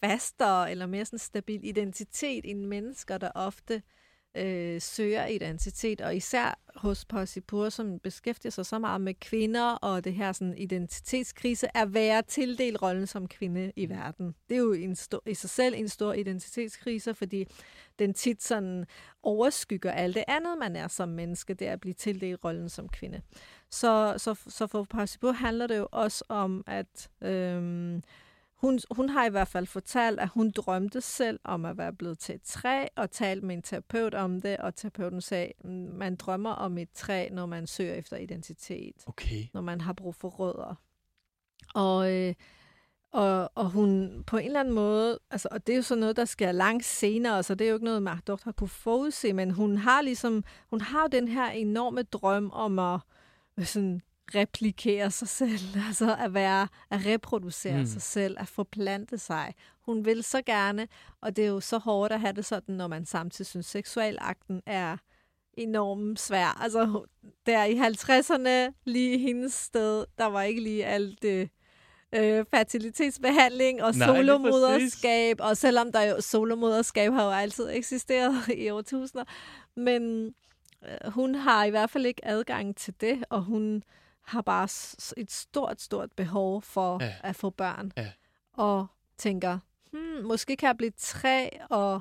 fastere 0.00 0.70
eller 0.70 0.86
mere 0.86 1.04
sådan 1.04 1.18
stabil 1.18 1.64
identitet 1.64 2.50
end 2.50 2.66
mennesker, 2.66 3.18
der 3.18 3.30
ofte 3.34 3.74
øh, 3.74 3.80
søger 4.80 5.26
identitet, 5.26 6.00
og 6.00 6.16
især 6.16 6.58
hos 6.76 7.04
Possipur, 7.04 7.68
som 7.68 7.98
beskæftiger 7.98 8.50
sig 8.50 8.66
så 8.66 8.78
meget 8.78 9.00
med 9.00 9.14
kvinder, 9.14 9.70
og 9.70 10.04
det 10.04 10.14
her 10.14 10.32
sådan 10.32 10.58
identitetskrise, 10.58 11.66
er 11.74 11.84
være 11.84 12.22
tildelt 12.22 12.82
rollen 12.82 13.06
som 13.06 13.28
kvinde 13.28 13.72
i 13.76 13.88
verden. 13.88 14.34
Det 14.48 14.54
er 14.54 14.58
jo 14.58 14.72
en 14.72 14.96
stor, 14.96 15.22
i 15.26 15.34
sig 15.34 15.50
selv 15.50 15.74
en 15.76 15.88
stor 15.88 16.12
identitetskrise, 16.12 17.14
fordi 17.14 17.46
den 17.98 18.14
tit 18.14 18.42
sådan 18.42 18.86
overskygger 19.22 19.92
alt 19.92 20.14
det 20.14 20.24
andet, 20.28 20.58
man 20.58 20.76
er 20.76 20.88
som 20.88 21.08
menneske, 21.08 21.54
det 21.54 21.68
er 21.68 21.72
at 21.72 21.80
blive 21.80 21.94
tildelt 21.94 22.44
rollen 22.44 22.68
som 22.68 22.88
kvinde. 22.88 23.20
Så, 23.70 24.14
så, 24.16 24.34
så 24.48 24.66
for 24.66 24.84
Possipur 24.84 25.32
handler 25.32 25.66
det 25.66 25.78
jo 25.78 25.88
også 25.92 26.24
om, 26.28 26.64
at 26.66 27.08
øhm, 27.22 28.02
hun, 28.56 28.78
hun 28.90 29.08
har 29.08 29.26
i 29.26 29.30
hvert 29.30 29.48
fald 29.48 29.66
fortalt, 29.66 30.20
at 30.20 30.28
hun 30.28 30.50
drømte 30.50 31.00
selv 31.00 31.40
om 31.44 31.64
at 31.64 31.78
være 31.78 31.92
blevet 31.92 32.18
til 32.18 32.34
et 32.34 32.42
træ, 32.42 32.86
og 32.96 33.10
talt 33.10 33.42
med 33.42 33.54
en 33.54 33.62
terapeut 33.62 34.14
om 34.14 34.40
det, 34.40 34.56
og 34.56 34.74
terapeuten 34.74 35.20
sagde, 35.20 35.52
"Mm, 35.64 35.70
man 35.70 36.16
drømmer 36.16 36.50
om 36.50 36.78
et 36.78 36.88
træ, 36.94 37.28
når 37.32 37.46
man 37.46 37.66
søger 37.66 37.94
efter 37.94 38.16
identitet, 38.16 38.94
Okay. 39.06 39.44
når 39.54 39.60
man 39.60 39.80
har 39.80 39.92
brug 39.92 40.14
for 40.14 40.28
rødder. 40.28 40.74
Og, 41.74 42.12
øh, 42.12 42.34
og, 43.12 43.50
og 43.54 43.70
hun 43.70 44.22
på 44.26 44.36
en 44.36 44.46
eller 44.46 44.60
anden 44.60 44.74
måde, 44.74 45.18
altså, 45.30 45.48
og 45.50 45.66
det 45.66 45.72
er 45.72 45.76
jo 45.76 45.82
sådan 45.82 46.00
noget, 46.00 46.16
der 46.16 46.24
sker 46.24 46.52
langt 46.52 46.84
senere, 46.84 47.42
så 47.42 47.54
det 47.54 47.64
er 47.64 47.68
jo 47.68 47.74
ikke 47.76 47.84
noget, 47.84 48.02
Mardot 48.02 48.42
har 48.42 48.52
kunne 48.52 48.68
forudse, 48.68 49.32
men 49.32 49.50
hun 49.50 49.76
har 49.76 50.02
ligesom, 50.02 50.44
hun 50.70 50.80
har 50.80 51.02
jo 51.02 51.08
den 51.12 51.28
her 51.28 51.50
enorme 51.50 52.02
drøm 52.02 52.50
om 52.50 52.78
at 52.78 53.00
øh, 53.58 53.64
sådan, 53.64 54.02
replikere 54.34 55.10
sig 55.10 55.28
selv, 55.28 55.60
altså 55.88 56.16
at 56.20 56.34
være, 56.34 56.68
at 56.90 57.06
reproducere 57.06 57.78
Mm. 57.78 57.86
sig 57.86 58.02
selv, 58.02 58.36
at 58.40 58.48
forplante 58.48 59.18
sig. 59.18 59.54
Hun 59.80 60.04
vil 60.04 60.22
så 60.24 60.42
gerne, 60.42 60.88
og 61.20 61.36
det 61.36 61.44
er 61.44 61.48
jo 61.48 61.60
så 61.60 61.78
hårdt 61.78 62.12
at 62.12 62.20
have 62.20 62.32
det 62.32 62.44
sådan, 62.44 62.74
når 62.74 62.86
man 62.86 63.06
samtidig 63.06 63.46
synes, 63.46 63.66
seksualakten 63.66 64.62
er 64.66 64.96
enormt 65.52 66.20
svær. 66.20 66.62
Altså, 66.62 67.04
der 67.46 67.64
i 67.64 67.74
50'erne, 67.80 68.72
lige 68.84 69.18
hendes 69.18 69.52
sted, 69.52 70.04
der 70.18 70.24
var 70.26 70.42
ikke 70.42 70.62
lige 70.62 70.86
alt 70.86 71.22
det 71.22 71.48
øh, 72.14 72.44
fertilitetsbehandling 72.50 73.82
og 73.82 73.94
Nej, 73.94 74.06
solomoderskab, 74.06 75.36
og 75.40 75.56
selvom 75.56 75.92
der 75.92 76.02
jo 76.02 76.20
solomoderskab 76.20 77.12
har 77.12 77.24
jo 77.24 77.30
altid 77.30 77.68
eksisteret 77.72 78.34
i 78.64 78.70
årtusinder, 78.70 79.24
men 79.76 80.34
øh, 80.84 81.10
hun 81.12 81.34
har 81.34 81.64
i 81.64 81.70
hvert 81.70 81.90
fald 81.90 82.06
ikke 82.06 82.24
adgang 82.24 82.76
til 82.76 82.94
det, 83.00 83.24
og 83.30 83.42
hun 83.42 83.82
har 84.26 84.42
bare 84.42 84.64
et 85.16 85.32
stort, 85.32 85.80
stort 85.82 86.12
behov 86.16 86.62
for 86.62 87.02
Ja. 87.02 87.14
at 87.22 87.36
få 87.36 87.50
børn. 87.50 87.92
Ja. 87.96 88.10
Og 88.52 88.86
tænker, 89.18 89.58
hmm, 89.92 90.24
måske 90.26 90.56
kan 90.56 90.66
jeg 90.66 90.76
blive 90.76 90.92
træ 90.98 91.48
og, 91.70 92.00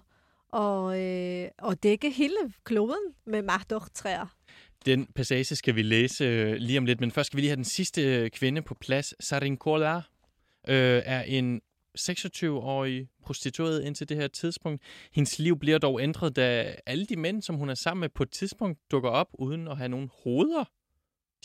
og, 0.52 1.02
øh, 1.02 1.48
og 1.58 1.84
dække 1.84 2.10
hele 2.10 2.36
kloden 2.64 3.14
med 3.26 3.42
magtog-træer. 3.42 4.36
Den 4.86 5.06
passage 5.16 5.56
skal 5.56 5.76
vi 5.76 5.82
læse 5.82 6.24
øh, 6.24 6.54
lige 6.56 6.78
om 6.80 6.86
lidt, 6.86 7.00
men 7.00 7.12
først 7.12 7.28
skal 7.28 7.38
vi 7.38 7.42
lige 7.42 7.50
have 7.50 7.56
den 7.56 7.64
sidste 7.66 8.02
øh, 8.02 8.30
kvinde 8.30 8.62
på 8.62 8.74
plads. 8.74 9.26
Sarin 9.26 9.58
Kola 9.58 9.96
øh, 10.68 11.02
er 11.06 11.22
en 11.22 11.62
26-årig 12.00 13.08
prostitueret 13.24 13.84
indtil 13.84 14.10
det 14.10 14.18
her 14.18 14.28
tidspunkt. 14.28 14.84
Hendes 15.14 15.40
liv 15.40 15.60
bliver 15.60 15.78
dog 15.78 16.02
ændret, 16.02 16.36
da 16.36 16.76
alle 16.86 17.06
de 17.06 17.16
mænd, 17.16 17.42
som 17.42 17.56
hun 17.56 17.70
er 17.70 17.74
sammen 17.76 18.00
med 18.02 18.10
på 18.10 18.24
et 18.24 18.32
tidspunkt, 18.32 18.80
dukker 18.92 19.10
op 19.10 19.28
uden 19.34 19.68
at 19.68 19.78
have 19.78 19.90
nogen 19.90 20.10
hoveder. 20.24 20.64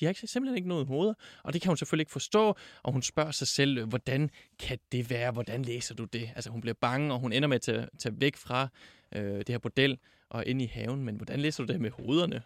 De 0.00 0.04
har 0.04 0.10
ikke, 0.10 0.26
simpelthen 0.26 0.56
ikke 0.56 0.68
noget 0.68 0.86
hoveder, 0.86 1.14
og 1.42 1.52
det 1.52 1.62
kan 1.62 1.68
hun 1.68 1.76
selvfølgelig 1.76 2.02
ikke 2.02 2.12
forstå, 2.12 2.56
og 2.82 2.92
hun 2.92 3.02
spørger 3.02 3.30
sig 3.30 3.48
selv, 3.48 3.78
øh, 3.78 3.88
hvordan 3.88 4.30
kan 4.58 4.78
det 4.92 5.10
være? 5.10 5.30
Hvordan 5.30 5.62
læser 5.62 5.94
du 5.94 6.04
det? 6.04 6.30
Altså 6.36 6.50
hun 6.50 6.60
bliver 6.60 6.74
bange, 6.74 7.14
og 7.14 7.20
hun 7.20 7.32
ender 7.32 7.48
med 7.48 7.54
at 7.54 7.62
tage, 7.62 7.86
tage 7.98 8.20
væk 8.20 8.36
fra 8.36 8.68
øh, 9.16 9.38
det 9.38 9.48
her 9.48 9.58
bordel 9.58 9.98
og 10.28 10.46
ind 10.46 10.62
i 10.62 10.66
haven, 10.66 11.04
men 11.04 11.16
hvordan 11.16 11.40
læser 11.40 11.64
du 11.64 11.72
det 11.72 11.80
med 11.80 11.90
hovederne? 11.90 12.42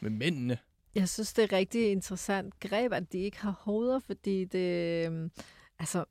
Med 0.00 0.10
mændene? 0.10 0.58
Jeg 0.94 1.08
synes, 1.08 1.32
det 1.32 1.44
er 1.44 1.56
rigtig 1.56 1.90
interessant 1.90 2.60
greb, 2.60 2.92
at 2.92 3.12
de 3.12 3.18
ikke 3.18 3.38
har 3.38 3.60
hoveder, 3.60 3.98
fordi 3.98 4.44
det... 4.44 5.06
øhm, 5.06 5.30
Altså, 5.78 6.04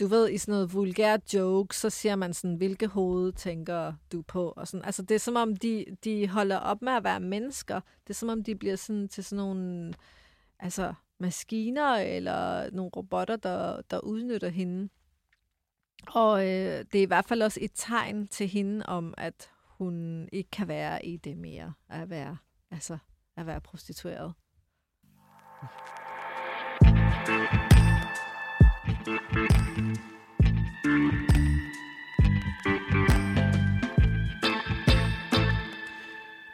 du 0.00 0.06
ved, 0.06 0.30
i 0.30 0.38
sådan 0.38 0.52
noget 0.52 0.72
vulgær 0.72 1.16
joke, 1.34 1.76
så 1.76 1.90
siger 1.90 2.16
man 2.16 2.34
sådan, 2.34 2.56
hvilke 2.56 2.86
hoved 2.86 3.32
tænker 3.32 3.92
du 4.12 4.22
på? 4.22 4.52
Og 4.56 4.68
sådan. 4.68 4.84
Altså, 4.84 5.02
det 5.02 5.14
er 5.14 5.18
som 5.18 5.36
om, 5.36 5.56
de, 5.56 5.84
de 6.04 6.28
holder 6.28 6.56
op 6.56 6.82
med 6.82 6.92
at 6.92 7.04
være 7.04 7.20
mennesker. 7.20 7.80
Det 8.06 8.10
er 8.10 8.14
som 8.14 8.28
om, 8.28 8.44
de 8.44 8.54
bliver 8.54 8.76
sådan 8.76 9.08
til 9.08 9.24
sådan 9.24 9.44
nogle 9.44 9.94
altså, 10.58 10.94
maskiner 11.20 11.94
eller 11.94 12.70
nogle 12.70 12.90
robotter, 12.96 13.36
der, 13.36 13.80
der 13.90 14.00
udnytter 14.00 14.48
hende. 14.48 14.88
Og 16.06 16.42
øh, 16.42 16.84
det 16.92 16.94
er 16.94 17.02
i 17.02 17.04
hvert 17.04 17.24
fald 17.24 17.42
også 17.42 17.58
et 17.62 17.72
tegn 17.74 18.28
til 18.28 18.48
hende 18.48 18.86
om, 18.86 19.14
at 19.16 19.50
hun 19.64 20.28
ikke 20.32 20.50
kan 20.50 20.68
være 20.68 21.06
i 21.06 21.16
det 21.16 21.36
mere 21.36 21.72
at 21.88 22.10
være, 22.10 22.36
altså, 22.70 22.98
at 23.36 23.46
være 23.46 23.60
prostitueret. 23.60 24.34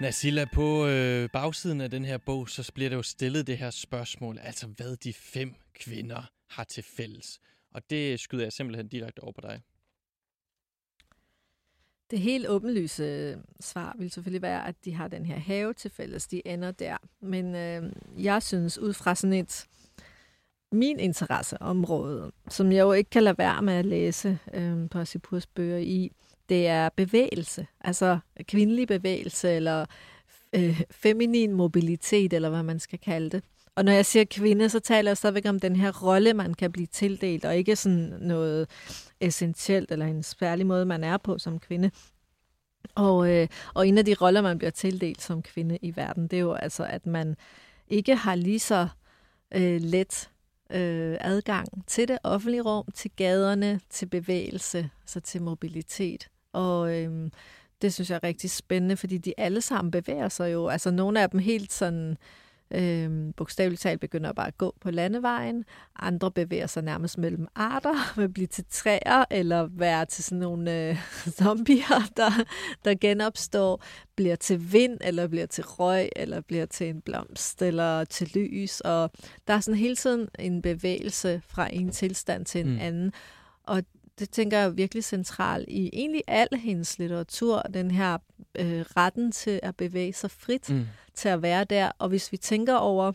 Nasilla, 0.05 0.45
på 0.45 0.87
øh, 0.87 1.31
bagsiden 1.31 1.81
af 1.81 1.91
den 1.91 2.05
her 2.05 2.19
bog, 2.19 2.49
så 2.49 2.73
bliver 2.75 2.91
der 2.91 2.97
jo 2.97 3.03
stillet 3.03 3.47
det 3.47 3.59
her 3.59 3.71
spørgsmål, 3.71 4.39
altså 4.43 4.67
hvad 4.67 4.97
de 4.97 5.13
fem 5.13 5.55
kvinder 5.75 6.23
har 6.51 6.65
til 6.65 6.83
fælles. 6.83 7.41
Og 7.75 7.91
det 7.91 8.21
skyder 8.21 8.43
jeg 8.43 8.53
simpelthen 8.53 8.89
direkte 8.89 9.21
over 9.21 9.33
på 9.33 9.41
dig. 9.41 9.63
Det 12.11 12.19
helt 12.21 12.49
åbenlyse 12.49 13.03
øh, 13.03 13.37
svar 13.61 13.97
vil 13.99 14.11
selvfølgelig 14.11 14.43
være, 14.43 14.69
at 14.69 14.75
de 14.85 14.95
har 14.95 15.09
den 15.09 15.27
her 15.27 15.39
have 15.39 15.75
til 15.75 15.91
fælles. 15.91 16.27
De 16.27 16.47
ender 16.47 16.71
der. 16.71 16.97
Men 17.21 17.55
øh, 17.55 17.93
jeg 18.19 18.43
synes, 18.43 18.79
ud 18.79 18.93
fra 18.93 19.15
sådan 19.15 19.33
et 19.33 19.67
min 20.73 21.01
interesseområde, 21.01 22.33
som 22.49 22.73
jeg 22.73 22.81
jo 22.81 22.93
ikke 22.93 23.11
kan 23.11 23.23
lade 23.23 23.39
være 23.39 23.63
med 23.63 23.75
at 23.75 23.87
læse 23.87 24.39
øh, 24.55 24.91
på 24.91 25.05
Sipurs 25.05 25.47
bøger 25.47 25.79
i, 25.79 26.13
det 26.49 26.67
er 26.67 26.89
bevægelse. 26.97 27.67
Altså 27.81 28.19
kvindelig 28.43 28.89
bevægelse, 28.89 29.53
eller 29.53 29.87
øh, 30.53 30.83
feminin 30.91 31.53
mobilitet, 31.53 32.33
eller 32.33 32.49
hvad 32.49 32.63
man 32.63 32.81
skal 32.81 32.99
kalde 32.99 33.31
det. 33.31 33.43
Og 33.77 33.85
når 33.85 33.93
jeg 33.93 34.07
siger 34.07 34.25
kvinde, 34.25 34.69
så 34.69 34.81
taler 34.81 35.11
jeg 35.11 35.17
stadigvæk 35.17 35.47
om 35.47 35.61
den 35.61 35.77
her 35.77 36.03
rolle, 36.03 36.35
man 36.35 36.55
kan 36.55 36.73
blive 36.73 36.87
tildelt, 36.87 37.45
og 37.45 37.57
ikke 37.57 37.77
sådan 37.77 38.15
noget 38.21 38.69
essentielt, 39.21 39.91
eller 39.91 40.07
en 40.07 40.23
særlig 40.23 40.67
måde, 40.67 40.85
man 40.85 41.05
er 41.05 41.17
på 41.17 41.39
som 41.39 41.59
kvinde. 41.59 41.91
Og, 42.95 43.31
øh, 43.31 43.49
og 43.75 43.89
en 43.89 43.99
af 43.99 44.05
de 44.05 44.15
roller, 44.15 44.43
man 44.43 44.59
bliver 44.59 44.71
tildelt 44.71 45.23
som 45.23 45.43
kvinde 45.43 45.79
i 45.83 45.97
verden, 45.97 46.23
det 46.23 46.37
er 46.37 46.41
jo 46.41 46.53
altså, 46.53 46.85
at 46.85 47.07
man 47.07 47.37
ikke 47.89 48.17
har 48.17 48.35
lige 48.35 48.59
så 48.59 48.89
øh, 49.55 49.81
let 49.81 50.31
øh, 50.71 51.17
adgang 51.21 51.87
til 51.87 52.09
det 52.09 52.19
offentlige 52.23 52.63
rum, 52.63 52.85
til 52.95 53.11
gaderne, 53.17 53.81
til 53.91 54.07
bevægelse, 54.07 54.91
altså 55.03 55.21
til 55.21 55.43
mobilitet. 55.43 56.29
Og 56.55 56.97
øh, 56.97 57.31
det 57.83 57.95
synes 57.95 58.11
jeg 58.11 58.17
er 58.17 58.25
rigtig 58.25 58.51
spændende, 58.51 58.97
fordi 58.97 59.19
de 59.19 59.35
alle 59.39 59.61
sammen 59.61 59.91
bevæger 59.91 60.29
sig 60.29 60.53
jo. 60.53 60.69
Altså 60.69 60.91
nogle 60.91 61.23
af 61.23 61.31
dem 61.31 61.41
helt 61.41 61.73
sådan 61.73 62.17
Øhm, 62.71 63.33
bogstaveligt 63.33 63.81
talt 63.81 64.01
begynder 64.01 64.33
bare 64.33 64.47
at 64.47 64.59
gå 64.59 64.75
på 64.81 64.91
landevejen. 64.91 65.65
Andre 65.99 66.31
bevæger 66.31 66.67
sig 66.67 66.83
nærmest 66.83 67.19
mellem 67.19 67.47
arter, 67.55 67.95
vil 68.21 68.29
blive 68.29 68.47
til 68.47 68.65
træer, 68.71 69.25
eller 69.31 69.69
være 69.71 70.05
til 70.05 70.25
sådan 70.25 70.39
nogle 70.39 70.89
øh, 70.89 70.99
zombier, 71.39 72.11
der, 72.17 72.31
der 72.85 72.95
genopstår, 73.01 73.83
bliver 74.17 74.37
til 74.37 74.73
vind, 74.73 74.99
eller 75.01 75.29
bliver 75.29 75.47
til 75.47 75.65
røg, 75.65 76.09
eller 76.17 76.41
bliver 76.41 76.67
til 76.67 76.89
en 76.89 77.01
blomst, 77.01 77.63
eller 77.63 78.05
til 78.05 78.31
lys. 78.35 78.81
Og 78.81 79.11
der 79.47 79.55
er 79.55 79.61
sådan 79.61 79.79
hele 79.79 79.97
tiden 79.97 80.29
en 80.39 80.63
bevægelse 80.63 81.43
fra 81.47 81.69
en 81.73 81.91
tilstand 81.91 82.47
til 82.47 82.61
en 82.61 82.73
mm. 82.73 82.79
anden. 82.81 83.13
Og 83.65 83.83
det 84.19 84.31
tænker 84.31 84.59
jeg 84.59 84.67
er 84.67 84.71
virkelig 84.71 85.05
centralt 85.05 85.69
i 85.69 85.91
egentlig 85.93 86.23
al 86.27 86.49
hendes 86.59 86.99
litteratur, 86.99 87.63
den 87.75 87.91
her 87.91 88.19
øh, 88.55 88.81
retten 88.81 89.33
til 89.33 89.61
at 89.63 89.77
bevæge 89.77 90.13
sig 90.13 90.31
frit, 90.31 90.71
mm. 90.71 90.87
til 91.15 91.29
at 91.29 91.43
være 91.43 91.65
der. 91.65 91.91
Og 91.99 92.09
hvis 92.09 92.33
vi 92.33 92.37
tænker 92.37 92.75
over, 92.75 93.13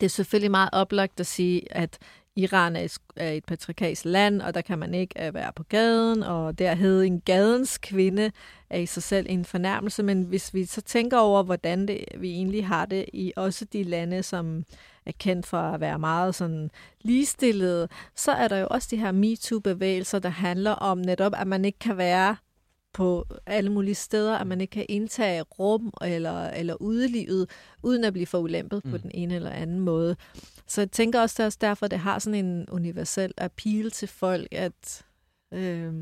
det 0.00 0.06
er 0.06 0.10
selvfølgelig 0.10 0.50
meget 0.50 0.70
oplagt 0.72 1.20
at 1.20 1.26
sige, 1.26 1.76
at 1.76 1.98
Iran 2.36 2.76
er 2.76 3.30
et 3.30 3.44
patriarkalsk 3.44 4.04
land, 4.04 4.42
og 4.42 4.54
der 4.54 4.60
kan 4.60 4.78
man 4.78 4.94
ikke 4.94 5.26
øh, 5.26 5.34
være 5.34 5.52
på 5.56 5.62
gaden, 5.62 6.22
og 6.22 6.58
der 6.58 6.74
hedder 6.74 7.02
en 7.02 7.20
gadens 7.20 7.78
kvinde 7.78 8.32
er 8.70 8.78
i 8.78 8.86
sig 8.86 9.02
selv 9.02 9.26
en 9.28 9.44
fornærmelse, 9.44 10.02
men 10.02 10.22
hvis 10.22 10.54
vi 10.54 10.64
så 10.64 10.80
tænker 10.80 11.18
over, 11.18 11.42
hvordan 11.42 11.88
det, 11.88 12.04
vi 12.18 12.30
egentlig 12.30 12.66
har 12.66 12.86
det 12.86 13.04
i 13.12 13.32
også 13.36 13.64
de 13.64 13.82
lande, 13.82 14.22
som 14.22 14.64
er 15.06 15.12
kendt 15.18 15.46
for 15.46 15.58
at 15.58 15.80
være 15.80 15.98
meget 15.98 16.34
sådan 16.34 16.70
ligestillede, 17.00 17.88
så 18.14 18.32
er 18.32 18.48
der 18.48 18.56
jo 18.56 18.66
også 18.70 18.88
de 18.90 18.96
her 18.96 19.12
MeToo-bevægelser, 19.12 20.18
der 20.18 20.28
handler 20.28 20.70
om 20.70 20.98
netop, 20.98 21.32
at 21.36 21.46
man 21.46 21.64
ikke 21.64 21.78
kan 21.78 21.96
være 21.96 22.36
på 22.92 23.26
alle 23.46 23.72
mulige 23.72 23.94
steder, 23.94 24.38
at 24.38 24.46
man 24.46 24.60
ikke 24.60 24.70
kan 24.70 24.86
indtage 24.88 25.42
rum 25.42 25.92
eller, 26.02 26.50
eller 26.50 26.74
udelivet, 26.74 27.50
uden 27.82 28.04
at 28.04 28.12
blive 28.12 28.26
for 28.26 28.38
ulempet 28.38 28.84
mm. 28.84 28.90
på 28.90 28.98
den 28.98 29.10
ene 29.14 29.34
eller 29.34 29.50
anden 29.50 29.80
måde. 29.80 30.16
Så 30.66 30.80
jeg 30.80 30.90
tænker 30.90 31.20
også, 31.20 31.34
det 31.36 31.42
er 31.42 31.46
også 31.46 31.58
derfor, 31.60 31.86
det 31.86 31.98
har 31.98 32.18
sådan 32.18 32.44
en 32.44 32.68
universel 32.70 33.32
appeal 33.38 33.90
til 33.90 34.08
folk, 34.08 34.48
at 34.52 35.04
øh, 35.52 35.94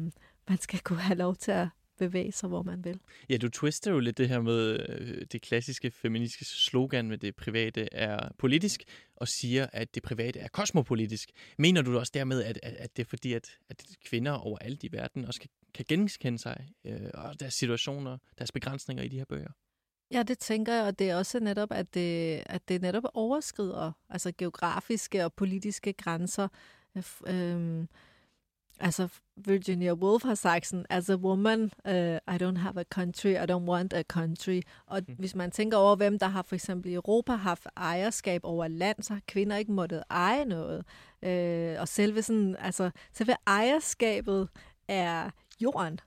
man 0.49 0.59
skal 0.61 0.81
kunne 0.81 1.01
have 1.01 1.19
lov 1.19 1.37
til 1.37 1.51
at 1.51 1.69
bevæge 1.99 2.33
sig, 2.33 2.49
hvor 2.49 2.63
man 2.63 2.85
vil. 2.85 3.01
Ja, 3.31 3.37
du 3.37 3.49
twister 3.49 3.91
jo 3.91 3.99
lidt 3.99 4.19
det 4.19 4.29
her 4.29 4.41
med 4.41 4.87
øh, 4.89 5.27
det 5.33 5.43
klassiske 5.43 5.91
feministiske 5.91 6.45
slogan 6.45 7.09
med 7.09 7.19
det 7.19 7.37
private 7.37 7.95
er 7.95 8.29
politisk, 8.39 8.83
og 9.17 9.29
siger, 9.29 9.67
at 9.73 9.95
det 9.95 10.03
private 10.03 10.41
er 10.41 10.49
kosmopolitisk. 10.49 11.31
Mener 11.59 11.83
du 11.83 11.99
også 11.99 12.13
dermed, 12.15 12.43
at, 12.43 12.61
at, 12.63 12.73
at 12.73 12.97
det 12.97 13.03
er 13.03 13.09
fordi, 13.09 13.33
at, 13.33 13.59
at 13.69 13.85
kvinder 14.05 14.33
overalt 14.33 14.85
i 14.85 14.93
verden 14.93 15.25
også 15.25 15.41
kan, 15.41 15.51
kan 15.75 15.85
genkende 15.89 16.39
sig, 16.39 16.69
øh, 16.85 17.11
og 17.15 17.41
deres 17.41 17.55
situationer, 17.55 18.19
deres 18.39 18.53
begrænsninger 18.53 19.05
i 19.05 19.09
de 19.09 19.19
her 19.19 19.25
bøger? 19.25 19.51
Ja, 20.11 20.23
det 20.23 20.39
tænker 20.39 20.75
jeg, 20.75 20.85
og 20.85 20.99
det 20.99 21.11
er 21.11 21.17
også 21.17 21.41
netop, 21.41 21.73
at 21.73 21.95
det, 21.95 22.43
at 22.47 22.69
det 22.69 22.83
netop 22.83 23.05
overskrider 23.15 23.93
altså 24.09 24.33
geografiske 24.39 25.25
og 25.25 25.33
politiske 25.33 25.93
grænser. 25.93 26.49
Øhm, 27.27 27.89
Altså, 28.85 29.09
Virginia 29.37 29.93
Woolf 29.93 30.25
har 30.25 30.35
sagt 30.35 30.67
sådan, 30.67 30.87
as 30.91 31.11
a 31.11 31.17
woman, 31.17 31.63
uh, 31.63 32.35
I 32.35 32.43
don't 32.43 32.59
have 32.59 32.81
a 32.81 32.85
country, 32.85 33.29
I 33.29 33.51
don't 33.51 33.69
want 33.69 33.93
a 33.93 34.03
country. 34.03 34.61
Og 34.87 35.03
mm. 35.09 35.15
hvis 35.19 35.35
man 35.35 35.51
tænker 35.51 35.77
over, 35.77 35.97
hvem 35.97 36.19
der 36.19 36.27
har 36.27 36.43
for 36.43 36.55
eksempel 36.55 36.91
i 36.91 36.95
Europa 36.95 37.33
haft 37.33 37.67
ejerskab 37.77 38.41
over 38.45 38.69
land, 38.69 39.03
så 39.03 39.13
har 39.13 39.21
kvinder 39.29 39.57
ikke 39.57 39.73
måttet 39.73 40.03
eje 40.11 40.45
noget. 40.45 40.85
Uh, 41.23 41.81
og 41.81 41.89
selve, 41.89 42.23
sådan, 42.23 42.57
altså, 42.59 42.91
selve 43.13 43.35
ejerskabet 43.47 44.49
er 44.89 45.31
jorden 45.61 46.01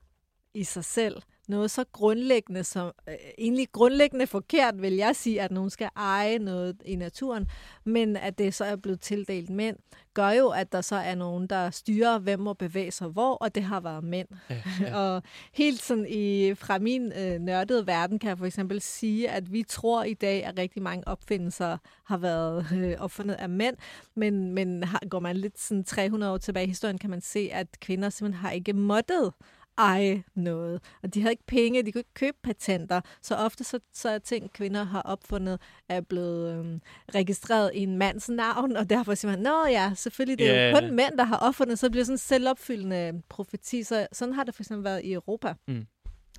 i 0.53 0.63
sig 0.63 0.85
selv 0.85 1.21
noget 1.49 1.71
så 1.71 1.85
grundlæggende, 1.91 2.63
som 2.63 2.91
øh, 3.09 3.15
egentlig 3.37 3.67
grundlæggende 3.71 4.27
forkert, 4.27 4.81
vil 4.81 4.93
jeg 4.93 5.15
sige, 5.15 5.41
at 5.41 5.51
nogen 5.51 5.69
skal 5.69 5.89
eje 5.95 6.39
noget 6.39 6.81
i 6.85 6.95
naturen, 6.95 7.47
men 7.83 8.17
at 8.17 8.37
det 8.37 8.53
så 8.53 8.65
er 8.65 8.75
blevet 8.75 9.01
tildelt 9.01 9.49
mænd, 9.49 9.77
gør 10.13 10.29
jo, 10.29 10.49
at 10.49 10.71
der 10.71 10.81
så 10.81 10.95
er 10.95 11.15
nogen, 11.15 11.47
der 11.47 11.69
styrer, 11.69 12.19
hvem 12.19 12.39
må 12.39 12.53
bevæge 12.53 12.91
sig 12.91 13.07
hvor, 13.07 13.33
og 13.33 13.55
det 13.55 13.63
har 13.63 13.79
været 13.79 14.03
mænd. 14.03 14.27
Ja, 14.49 14.61
ja. 14.81 14.95
og 14.99 15.23
helt 15.53 15.81
sådan 15.81 16.05
i, 16.09 16.53
fra 16.55 16.79
min 16.79 17.11
øh, 17.17 17.39
nørdede 17.39 17.87
verden 17.87 18.19
kan 18.19 18.29
jeg 18.29 18.37
for 18.37 18.45
eksempel 18.45 18.81
sige, 18.81 19.29
at 19.29 19.53
vi 19.53 19.63
tror 19.63 20.03
i 20.03 20.13
dag, 20.13 20.45
at 20.45 20.57
rigtig 20.57 20.81
mange 20.81 21.07
opfindelser 21.07 21.77
har 22.03 22.17
været 22.17 22.67
øh, 22.73 22.95
opfundet 22.99 23.35
af 23.35 23.49
mænd, 23.49 23.75
men, 24.15 24.53
men 24.53 24.83
har, 24.83 25.01
går 25.09 25.19
man 25.19 25.37
lidt 25.37 25.59
sådan 25.59 25.83
300 25.83 26.33
år 26.33 26.37
tilbage 26.37 26.65
i 26.65 26.69
historien, 26.69 26.97
kan 26.97 27.09
man 27.09 27.21
se, 27.21 27.49
at 27.53 27.67
kvinder 27.79 28.09
simpelthen 28.09 28.41
har 28.41 28.51
ikke 28.51 28.73
måttet 28.73 29.33
eje 29.77 30.23
noget. 30.35 30.81
Og 31.03 31.13
de 31.13 31.21
havde 31.21 31.33
ikke 31.33 31.45
penge, 31.47 31.83
de 31.83 31.91
kunne 31.91 31.99
ikke 31.99 32.13
købe 32.13 32.37
patenter. 32.43 33.01
Så 33.21 33.35
ofte 33.35 33.63
så, 33.63 33.79
så 33.93 34.09
er 34.09 34.17
ting, 34.17 34.53
kvinder 34.53 34.83
har 34.83 35.01
opfundet, 35.01 35.61
er 35.89 36.01
blevet 36.01 36.53
øhm, 36.53 36.81
registreret 37.15 37.71
i 37.73 37.79
en 37.79 37.97
mands 37.97 38.29
navn, 38.29 38.77
og 38.77 38.89
derfor 38.89 39.15
siger 39.15 39.31
man, 39.31 39.39
nå 39.39 39.65
ja, 39.65 39.91
selvfølgelig, 39.95 40.39
det 40.39 40.49
er 40.49 40.55
yeah. 40.55 40.71
jo 40.71 40.79
kun 40.79 40.95
mænd, 40.95 41.17
der 41.17 41.23
har 41.23 41.37
opfundet, 41.37 41.79
så 41.79 41.85
det 41.87 41.91
bliver 41.91 42.05
sådan 42.05 42.13
en 42.13 42.17
selvopfyldende 42.17 43.21
profeti. 43.29 43.83
Så 43.83 44.07
sådan 44.11 44.33
har 44.33 44.43
det 44.43 44.55
for 44.55 44.63
eksempel 44.63 44.83
været 44.83 45.03
i 45.03 45.13
Europa. 45.13 45.53
Mm. 45.67 45.85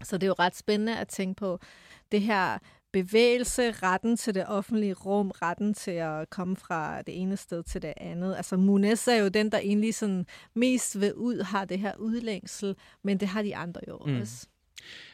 Så 0.03 0.19
det 0.19 0.23
er 0.23 0.29
jo 0.29 0.35
ret 0.39 0.57
spændende 0.57 0.99
at 0.99 1.09
tænke 1.09 1.39
på 1.39 1.59
det 2.13 2.21
her 2.21 2.59
bevægelse, 3.03 3.71
retten 3.71 4.17
til 4.17 4.35
det 4.35 4.45
offentlige 4.47 4.95
rum, 4.95 5.31
retten 5.31 5.75
til 5.75 5.91
at 5.91 6.31
komme 6.31 6.57
fra 6.57 7.03
det 7.03 7.21
ene 7.21 7.37
sted 7.37 7.63
til 7.63 7.83
det 7.83 7.93
andet. 7.97 8.37
Altså 8.37 8.57
Munes 8.57 9.09
er 9.09 9.17
jo 9.17 9.29
den, 9.29 9.53
der 9.53 9.59
egentlig 9.59 9.95
sådan 9.95 10.27
mest 10.55 11.01
ved 11.01 11.13
ud 11.15 11.43
har 11.43 11.65
det 11.65 11.79
her 11.79 11.97
udlængsel, 11.97 12.77
men 13.05 13.21
det 13.21 13.29
har 13.29 13.43
de 13.43 13.57
andre 13.57 13.81
jo 13.89 13.99
mm. 14.07 14.21
også. 14.21 14.47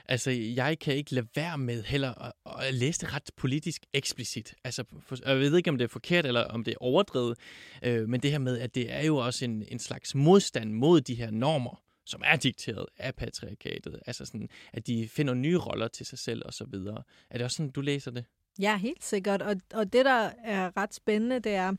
Altså, 0.09 0.31
jeg 0.31 0.79
kan 0.79 0.95
ikke 0.95 1.15
lade 1.15 1.27
være 1.37 1.59
med 1.59 1.83
heller 1.83 2.25
at, 2.25 2.33
at 2.67 2.75
læse 2.75 3.01
det 3.01 3.15
ret 3.15 3.31
politisk 3.37 3.83
eksplicit. 3.93 4.55
Altså, 4.65 4.85
for, 5.01 5.17
jeg 5.27 5.39
ved 5.39 5.57
ikke, 5.57 5.71
om 5.71 5.79
det 5.79 5.85
er 5.85 5.89
forkert, 5.89 6.27
eller 6.27 6.45
om 6.45 6.65
det 6.65 6.73
er 6.73 6.79
overdrevet, 6.81 7.39
øh, 7.83 8.09
men 8.09 8.21
det 8.21 8.31
her 8.31 8.39
med, 8.39 8.59
at 8.59 8.75
det 8.75 8.93
er 8.93 9.03
jo 9.03 9.17
også 9.17 9.45
en, 9.45 9.65
en 9.69 9.79
slags 9.79 10.15
modstand 10.15 10.73
mod 10.73 11.01
de 11.01 11.15
her 11.15 11.31
normer, 11.31 11.83
som 12.05 12.23
er 12.25 12.37
dikteret 12.37 12.87
af 12.99 13.15
patriarkatet. 13.15 14.01
Altså 14.07 14.25
sådan, 14.25 14.49
at 14.73 14.87
de 14.87 15.09
finder 15.09 15.35
nye 15.35 15.59
roller 15.59 15.89
til 15.89 16.07
sig 16.07 16.19
selv 16.19 16.43
og 16.47 16.55
så 16.55 16.65
videre. 16.65 17.03
Er 17.31 17.39
det 17.39 17.45
også 17.45 17.57
sådan, 17.57 17.71
du 17.71 17.81
læser 17.81 18.11
det? 18.11 18.25
Ja, 18.61 18.77
helt 18.77 19.05
sikkert. 19.05 19.43
Og, 19.43 19.57
og 19.75 19.93
det, 19.93 20.05
der 20.05 20.31
er 20.45 20.77
ret 20.77 20.95
spændende, 20.95 21.41
det 21.41 21.55
er, 21.55 21.73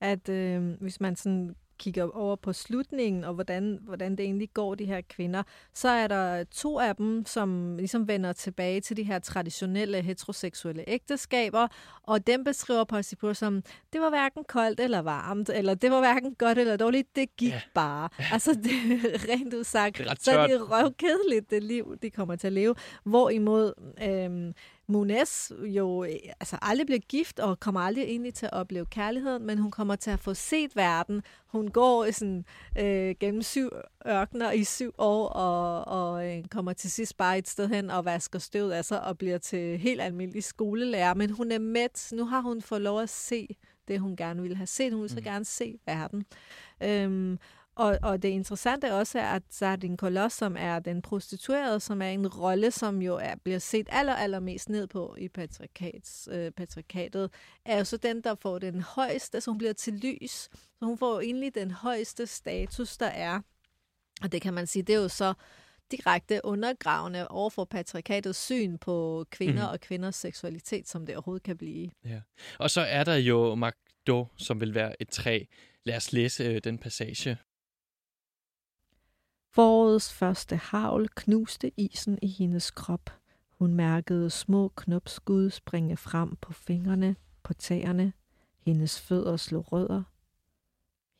at 0.00 0.28
øh, 0.28 0.72
hvis 0.80 1.00
man 1.00 1.16
sådan 1.16 1.56
kigger 1.78 2.16
over 2.16 2.36
på 2.36 2.52
slutningen, 2.52 3.24
og 3.24 3.34
hvordan, 3.34 3.78
hvordan 3.82 4.10
det 4.10 4.20
egentlig 4.20 4.48
går 4.54 4.74
de 4.74 4.84
her 4.84 5.00
kvinder, 5.08 5.42
så 5.74 5.88
er 5.88 6.06
der 6.06 6.44
to 6.44 6.78
af 6.78 6.96
dem, 6.96 7.26
som 7.26 7.76
ligesom 7.76 8.08
vender 8.08 8.32
tilbage 8.32 8.80
til 8.80 8.96
de 8.96 9.02
her 9.02 9.18
traditionelle 9.18 10.02
heteroseksuelle 10.02 10.84
ægteskaber, 10.86 11.68
og 12.02 12.26
dem 12.26 12.44
beskriver 12.44 12.84
Parsifal 12.84 13.36
som, 13.36 13.62
det 13.92 14.00
var 14.00 14.08
hverken 14.08 14.44
koldt 14.44 14.80
eller 14.80 15.02
varmt, 15.02 15.50
eller 15.50 15.74
det 15.74 15.90
var 15.90 16.00
hverken 16.00 16.34
godt 16.34 16.58
eller 16.58 16.76
dårligt, 16.76 17.16
det 17.16 17.36
gik 17.36 17.52
ja. 17.52 17.60
bare. 17.74 18.08
Altså, 18.32 18.52
det 18.52 18.72
rent 19.28 19.54
udsagt. 19.54 19.98
Det 19.98 20.06
er 20.06 20.14
så 20.20 20.30
det 20.30 20.54
er 20.54 20.62
røvkedeligt, 20.62 21.50
det 21.50 21.62
liv, 21.62 21.96
de 22.02 22.10
kommer 22.10 22.36
til 22.36 22.46
at 22.46 22.52
leve. 22.52 22.74
Hvorimod 23.04 23.72
øhm, 24.02 24.52
Munes 24.90 25.52
jo 25.60 26.02
altså 26.02 26.58
aldrig 26.62 26.86
bliver 26.86 26.98
gift 26.98 27.38
og 27.38 27.60
kommer 27.60 27.80
aldrig 27.80 28.04
egentlig 28.04 28.34
til 28.34 28.46
at 28.46 28.52
opleve 28.52 28.86
kærligheden, 28.86 29.46
men 29.46 29.58
hun 29.58 29.70
kommer 29.70 29.96
til 29.96 30.10
at 30.10 30.20
få 30.20 30.34
set 30.34 30.76
verden. 30.76 31.22
Hun 31.46 31.70
går 31.70 32.10
sådan, 32.10 32.44
øh, 32.78 33.14
gennem 33.20 33.42
syv 33.42 33.70
ørkner 34.06 34.52
i 34.52 34.64
syv 34.64 34.94
år 34.98 35.28
og, 35.28 35.84
og 35.84 36.26
øh, 36.26 36.44
kommer 36.44 36.72
til 36.72 36.90
sidst 36.90 37.16
bare 37.16 37.38
et 37.38 37.48
sted 37.48 37.68
hen 37.68 37.90
og 37.90 38.04
vasker 38.04 38.38
støvet 38.38 38.72
af 38.72 38.84
sig 38.84 39.04
og 39.04 39.18
bliver 39.18 39.38
til 39.38 39.78
helt 39.78 40.00
almindelig 40.00 40.44
skolelærer. 40.44 41.14
Men 41.14 41.30
hun 41.30 41.52
er 41.52 41.58
mæt. 41.58 42.08
Nu 42.12 42.24
har 42.24 42.40
hun 42.40 42.62
fået 42.62 42.80
lov 42.80 43.00
at 43.00 43.08
se 43.08 43.56
det, 43.88 44.00
hun 44.00 44.16
gerne 44.16 44.42
ville 44.42 44.56
have 44.56 44.66
set. 44.66 44.92
Hun 44.92 45.02
vil 45.02 45.10
så 45.10 45.16
mm. 45.16 45.24
gerne 45.24 45.44
se 45.44 45.78
verden. 45.86 46.24
Øhm, 46.82 47.38
og, 47.78 47.98
og 48.02 48.22
det 48.22 48.28
interessante 48.28 48.94
også 48.94 49.18
er, 49.18 49.26
at 49.26 49.42
Sardin 49.50 49.96
Kolos, 49.96 50.32
som 50.32 50.56
er 50.58 50.78
den 50.78 51.02
prostituerede, 51.02 51.80
som 51.80 52.02
er 52.02 52.08
en 52.08 52.26
rolle, 52.26 52.70
som 52.70 53.02
jo 53.02 53.16
er, 53.16 53.34
bliver 53.44 53.58
set 53.58 53.88
aller, 53.90 54.14
allermest 54.14 54.68
ned 54.68 54.86
på 54.86 55.16
i 55.18 55.28
patriarkats, 55.28 56.28
øh, 56.32 56.50
patriarkatet, 56.50 57.30
er 57.64 57.78
jo 57.78 57.84
så 57.84 57.96
den, 57.96 58.20
der 58.20 58.34
får 58.34 58.58
den 58.58 58.80
højeste, 58.80 59.40
så 59.40 59.50
hun 59.50 59.58
bliver 59.58 59.72
til 59.72 59.92
lys. 59.92 60.30
Så 60.30 60.84
hun 60.84 60.98
får 60.98 61.14
jo 61.14 61.20
egentlig 61.20 61.54
den 61.54 61.70
højeste 61.70 62.26
status, 62.26 62.96
der 62.96 63.06
er. 63.06 63.40
Og 64.22 64.32
det 64.32 64.42
kan 64.42 64.54
man 64.54 64.66
sige, 64.66 64.82
det 64.82 64.94
er 64.94 65.00
jo 65.00 65.08
så 65.08 65.34
direkte 65.90 66.40
undergravende 66.44 67.28
over 67.28 67.50
for 67.50 67.64
patriarkatets 67.64 68.38
syn 68.44 68.78
på 68.78 69.26
kvinder 69.30 69.66
mm. 69.66 69.72
og 69.72 69.80
kvinders 69.80 70.16
seksualitet, 70.16 70.88
som 70.88 71.06
det 71.06 71.14
overhovedet 71.14 71.42
kan 71.42 71.56
blive. 71.56 71.90
Ja. 72.04 72.20
Og 72.58 72.70
så 72.70 72.80
er 72.80 73.04
der 73.04 73.16
jo 73.16 73.54
Magdo, 73.54 74.26
som 74.36 74.60
vil 74.60 74.74
være 74.74 75.02
et 75.02 75.08
træ. 75.08 75.44
Lad 75.84 75.96
os 75.96 76.12
læse 76.12 76.44
øh, 76.44 76.60
den 76.64 76.78
passage. 76.78 77.38
Forårets 79.50 80.12
første 80.12 80.56
havl 80.56 81.08
knuste 81.08 81.72
isen 81.80 82.18
i 82.22 82.26
hendes 82.26 82.70
krop. 82.70 83.10
Hun 83.58 83.74
mærkede 83.74 84.30
små 84.30 84.68
knopskud 84.68 85.50
springe 85.50 85.96
frem 85.96 86.36
på 86.36 86.52
fingrene, 86.52 87.16
på 87.42 87.54
tæerne. 87.54 88.12
Hendes 88.58 89.00
fødder 89.00 89.36
slog 89.36 89.72
rødder. 89.72 90.02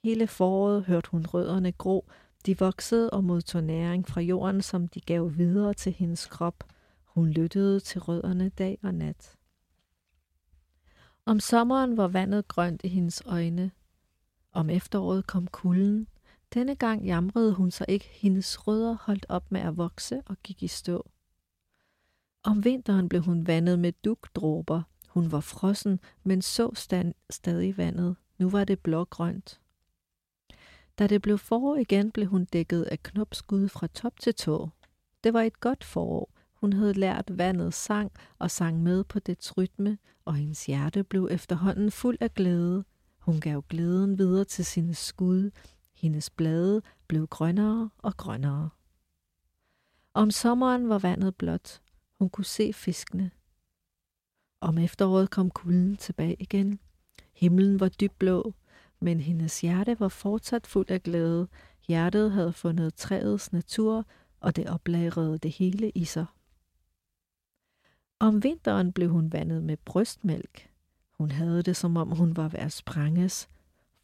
Hele 0.04 0.26
foråret 0.26 0.84
hørte 0.84 1.10
hun 1.10 1.26
rødderne 1.26 1.72
gro. 1.72 2.08
De 2.46 2.58
voksede 2.58 3.10
og 3.10 3.24
modtog 3.24 3.64
næring 3.64 4.08
fra 4.08 4.20
jorden, 4.20 4.62
som 4.62 4.88
de 4.88 5.00
gav 5.00 5.36
videre 5.36 5.74
til 5.74 5.92
hendes 5.92 6.26
krop. 6.26 6.64
Hun 7.04 7.28
lyttede 7.28 7.80
til 7.80 8.00
rødderne 8.00 8.48
dag 8.48 8.78
og 8.82 8.94
nat. 8.94 9.36
Om 11.26 11.40
sommeren 11.40 11.96
var 11.96 12.08
vandet 12.08 12.48
grønt 12.48 12.84
i 12.84 12.88
hendes 12.88 13.22
øjne. 13.26 13.70
Om 14.52 14.70
efteråret 14.70 15.26
kom 15.26 15.46
kulden. 15.46 16.08
Denne 16.54 16.76
gang 16.76 17.04
jamrede 17.04 17.52
hun 17.52 17.70
sig 17.70 17.86
ikke. 17.88 18.08
Hendes 18.12 18.66
rødder 18.66 18.96
holdt 19.00 19.26
op 19.28 19.52
med 19.52 19.60
at 19.60 19.76
vokse 19.76 20.22
og 20.26 20.36
gik 20.42 20.62
i 20.62 20.68
stå. 20.68 21.10
Om 22.42 22.64
vinteren 22.64 23.08
blev 23.08 23.22
hun 23.22 23.46
vandet 23.46 23.78
med 23.78 23.92
dugdråber. 24.04 24.82
Hun 25.08 25.32
var 25.32 25.40
frossen, 25.40 26.00
men 26.24 26.42
så 26.42 26.70
stand, 26.74 27.14
stadig 27.30 27.76
vandet. 27.76 28.16
Nu 28.38 28.50
var 28.50 28.64
det 28.64 28.80
blågrønt. 28.80 29.60
Da 30.98 31.06
det 31.06 31.22
blev 31.22 31.38
forår 31.38 31.76
igen, 31.76 32.10
blev 32.10 32.26
hun 32.26 32.44
dækket 32.44 32.82
af 32.82 33.02
knopskud 33.02 33.68
fra 33.68 33.86
top 33.86 34.20
til 34.20 34.34
tå. 34.34 34.68
Det 35.24 35.32
var 35.32 35.42
et 35.42 35.60
godt 35.60 35.84
forår. 35.84 36.30
Hun 36.54 36.72
havde 36.72 36.92
lært 36.92 37.38
vandet 37.38 37.74
sang 37.74 38.12
og 38.38 38.50
sang 38.50 38.82
med 38.82 39.04
på 39.04 39.18
dets 39.18 39.56
rytme, 39.56 39.98
og 40.24 40.34
hendes 40.34 40.66
hjerte 40.66 41.04
blev 41.04 41.28
efterhånden 41.30 41.90
fuld 41.90 42.18
af 42.20 42.34
glæde. 42.34 42.84
Hun 43.18 43.40
gav 43.40 43.64
glæden 43.68 44.18
videre 44.18 44.44
til 44.44 44.64
sine 44.64 44.94
skud. 44.94 45.50
Hendes 45.98 46.30
blade 46.30 46.82
blev 47.06 47.26
grønnere 47.26 47.90
og 47.98 48.16
grønnere. 48.16 48.70
Om 50.14 50.30
sommeren 50.30 50.88
var 50.88 50.98
vandet 50.98 51.36
blåt. 51.36 51.82
Hun 52.18 52.30
kunne 52.30 52.44
se 52.44 52.72
fiskene. 52.72 53.30
Om 54.60 54.78
efteråret 54.78 55.30
kom 55.30 55.50
kulden 55.50 55.96
tilbage 55.96 56.36
igen. 56.38 56.78
Himlen 57.32 57.80
var 57.80 57.88
dybblå, 57.88 58.54
men 59.00 59.20
hendes 59.20 59.60
hjerte 59.60 60.00
var 60.00 60.08
fortsat 60.08 60.66
fuld 60.66 60.90
af 60.90 61.02
glæde. 61.02 61.48
Hjertet 61.88 62.32
havde 62.32 62.52
fundet 62.52 62.94
træets 62.94 63.52
natur, 63.52 64.06
og 64.40 64.56
det 64.56 64.68
oplagrede 64.68 65.38
det 65.38 65.50
hele 65.52 65.90
i 65.90 66.04
sig. 66.04 66.26
Om 68.18 68.42
vinteren 68.42 68.92
blev 68.92 69.08
hun 69.10 69.32
vandet 69.32 69.62
med 69.62 69.76
brystmælk. 69.76 70.70
Hun 71.10 71.30
havde 71.30 71.62
det, 71.62 71.76
som 71.76 71.96
om 71.96 72.10
hun 72.10 72.36
var 72.36 72.48
ved 72.48 72.58
at 72.58 72.72
sprænges. 72.72 73.48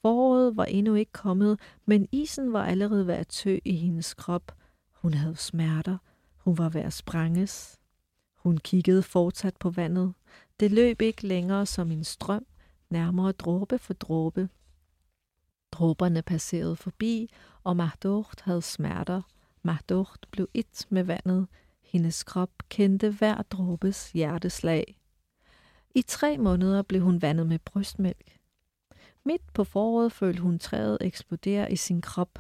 Foråret 0.05 0.57
var 0.57 0.65
endnu 0.65 0.95
ikke 0.95 1.13
kommet, 1.13 1.61
men 1.87 2.09
isen 2.13 2.53
var 2.53 2.65
allerede 2.65 3.07
ved 3.07 3.15
at 3.15 3.29
tø 3.29 3.59
i 3.65 3.77
hendes 3.77 4.15
krop. 4.15 4.53
Hun 4.93 5.15
havde 5.15 5.37
smerter. 5.37 5.99
Hun 6.37 6.59
var 6.59 6.69
ved 6.69 6.81
at 6.81 6.93
sprænges. 6.93 7.79
Hun 8.37 8.59
kiggede 8.59 9.03
fortsat 9.03 9.57
på 9.57 9.71
vandet. 9.71 10.15
Det 10.61 10.73
løb 10.73 11.03
ikke 11.03 11.27
længere 11.27 11.67
som 11.67 11.91
en 11.91 12.05
strøm, 12.05 12.47
nærmere 12.91 13.33
dråbe 13.33 13.79
for 13.79 13.95
dråbe. 13.95 14.49
Dråberne 15.73 16.23
passerede 16.23 16.77
forbi, 16.77 17.31
og 17.63 17.77
Mahdort 17.77 18.41
havde 18.41 18.63
smerter. 18.63 19.23
Mahdort 19.63 20.27
blev 20.31 20.49
et 20.55 20.87
med 20.89 21.03
vandet. 21.05 21.47
Hendes 21.83 22.23
krop 22.23 22.51
kendte 22.69 23.11
hver 23.11 23.43
dråbes 23.43 24.13
hjerteslag. 24.13 24.97
I 25.95 26.03
tre 26.03 26.39
måneder 26.39 26.83
blev 26.83 27.01
hun 27.01 27.23
vandet 27.23 27.47
med 27.47 27.59
brystmælk. 27.59 28.34
Midt 29.27 29.53
på 29.55 29.64
foråret 29.64 30.12
følte 30.12 30.43
hun 30.43 30.59
træet 30.59 30.99
eksplodere 31.01 31.72
i 31.72 31.77
sin 31.77 32.01
krop. 32.01 32.39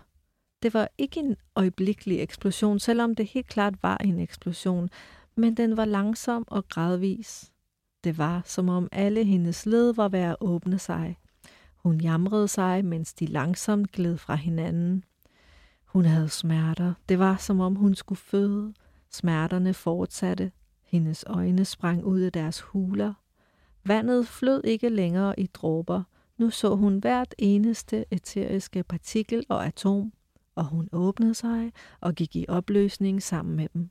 Det 0.62 0.74
var 0.74 0.88
ikke 0.98 1.20
en 1.20 1.36
øjeblikkelig 1.56 2.20
eksplosion, 2.20 2.78
selvom 2.78 3.14
det 3.14 3.26
helt 3.26 3.46
klart 3.46 3.82
var 3.82 3.96
en 3.96 4.18
eksplosion, 4.18 4.90
men 5.34 5.54
den 5.54 5.76
var 5.76 5.84
langsom 5.84 6.44
og 6.46 6.68
gradvis. 6.68 7.52
Det 8.04 8.18
var, 8.18 8.42
som 8.44 8.68
om 8.68 8.88
alle 8.92 9.24
hendes 9.24 9.66
led 9.66 9.94
var 9.94 10.08
ved 10.08 10.18
at 10.18 10.36
åbne 10.40 10.78
sig. 10.78 11.18
Hun 11.76 12.00
jamrede 12.00 12.48
sig, 12.48 12.84
mens 12.84 13.14
de 13.14 13.26
langsomt 13.26 13.92
gled 13.92 14.18
fra 14.18 14.34
hinanden. 14.34 15.04
Hun 15.84 16.04
havde 16.04 16.28
smerter. 16.28 16.94
Det 17.08 17.18
var, 17.18 17.36
som 17.36 17.60
om 17.60 17.74
hun 17.74 17.94
skulle 17.94 18.18
føde. 18.18 18.74
Smerterne 19.10 19.74
fortsatte. 19.74 20.52
Hendes 20.82 21.24
øjne 21.26 21.64
sprang 21.64 22.04
ud 22.04 22.20
af 22.20 22.32
deres 22.32 22.60
huler. 22.60 23.14
Vandet 23.84 24.26
flød 24.26 24.64
ikke 24.64 24.88
længere 24.88 25.40
i 25.40 25.46
dråber. 25.46 26.02
Nu 26.36 26.50
så 26.50 26.74
hun 26.74 26.98
hvert 26.98 27.34
eneste 27.38 28.04
eteriske 28.10 28.82
partikel 28.82 29.46
og 29.48 29.66
atom, 29.66 30.12
og 30.54 30.64
hun 30.64 30.88
åbnede 30.92 31.34
sig 31.34 31.72
og 32.00 32.14
gik 32.14 32.36
i 32.36 32.46
opløsning 32.48 33.22
sammen 33.22 33.56
med 33.56 33.68
dem. 33.74 33.90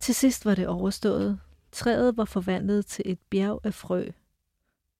Til 0.00 0.14
sidst 0.14 0.44
var 0.44 0.54
det 0.54 0.66
overstået. 0.66 1.40
Træet 1.72 2.16
var 2.16 2.24
forvandlet 2.24 2.86
til 2.86 3.02
et 3.06 3.18
bjerg 3.30 3.60
af 3.64 3.74
frø. 3.74 4.08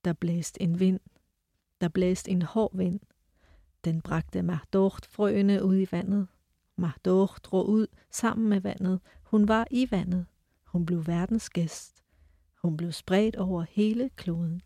Der 0.05 0.13
blæste 0.13 0.63
en 0.63 0.81
vind. 0.81 1.01
Der 1.81 1.89
blæste 1.89 2.31
en 2.31 2.43
hård 2.43 2.77
vind. 2.77 3.01
Den 3.85 4.01
bragte 4.01 4.43
Mahdort 4.43 5.07
frøene 5.11 5.65
ud 5.65 5.77
i 5.77 5.87
vandet. 5.91 6.29
Mahdort 6.77 7.41
drog 7.45 7.69
ud 7.69 7.87
sammen 8.11 8.49
med 8.49 8.61
vandet. 8.61 9.01
Hun 9.23 9.49
var 9.49 9.67
i 9.71 9.89
vandet. 9.91 10.27
Hun 10.65 10.87
blev 10.87 11.07
verdens 11.07 11.51
gæst. 11.51 12.03
Hun 12.63 12.77
blev 12.77 12.93
spredt 12.93 13.37
over 13.37 13.65
hele 13.71 14.11
kloden. 14.17 14.63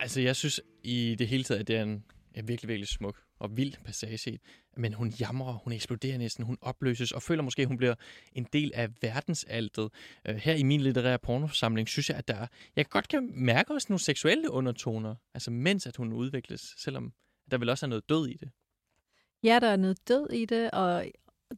Altså 0.00 0.20
jeg 0.20 0.36
synes 0.36 0.60
i 0.82 1.14
det 1.18 1.28
hele 1.28 1.44
taget, 1.44 1.60
at 1.60 1.68
det 1.68 1.76
er 1.76 1.82
en, 1.82 2.04
en 2.34 2.48
virkelig, 2.48 2.68
virkelig 2.68 2.88
smuk 2.88 3.22
og 3.38 3.56
vild 3.56 3.74
passage. 3.84 4.38
Men 4.76 4.92
hun 4.92 5.08
jamrer, 5.08 5.52
hun 5.52 5.72
eksploderer 5.72 6.18
næsten, 6.18 6.44
hun 6.44 6.58
opløses 6.60 7.12
og 7.12 7.22
føler 7.22 7.42
måske, 7.42 7.62
at 7.62 7.68
hun 7.68 7.76
bliver 7.76 7.94
en 8.32 8.46
del 8.52 8.72
af 8.74 8.88
verdensaltet. 9.02 9.90
Øh, 10.28 10.36
her 10.36 10.54
i 10.54 10.62
min 10.62 10.80
litterære 10.80 11.18
pornosamling 11.18 11.88
synes 11.88 12.08
jeg, 12.08 12.18
at 12.18 12.28
der 12.28 12.46
jeg 12.76 12.86
godt 12.86 13.08
kan 13.08 13.30
mærke 13.34 13.74
også 13.74 13.86
nogle 13.88 14.00
seksuelle 14.00 14.50
undertoner, 14.50 15.14
altså 15.34 15.50
mens 15.50 15.86
at 15.86 15.96
hun 15.96 16.12
udvikles, 16.12 16.74
selvom 16.76 17.12
der 17.50 17.58
vel 17.58 17.68
også 17.68 17.86
er 17.86 17.88
noget 17.88 18.08
død 18.08 18.28
i 18.28 18.36
det. 18.36 18.50
Ja, 19.42 19.58
der 19.60 19.68
er 19.68 19.76
noget 19.76 20.08
død 20.08 20.30
i 20.32 20.44
det, 20.44 20.70
og 20.70 21.06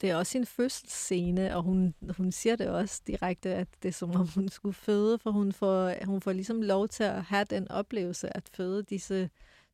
det 0.00 0.10
er 0.10 0.16
også 0.16 0.38
en 0.38 0.46
fødselsscene, 0.46 1.56
og 1.56 1.62
hun, 1.62 1.94
hun 2.16 2.32
siger 2.32 2.56
det 2.56 2.68
også 2.68 3.02
direkte, 3.06 3.54
at 3.54 3.68
det 3.82 3.88
er 3.88 3.92
som 3.92 4.10
om 4.10 4.28
hun 4.34 4.48
skulle 4.48 4.74
føde, 4.74 5.18
for 5.18 5.30
hun 5.30 5.52
får, 5.52 6.04
hun 6.04 6.20
får 6.20 6.32
ligesom 6.32 6.62
lov 6.62 6.88
til 6.88 7.04
at 7.04 7.24
have 7.24 7.44
den 7.44 7.70
oplevelse 7.70 8.36
at 8.36 8.50
føde 8.54 8.82
disse 8.82 9.30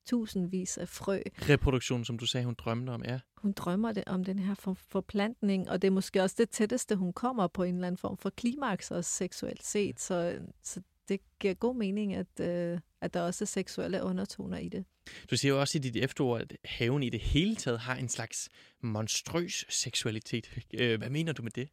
tusindvis 0.06 0.78
af 0.78 0.88
frø. 0.88 1.20
Reproduktion, 1.48 2.04
som 2.04 2.18
du 2.18 2.26
sagde, 2.26 2.44
hun 2.44 2.54
drømte 2.58 2.90
om, 2.90 3.02
ja. 3.04 3.18
Hun 3.36 3.52
drømmer 3.52 3.92
det 3.92 4.04
om 4.06 4.24
den 4.24 4.38
her 4.38 4.54
for, 4.54 4.72
forplantning, 4.72 5.70
og 5.70 5.82
det 5.82 5.88
er 5.88 5.92
måske 5.92 6.22
også 6.22 6.36
det 6.38 6.50
tætteste, 6.50 6.96
hun 6.96 7.12
kommer 7.12 7.46
på 7.46 7.62
en 7.62 7.74
eller 7.74 7.86
anden 7.86 7.98
form 7.98 8.16
for 8.16 8.30
klimaks, 8.30 8.90
også 8.90 9.10
seksuelt 9.10 9.64
set. 9.64 10.00
Så, 10.00 10.38
så 10.62 10.80
det 11.08 11.20
giver 11.40 11.54
god 11.54 11.74
mening, 11.74 12.14
at, 12.14 12.40
øh, 12.40 12.78
at 13.01 13.14
der 13.14 13.20
også 13.20 13.44
er 13.44 13.46
seksuelle 13.46 14.03
undertoner 14.03 14.59
i 14.59 14.68
det. 14.68 14.84
Du 15.30 15.36
siger 15.36 15.55
jo 15.55 15.61
også 15.61 15.78
i 15.78 15.80
dit 15.80 15.96
efterord, 15.96 16.40
at 16.40 16.57
haven 16.64 17.03
i 17.03 17.11
det 17.11 17.20
hele 17.20 17.57
taget 17.57 17.78
har 17.78 17.94
en 17.94 18.09
slags 18.09 18.49
monstrøs 18.82 19.64
seksualitet. 19.68 20.51
Øh, 20.74 20.99
hvad 20.99 21.11
mener 21.11 21.32
du 21.32 21.42
med 21.42 21.51
det? 21.51 21.68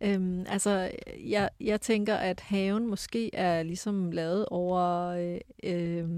Øhm, 0.00 0.46
altså, 0.48 0.90
jeg, 1.24 1.50
jeg 1.60 1.80
tænker, 1.80 2.14
at 2.14 2.40
haven 2.40 2.86
måske 2.86 3.34
er 3.34 3.62
ligesom 3.62 4.10
lavet 4.10 4.46
over 4.46 5.08
øh, 5.08 5.40
øh, 5.64 6.08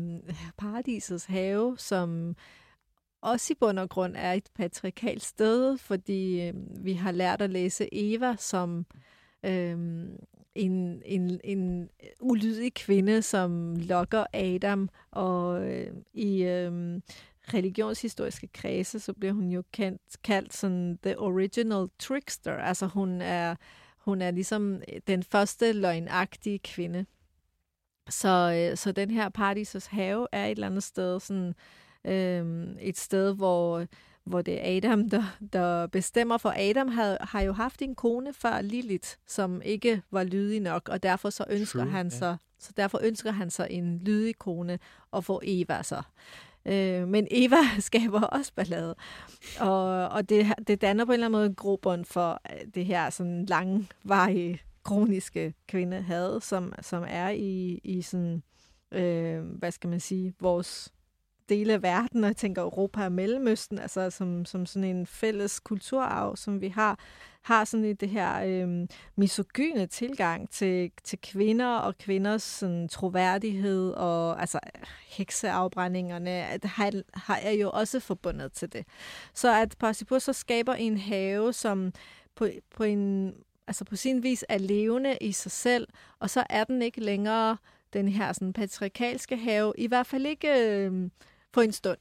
paradisets 0.59 1.25
have, 1.25 1.79
som 1.79 2.37
også 3.21 3.53
i 3.53 3.57
bund 3.61 3.79
og 3.79 3.91
grund 3.91 4.17
er 4.17 4.33
et 4.33 4.49
patriarkalt 4.55 5.23
sted, 5.23 5.79
fordi 5.79 6.41
øh, 6.41 6.55
vi 6.85 6.93
har 6.93 7.13
lært 7.13 7.43
at 7.43 7.51
læse 7.51 7.89
Eva 7.93 8.37
som 8.39 8.87
øh, 9.43 10.09
en, 10.57 11.03
en, 11.05 11.41
en 11.45 11.83
øh, 11.83 12.09
ulydig 12.21 12.75
kvinde, 12.75 13.23
som 13.23 13.77
lokker 13.77 14.25
Adam, 14.33 14.89
og 15.11 15.69
øh, 15.71 15.93
i 16.15 16.43
øh, 16.43 17.01
religionshistoriske 17.55 18.47
kredse, 18.47 19.01
så 19.01 19.13
bliver 19.13 19.33
hun 19.33 19.49
jo 19.49 19.63
kendt, 19.73 20.23
kaldt 20.25 20.55
sådan 20.55 20.99
the 21.03 21.19
original 21.19 21.87
trickster. 21.99 22.53
Altså 22.53 22.87
hun 22.87 23.21
er, 23.21 23.55
hun 23.99 24.23
er 24.23 24.31
ligesom 24.31 24.75
øh, 24.75 25.01
den 25.07 25.23
første 25.23 25.73
løgnagtige 25.73 26.59
kvinde. 26.59 27.07
Så, 28.09 28.69
øh, 28.71 28.77
så 28.77 28.93
den 28.93 29.11
her 29.11 29.29
Paradisos 29.29 29.87
have 29.87 30.27
er 30.33 30.45
et 30.47 30.51
eller 30.51 30.67
andet 30.67 30.83
sted 30.83 31.21
sådan 31.21 31.55
øh, 32.05 32.67
et 32.81 32.99
sted, 32.99 33.35
hvor, 33.35 33.87
hvor 34.27 34.43
det 34.43 34.55
er 34.55 34.77
Adam, 34.77 35.11
der, 35.11 35.23
der 35.53 35.87
bestemmer. 35.87 36.39
For 36.39 36.55
Adam 36.57 36.89
havde, 36.89 37.19
har 37.21 37.41
jo 37.41 37.53
haft 37.53 37.83
en 37.83 37.95
kone 37.95 38.33
før 38.33 38.61
Lilith, 38.61 39.09
som 39.27 39.63
ikke 39.65 40.03
var 40.11 40.25
lydig 40.25 40.61
nok, 40.61 40.89
og 40.89 41.03
derfor 41.03 41.31
så 41.31 41.45
ønsker 41.51 41.81
True, 41.81 41.91
han 41.91 42.07
yeah. 42.07 42.13
sig 42.13 42.37
så 42.59 42.73
derfor 42.77 43.01
ønsker 43.03 43.31
han 43.31 43.51
sig 43.51 43.67
en 43.71 43.99
lydig 43.99 44.39
kone 44.39 44.79
og 45.11 45.25
får 45.25 45.43
Eva 45.45 45.83
så. 45.83 46.03
Øh, 46.65 47.09
men 47.09 47.29
Eva 47.31 47.57
skaber 47.79 48.21
også 48.21 48.53
ballade. 48.55 48.95
Og, 49.61 50.09
og 50.09 50.29
det, 50.29 50.47
det 50.67 50.81
danner 50.81 51.05
på 51.05 51.13
en 51.13 51.15
eller 51.15 51.27
anden 51.27 51.39
måde 51.39 51.47
en 51.47 51.55
grobund 51.55 52.05
for 52.05 52.41
øh, 52.53 52.67
det 52.75 52.85
her 52.85 53.11
sådan 53.11 53.47
langvarige, 53.47 54.61
kroniske 54.85 55.55
kvinde 55.69 56.03
havde, 56.03 56.41
som, 56.43 56.73
som 56.83 57.05
er 57.09 57.29
i, 57.29 57.81
i 57.85 58.03
sådan, 58.03 58.43
øh, 58.93 59.45
hvad 59.45 59.71
skal 59.71 59.91
man 59.91 60.01
sige, 60.01 60.35
vores 60.41 60.93
dele 61.49 61.73
af 61.73 61.83
verden, 61.83 62.25
og 62.25 62.29
jeg 62.29 62.37
tænker 62.37 62.63
Europa 62.63 63.05
og 63.05 63.13
Mellemøsten, 63.13 63.79
altså 63.79 64.11
som, 64.11 64.45
som 64.45 64.67
sådan 64.67 64.97
en 64.97 65.07
fælles 65.07 65.61
kulturarv, 65.61 66.37
som 66.37 66.61
vi 66.61 66.69
har, 66.69 66.99
har 67.43 67.65
sådan 67.65 67.85
i 67.85 67.93
det 67.93 68.09
her 68.09 68.43
øh, 68.45 68.89
misogyne 69.17 69.87
tilgang 69.87 70.51
til, 70.51 70.91
til 71.05 71.19
kvinder 71.23 71.77
og 71.77 71.99
kvinders 71.99 72.43
sådan, 72.43 72.89
troværdighed 72.89 73.91
og 73.91 74.41
altså 74.41 74.59
hekseafbrændingerne, 75.09 76.31
at 76.31 76.65
har, 76.65 76.93
har 77.15 77.39
jeg 77.45 77.61
jo 77.61 77.71
også 77.71 78.01
forbundet 78.01 78.53
til 78.53 78.73
det. 78.73 78.87
Så 79.35 79.55
at 79.63 79.77
Parsipur 79.79 80.19
så 80.19 80.33
skaber 80.33 80.75
en 80.75 80.99
have, 80.99 81.53
som 81.53 81.93
på, 82.35 82.49
på 82.77 82.85
en 82.85 83.35
altså 83.69 83.85
på 83.85 83.97
sin 83.97 84.23
vis 84.23 84.45
er 84.49 84.59
levende 84.59 85.19
i 85.21 85.33
sig 85.33 85.53
selv, 85.53 85.89
og 86.19 86.31
så 86.31 86.45
er 86.51 86.65
den 86.65 86.83
ikke 86.83 87.01
længere 87.01 87.57
den 87.93 88.09
her 88.09 88.33
sådan 88.33 88.53
patriarkalske 88.53 89.37
have, 89.37 89.73
i 89.79 89.87
hvert 89.87 90.07
fald 90.07 90.27
ikke 90.27 90.49
øh, 90.49 91.11
for 91.57 91.63
en 91.63 91.73
stund 91.73 91.99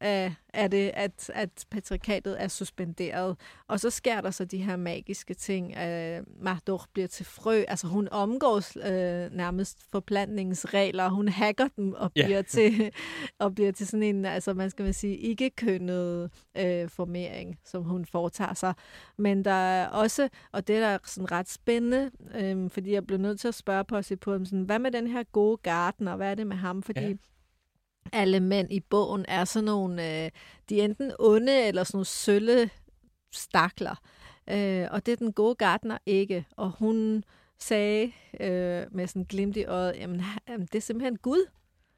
af, 0.00 0.34
af 0.54 0.70
det, 0.70 0.90
at, 0.94 1.30
at 1.34 1.66
patriarkatet 1.70 2.42
er 2.42 2.48
suspenderet. 2.48 3.36
Og 3.68 3.80
så 3.80 3.90
sker 3.90 4.20
der 4.20 4.30
så 4.30 4.44
de 4.44 4.56
her 4.56 4.76
magiske 4.76 5.34
ting. 5.34 5.76
at 5.76 6.24
Mahdouh 6.40 6.80
bliver 6.92 7.08
til 7.08 7.26
frø. 7.26 7.64
Altså 7.68 7.86
hun 7.86 8.08
omgås 8.10 8.76
øh, 8.76 8.82
nærmest 9.32 9.78
forplantningsregler. 9.90 11.08
Hun 11.08 11.28
hacker 11.28 11.68
dem 11.76 11.92
og 11.92 12.12
bliver, 12.12 12.30
yeah. 12.30 12.44
til, 12.44 12.92
og 13.38 13.54
bliver 13.54 13.72
til 13.72 13.86
sådan 13.86 14.02
en, 14.02 14.24
altså 14.24 14.54
man 14.54 14.70
skal 14.70 14.82
man 14.82 14.94
sige, 14.94 15.16
ikke-kønnet 15.16 16.30
øh, 16.58 16.88
formering, 16.88 17.58
som 17.64 17.82
hun 17.82 18.04
foretager 18.04 18.54
sig. 18.54 18.74
Men 19.18 19.44
der 19.44 19.50
er 19.50 19.88
også, 19.88 20.28
og 20.52 20.68
det 20.68 20.76
er 20.76 20.98
sådan 21.04 21.32
ret 21.32 21.48
spændende, 21.48 22.10
øh, 22.34 22.70
fordi 22.70 22.92
jeg 22.92 23.06
blev 23.06 23.18
nødt 23.18 23.40
til 23.40 23.48
at 23.48 23.54
spørge 23.54 23.84
på 23.84 24.02
sig 24.02 24.20
på, 24.20 24.44
sådan, 24.44 24.62
hvad 24.62 24.78
med 24.78 24.90
den 24.90 25.06
her 25.06 25.22
gode 25.22 25.56
gartner? 25.56 26.16
Hvad 26.16 26.30
er 26.30 26.34
det 26.34 26.46
med 26.46 26.56
ham? 26.56 26.82
Fordi 26.82 27.00
yeah 27.00 27.16
alle 28.12 28.40
mænd 28.40 28.72
i 28.72 28.80
bogen 28.80 29.24
er 29.28 29.44
sådan 29.44 29.64
nogle, 29.64 30.24
øh, 30.24 30.30
de 30.68 30.80
er 30.80 30.84
enten 30.84 31.12
onde 31.18 31.62
eller 31.62 31.84
sådan 31.84 31.96
nogle 31.96 32.06
sølle 32.06 32.70
stakler. 33.32 33.96
Øh, 34.50 34.88
og 34.90 35.06
det 35.06 35.12
er 35.12 35.16
den 35.16 35.32
gode 35.32 35.54
gartner 35.54 35.98
ikke. 36.06 36.46
Og 36.56 36.70
hun 36.70 37.24
sagde 37.58 38.12
øh, 38.40 38.86
med 38.90 39.06
sådan 39.06 39.24
glimt 39.24 39.56
i 39.56 39.64
øjet, 39.64 39.96
jamen, 39.96 40.22
jamen 40.48 40.66
det 40.66 40.74
er 40.74 40.82
simpelthen 40.82 41.18
Gud. 41.18 41.46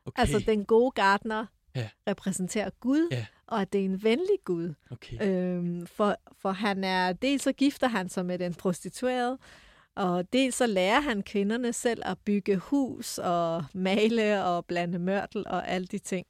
Okay. 0.06 0.20
Altså 0.20 0.38
den 0.38 0.64
gode 0.64 0.90
gartner 0.90 1.46
ja. 1.74 1.88
repræsenterer 2.08 2.70
Gud, 2.80 3.08
ja. 3.10 3.26
og 3.46 3.60
at 3.60 3.72
det 3.72 3.80
er 3.80 3.84
en 3.84 4.02
venlig 4.02 4.38
Gud. 4.44 4.74
Okay. 4.90 5.16
Øhm, 5.22 5.86
for, 5.86 6.16
for 6.38 6.52
han 6.52 6.84
er, 6.84 7.12
dels 7.12 7.42
så 7.42 7.52
gifter 7.52 7.88
han 7.88 8.08
sig 8.08 8.26
med 8.26 8.38
den 8.38 8.54
prostituerede, 8.54 9.38
og 9.96 10.32
dels 10.32 10.54
så 10.54 10.66
lærer 10.66 11.00
han 11.00 11.22
kvinderne 11.22 11.72
selv 11.72 12.02
at 12.04 12.18
bygge 12.24 12.56
hus 12.56 13.18
og 13.18 13.64
male 13.74 14.44
og 14.44 14.66
blande 14.66 14.98
mørtel 14.98 15.44
og 15.46 15.68
alle 15.68 15.86
de 15.86 15.98
ting. 15.98 16.26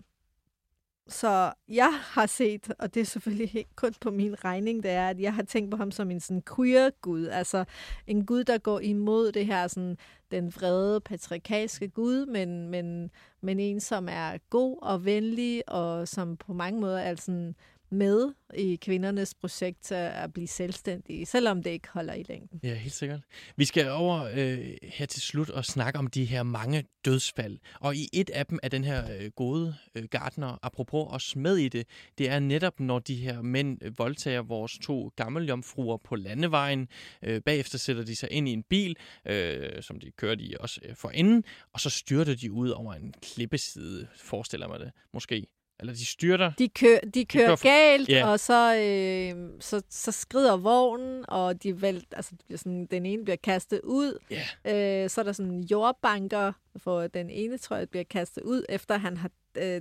Så 1.09 1.53
jeg 1.69 1.93
har 2.03 2.27
set, 2.27 2.73
og 2.79 2.95
det 2.95 3.01
er 3.01 3.05
selvfølgelig 3.05 3.57
ikke 3.57 3.75
kun 3.77 3.95
på 4.01 4.11
min 4.11 4.45
regning, 4.45 4.83
det 4.83 4.91
er, 4.91 5.09
at 5.09 5.21
jeg 5.21 5.35
har 5.35 5.43
tænkt 5.43 5.71
på 5.71 5.77
ham 5.77 5.91
som 5.91 6.11
en 6.11 6.21
sådan 6.21 6.43
queer-gud. 6.57 7.27
Altså 7.27 7.65
en 8.07 8.27
gud, 8.27 8.45
der 8.45 8.59
går 8.59 8.81
imod 8.81 9.33
det 9.33 9.47
her, 9.47 9.69
sådan, 9.69 9.99
den 10.31 10.55
vrede 10.55 11.01
patriarkalske 11.01 11.89
gud, 11.89 12.27
men, 12.27 12.69
men, 12.69 13.11
men 13.41 13.61
en, 13.61 13.81
som 13.81 14.09
er 14.11 14.39
god 14.51 14.79
og 14.83 15.05
venlig, 15.05 15.69
og 15.69 16.09
som 16.09 16.37
på 16.37 16.53
mange 16.53 16.81
måder 16.81 16.99
er 16.99 17.15
sådan 17.17 17.55
med 17.91 18.33
i 18.55 18.77
kvindernes 18.77 19.35
projekt 19.35 19.83
til 19.83 19.95
at 19.95 20.33
blive 20.33 20.47
selvstændige, 20.47 21.27
selvom 21.27 21.63
det 21.63 21.71
ikke 21.71 21.89
holder 21.89 22.15
i 22.15 22.25
længden. 22.29 22.61
Ja, 22.63 22.75
helt 22.75 22.95
sikkert. 22.95 23.21
Vi 23.57 23.65
skal 23.65 23.91
over 23.91 24.23
øh, 24.35 24.75
her 24.83 25.07
til 25.07 25.23
slut 25.23 25.51
og 25.51 25.65
snakke 25.65 25.99
om 25.99 26.07
de 26.07 26.25
her 26.25 26.43
mange 26.43 26.85
dødsfald. 27.05 27.59
Og 27.81 27.97
i 27.97 28.09
et 28.13 28.31
af 28.31 28.47
dem 28.47 28.59
er 28.63 28.69
den 28.69 28.85
her 28.85 29.17
øh, 29.21 29.31
gode 29.31 29.75
øh, 29.95 30.05
gartner, 30.05 30.59
apropos 30.63 31.07
os 31.11 31.37
med 31.37 31.57
i 31.57 31.69
det, 31.69 31.87
det 32.19 32.29
er 32.29 32.39
netop, 32.39 32.81
når 32.81 32.99
de 32.99 33.15
her 33.15 33.43
mænd 33.43 33.79
øh, 33.83 33.99
voldtager 33.99 34.43
vores 34.43 34.79
to 34.83 35.13
gammeljomfruer 35.17 35.97
på 35.97 36.17
landevejen. 36.17 36.89
Øh, 37.23 37.41
bagefter 37.43 37.79
sætter 37.79 38.05
de 38.05 38.17
sig 38.17 38.33
ind 38.33 38.49
i 38.49 38.53
en 38.53 38.63
bil, 38.63 38.97
øh, 39.27 39.83
som 39.83 40.01
de 40.01 40.11
kørte 40.11 40.43
i 40.43 40.55
også 40.61 40.81
øh, 40.85 40.97
forinden, 40.97 41.45
og 41.73 41.81
så 41.81 41.91
styrter 41.91 42.35
de 42.35 42.53
ud 42.53 42.69
over 42.69 42.95
en 42.95 43.15
klippeside, 43.23 44.09
forestiller 44.17 44.69
mig 44.69 44.81
det 44.81 44.91
måske. 45.13 45.47
Eller 45.81 45.93
de 45.93 46.07
styrter. 46.07 46.53
De, 46.59 46.69
kører, 46.69 47.01
de 47.15 47.25
kører, 47.25 47.51
de 47.51 47.57
for... 47.57 47.65
galt, 47.65 48.09
yeah. 48.13 48.31
og 48.31 48.41
så, 48.41 48.77
øh, 48.77 49.51
så, 49.61 49.83
så 49.91 50.13
skrider 50.13 50.57
vognen, 50.57 51.25
og 51.29 51.63
de 51.63 51.83
vælt, 51.83 52.15
altså, 52.17 52.33
sådan, 52.57 52.87
den 52.87 53.07
ene 53.07 53.25
bliver 53.25 53.37
kastet 53.37 53.81
ud. 53.85 54.19
Yeah. 54.33 55.03
Øh, 55.05 55.11
så 55.11 55.21
er 55.21 55.23
der 55.23 55.33
sådan 55.33 55.61
jordbanker, 55.61 56.53
for 56.77 57.07
den 57.07 57.31
ene, 57.31 57.59
tror 57.59 57.77
jeg, 57.77 57.91
bliver 57.91 58.05
kastet 58.05 58.43
ud, 58.43 58.65
efter 58.69 58.99
han 58.99 59.17
har... 59.17 59.31
Øh, 59.59 59.81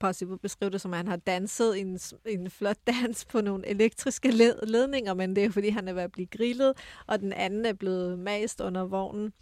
Possible 0.00 0.38
beskrive 0.38 0.70
det 0.70 0.80
som, 0.80 0.92
at 0.92 0.96
han 0.96 1.08
har 1.08 1.16
danset 1.16 1.80
en, 1.80 2.00
en 2.26 2.50
flot 2.50 2.76
dans 2.92 3.24
på 3.24 3.40
nogle 3.40 3.68
elektriske 3.68 4.30
led, 4.30 4.66
ledninger, 4.66 5.14
men 5.14 5.36
det 5.36 5.44
er 5.44 5.50
fordi, 5.50 5.68
han 5.68 5.88
er 5.88 5.92
ved 5.92 6.02
at 6.02 6.12
blive 6.12 6.26
grillet, 6.26 6.72
og 7.06 7.20
den 7.20 7.32
anden 7.32 7.66
er 7.66 7.72
blevet 7.72 8.18
mast 8.18 8.60
under 8.60 8.84
vognen. 8.84 9.32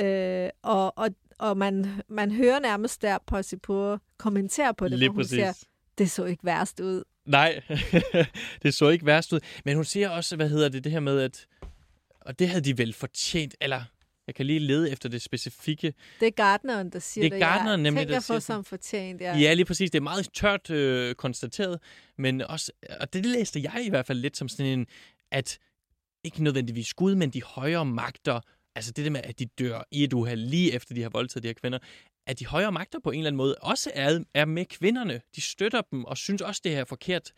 Øh, 0.00 0.50
og, 0.62 0.98
og, 0.98 1.10
og 1.38 1.56
man, 1.56 2.02
man 2.08 2.30
hører 2.32 2.58
nærmest 2.58 3.02
der 3.02 3.18
på 3.26 3.42
Sipur 3.42 4.02
kommentere 4.18 4.74
på 4.74 4.88
det, 4.88 4.98
Lige 4.98 5.08
hvor 5.08 5.14
hun 5.14 5.22
præcis. 5.22 5.30
siger, 5.30 5.52
det 5.98 6.10
så 6.10 6.24
ikke 6.24 6.44
værst 6.44 6.80
ud. 6.80 7.04
Nej, 7.26 7.62
det 8.62 8.74
så 8.74 8.88
ikke 8.88 9.06
værst 9.06 9.32
ud. 9.32 9.40
Men 9.64 9.74
hun 9.76 9.84
siger 9.84 10.08
også, 10.08 10.36
hvad 10.36 10.48
hedder 10.48 10.68
det, 10.68 10.84
det 10.84 10.92
her 10.92 11.00
med, 11.00 11.20
at 11.20 11.46
og 12.20 12.38
det 12.38 12.48
havde 12.48 12.64
de 12.64 12.78
vel 12.78 12.92
fortjent, 12.92 13.54
eller 13.60 13.82
jeg 14.26 14.34
kan 14.34 14.46
lige 14.46 14.58
lede 14.58 14.90
efter 14.90 15.08
det 15.08 15.22
specifikke. 15.22 15.94
Det 16.20 16.26
er 16.26 16.30
Gardneren, 16.30 16.90
der 16.90 16.98
siger 16.98 17.28
det. 17.28 17.36
Er 17.36 17.38
Gardneren, 17.38 17.84
jeg 17.84 17.90
nemlig, 17.92 18.08
tænker 18.08 18.34
på 18.34 18.40
som 18.40 18.64
fortjent, 18.64 19.20
ja. 19.20 19.38
Ja, 19.38 19.54
lige 19.54 19.64
præcis. 19.64 19.90
Det 19.90 19.98
er 19.98 20.02
meget 20.02 20.28
tørt 20.34 20.70
øh, 20.70 21.14
konstateret, 21.14 21.80
men 22.18 22.42
også, 22.42 22.72
og 23.00 23.12
det 23.12 23.26
læste 23.26 23.60
jeg 23.62 23.82
i 23.84 23.88
hvert 23.88 24.06
fald 24.06 24.18
lidt 24.18 24.36
som 24.36 24.48
sådan 24.48 24.66
en, 24.66 24.86
at 25.30 25.58
ikke 26.24 26.42
nødvendigvis 26.42 26.94
Gud, 26.94 27.14
men 27.14 27.30
de 27.30 27.42
højere 27.42 27.84
magter 27.84 28.40
altså 28.74 28.92
det 28.92 29.04
der 29.04 29.10
med, 29.10 29.20
at 29.24 29.38
de 29.38 29.46
dør 29.46 29.82
i 29.90 30.04
et 30.04 30.12
uheld 30.12 30.40
lige 30.40 30.72
efter 30.72 30.94
de 30.94 31.02
har 31.02 31.10
voldtaget 31.10 31.42
de 31.42 31.48
her 31.48 31.54
kvinder, 31.54 31.78
at 32.26 32.38
de 32.38 32.46
højere 32.46 32.72
magter 32.72 32.98
på 33.04 33.10
en 33.10 33.18
eller 33.18 33.30
anden 33.30 33.36
måde 33.36 33.54
også 33.54 33.90
er, 33.94 34.24
er 34.34 34.44
med 34.44 34.64
kvinderne. 34.64 35.20
De 35.36 35.40
støtter 35.40 35.82
dem 35.90 36.04
og 36.04 36.16
synes 36.16 36.42
også, 36.42 36.60
det 36.64 36.72
her 36.72 36.80
er 36.80 36.84
forkert. 36.84 37.32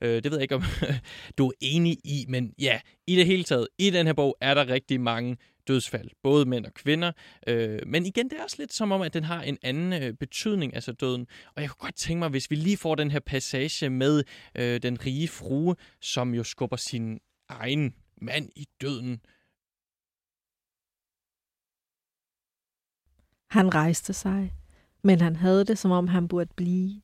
Øh, 0.00 0.22
det 0.22 0.24
ved 0.24 0.38
jeg 0.38 0.42
ikke, 0.42 0.54
om 0.54 0.62
du 1.38 1.48
er 1.48 1.52
enig 1.60 1.98
i, 2.04 2.24
men 2.28 2.54
ja, 2.58 2.80
i 3.06 3.16
det 3.16 3.26
hele 3.26 3.44
taget, 3.44 3.68
i 3.78 3.90
den 3.90 4.06
her 4.06 4.12
bog 4.12 4.36
er 4.40 4.54
der 4.54 4.68
rigtig 4.68 5.00
mange 5.00 5.36
dødsfald, 5.68 6.10
både 6.22 6.44
mænd 6.44 6.66
og 6.66 6.74
kvinder. 6.74 7.12
Øh, 7.46 7.80
men 7.86 8.06
igen, 8.06 8.30
det 8.30 8.38
er 8.38 8.42
også 8.42 8.56
lidt 8.58 8.72
som 8.72 8.92
om, 8.92 9.02
at 9.02 9.14
den 9.14 9.24
har 9.24 9.42
en 9.42 9.58
anden 9.62 10.02
øh, 10.02 10.12
betydning, 10.12 10.74
altså 10.74 10.92
døden. 10.92 11.26
Og 11.56 11.62
jeg 11.62 11.70
kunne 11.70 11.86
godt 11.86 11.96
tænke 11.96 12.18
mig, 12.18 12.28
hvis 12.28 12.50
vi 12.50 12.56
lige 12.56 12.76
får 12.76 12.94
den 12.94 13.10
her 13.10 13.20
passage 13.20 13.90
med 13.90 14.24
øh, 14.54 14.82
den 14.82 15.06
rige 15.06 15.28
frue, 15.28 15.76
som 16.00 16.34
jo 16.34 16.44
skubber 16.44 16.76
sin 16.76 17.18
egen 17.48 17.94
mand 18.22 18.48
i 18.56 18.66
døden. 18.80 19.20
Han 23.50 23.74
rejste 23.74 24.12
sig, 24.12 24.54
men 25.02 25.20
han 25.20 25.36
havde 25.36 25.64
det, 25.64 25.78
som 25.78 25.90
om 25.90 26.08
han 26.08 26.28
burde 26.28 26.50
blive, 26.56 27.00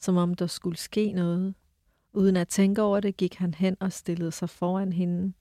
som 0.00 0.16
om 0.16 0.34
der 0.34 0.46
skulle 0.46 0.76
ske 0.76 1.12
noget. 1.12 1.54
Uden 2.12 2.36
at 2.36 2.48
tænke 2.48 2.82
over 2.82 3.00
det, 3.00 3.16
gik 3.16 3.34
han 3.34 3.54
hen 3.54 3.76
og 3.80 3.92
stillede 3.92 4.32
sig 4.32 4.50
foran 4.50 4.92
hende. 4.92 5.32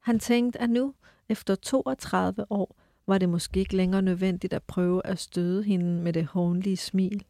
Han 0.00 0.18
tænkte, 0.18 0.60
at 0.60 0.70
nu, 0.70 0.94
efter 1.28 1.54
32 1.54 2.52
år, 2.52 2.76
var 3.06 3.18
det 3.18 3.28
måske 3.28 3.60
ikke 3.60 3.76
længere 3.76 4.02
nødvendigt 4.02 4.52
at 4.52 4.62
prøve 4.62 5.06
at 5.06 5.18
støde 5.18 5.62
hende 5.62 6.02
med 6.02 6.12
det 6.12 6.26
hånlige 6.26 6.76
smil. 6.76 7.24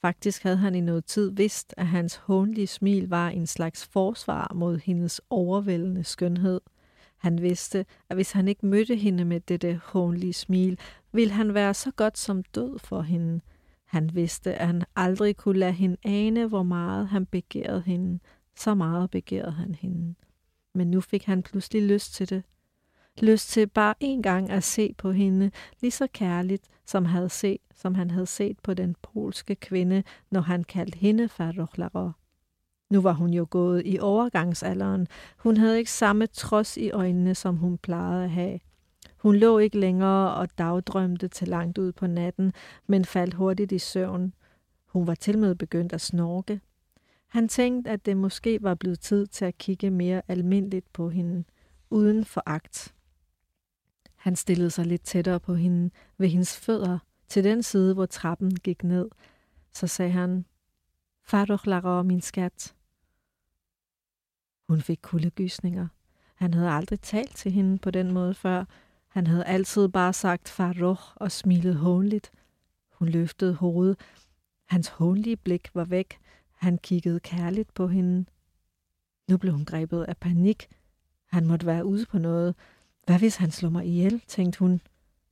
Faktisk 0.00 0.42
havde 0.42 0.56
han 0.56 0.74
i 0.74 0.80
noget 0.80 1.04
tid 1.04 1.30
vidst, 1.30 1.74
at 1.76 1.86
hans 1.86 2.16
hånlige 2.16 2.66
smil 2.66 3.08
var 3.08 3.28
en 3.28 3.46
slags 3.46 3.86
forsvar 3.86 4.52
mod 4.54 4.78
hendes 4.78 5.20
overvældende 5.30 6.04
skønhed. 6.04 6.60
Han 7.20 7.42
vidste, 7.42 7.86
at 8.08 8.16
hvis 8.16 8.32
han 8.32 8.48
ikke 8.48 8.66
mødte 8.66 8.96
hende 8.96 9.24
med 9.24 9.40
dette 9.40 9.80
hånlige 9.84 10.32
smil, 10.32 10.78
ville 11.12 11.32
han 11.34 11.54
være 11.54 11.74
så 11.74 11.90
godt 11.90 12.18
som 12.18 12.42
død 12.42 12.78
for 12.78 13.02
hende. 13.02 13.40
Han 13.84 14.14
vidste, 14.14 14.54
at 14.54 14.66
han 14.66 14.84
aldrig 14.96 15.36
kunne 15.36 15.58
lade 15.58 15.72
hende 15.72 15.96
ane, 16.04 16.46
hvor 16.46 16.62
meget 16.62 17.08
han 17.08 17.26
begærede 17.26 17.82
hende. 17.86 18.18
Så 18.56 18.74
meget 18.74 19.10
begærede 19.10 19.52
han 19.52 19.74
hende. 19.74 20.14
Men 20.74 20.90
nu 20.90 21.00
fik 21.00 21.24
han 21.24 21.42
pludselig 21.42 21.82
lyst 21.82 22.14
til 22.14 22.30
det. 22.30 22.42
Lyst 23.22 23.48
til 23.48 23.66
bare 23.66 23.94
en 24.00 24.22
gang 24.22 24.50
at 24.50 24.64
se 24.64 24.94
på 24.98 25.12
hende, 25.12 25.50
lige 25.80 25.90
så 25.90 26.06
kærligt, 26.12 26.66
som, 26.86 27.04
havde 27.04 27.28
set, 27.28 27.60
som 27.74 27.94
han 27.94 28.10
havde 28.10 28.26
set 28.26 28.58
på 28.62 28.74
den 28.74 28.96
polske 29.02 29.54
kvinde, 29.54 30.02
når 30.30 30.40
han 30.40 30.64
kaldte 30.64 30.98
hende 30.98 31.28
Farrochlarov. 31.28 32.12
Nu 32.90 33.00
var 33.00 33.12
hun 33.12 33.30
jo 33.30 33.46
gået 33.50 33.82
i 33.84 33.98
overgangsalderen. 34.00 35.08
Hun 35.36 35.56
havde 35.56 35.78
ikke 35.78 35.90
samme 35.90 36.26
trods 36.26 36.76
i 36.76 36.90
øjnene, 36.90 37.34
som 37.34 37.56
hun 37.56 37.78
plejede 37.78 38.24
at 38.24 38.30
have. 38.30 38.60
Hun 39.16 39.36
lå 39.36 39.58
ikke 39.58 39.78
længere 39.78 40.34
og 40.34 40.58
dagdrømte 40.58 41.28
til 41.28 41.48
langt 41.48 41.78
ud 41.78 41.92
på 41.92 42.06
natten, 42.06 42.52
men 42.86 43.04
faldt 43.04 43.34
hurtigt 43.34 43.72
i 43.72 43.78
søvn. 43.78 44.34
Hun 44.86 45.06
var 45.06 45.14
til 45.14 45.38
med 45.38 45.54
begyndt 45.54 45.92
at 45.92 46.00
snorke. 46.00 46.60
Han 47.28 47.48
tænkte, 47.48 47.90
at 47.90 48.06
det 48.06 48.16
måske 48.16 48.62
var 48.62 48.74
blevet 48.74 49.00
tid 49.00 49.26
til 49.26 49.44
at 49.44 49.58
kigge 49.58 49.90
mere 49.90 50.22
almindeligt 50.28 50.92
på 50.92 51.10
hende, 51.10 51.44
uden 51.90 52.24
foragt. 52.24 52.94
Han 54.16 54.36
stillede 54.36 54.70
sig 54.70 54.86
lidt 54.86 55.02
tættere 55.02 55.40
på 55.40 55.54
hende, 55.54 55.90
ved 56.18 56.28
hendes 56.28 56.56
fødder, 56.56 56.98
til 57.28 57.44
den 57.44 57.62
side, 57.62 57.94
hvor 57.94 58.06
trappen 58.06 58.56
gik 58.56 58.84
ned. 58.84 59.08
Så 59.72 59.86
sagde 59.86 60.12
han, 60.12 60.44
Fardoch 61.24 61.66
Lara, 61.66 62.02
min 62.02 62.20
skat. 62.20 62.74
Hun 64.70 64.80
fik 64.80 64.98
kuldegysninger. 65.02 65.88
Han 66.34 66.54
havde 66.54 66.70
aldrig 66.70 67.00
talt 67.00 67.36
til 67.36 67.52
hende 67.52 67.78
på 67.78 67.90
den 67.90 68.12
måde 68.12 68.34
før, 68.34 68.64
han 69.10 69.26
havde 69.26 69.44
altid 69.44 69.88
bare 69.88 70.12
sagt 70.12 70.48
Farouk 70.48 70.98
og 71.16 71.32
smilet 71.32 71.76
hånligt. 71.76 72.32
Hun 72.92 73.08
løftede 73.08 73.54
hovedet. 73.54 73.96
Hans 74.66 74.88
hånlige 74.88 75.36
blik 75.36 75.68
var 75.74 75.84
væk. 75.84 76.18
Han 76.50 76.78
kiggede 76.78 77.20
kærligt 77.20 77.74
på 77.74 77.88
hende. 77.88 78.24
Nu 79.28 79.36
blev 79.36 79.52
hun 79.52 79.64
grebet 79.64 80.04
af 80.04 80.16
panik. 80.16 80.68
Han 81.26 81.46
måtte 81.46 81.66
være 81.66 81.84
ude 81.84 82.06
på 82.06 82.18
noget. 82.18 82.54
Hvad 83.06 83.18
hvis 83.18 83.36
han 83.36 83.50
slog 83.50 83.72
mig 83.72 83.86
ihjel, 83.86 84.22
tænkte 84.26 84.58
hun. 84.58 84.80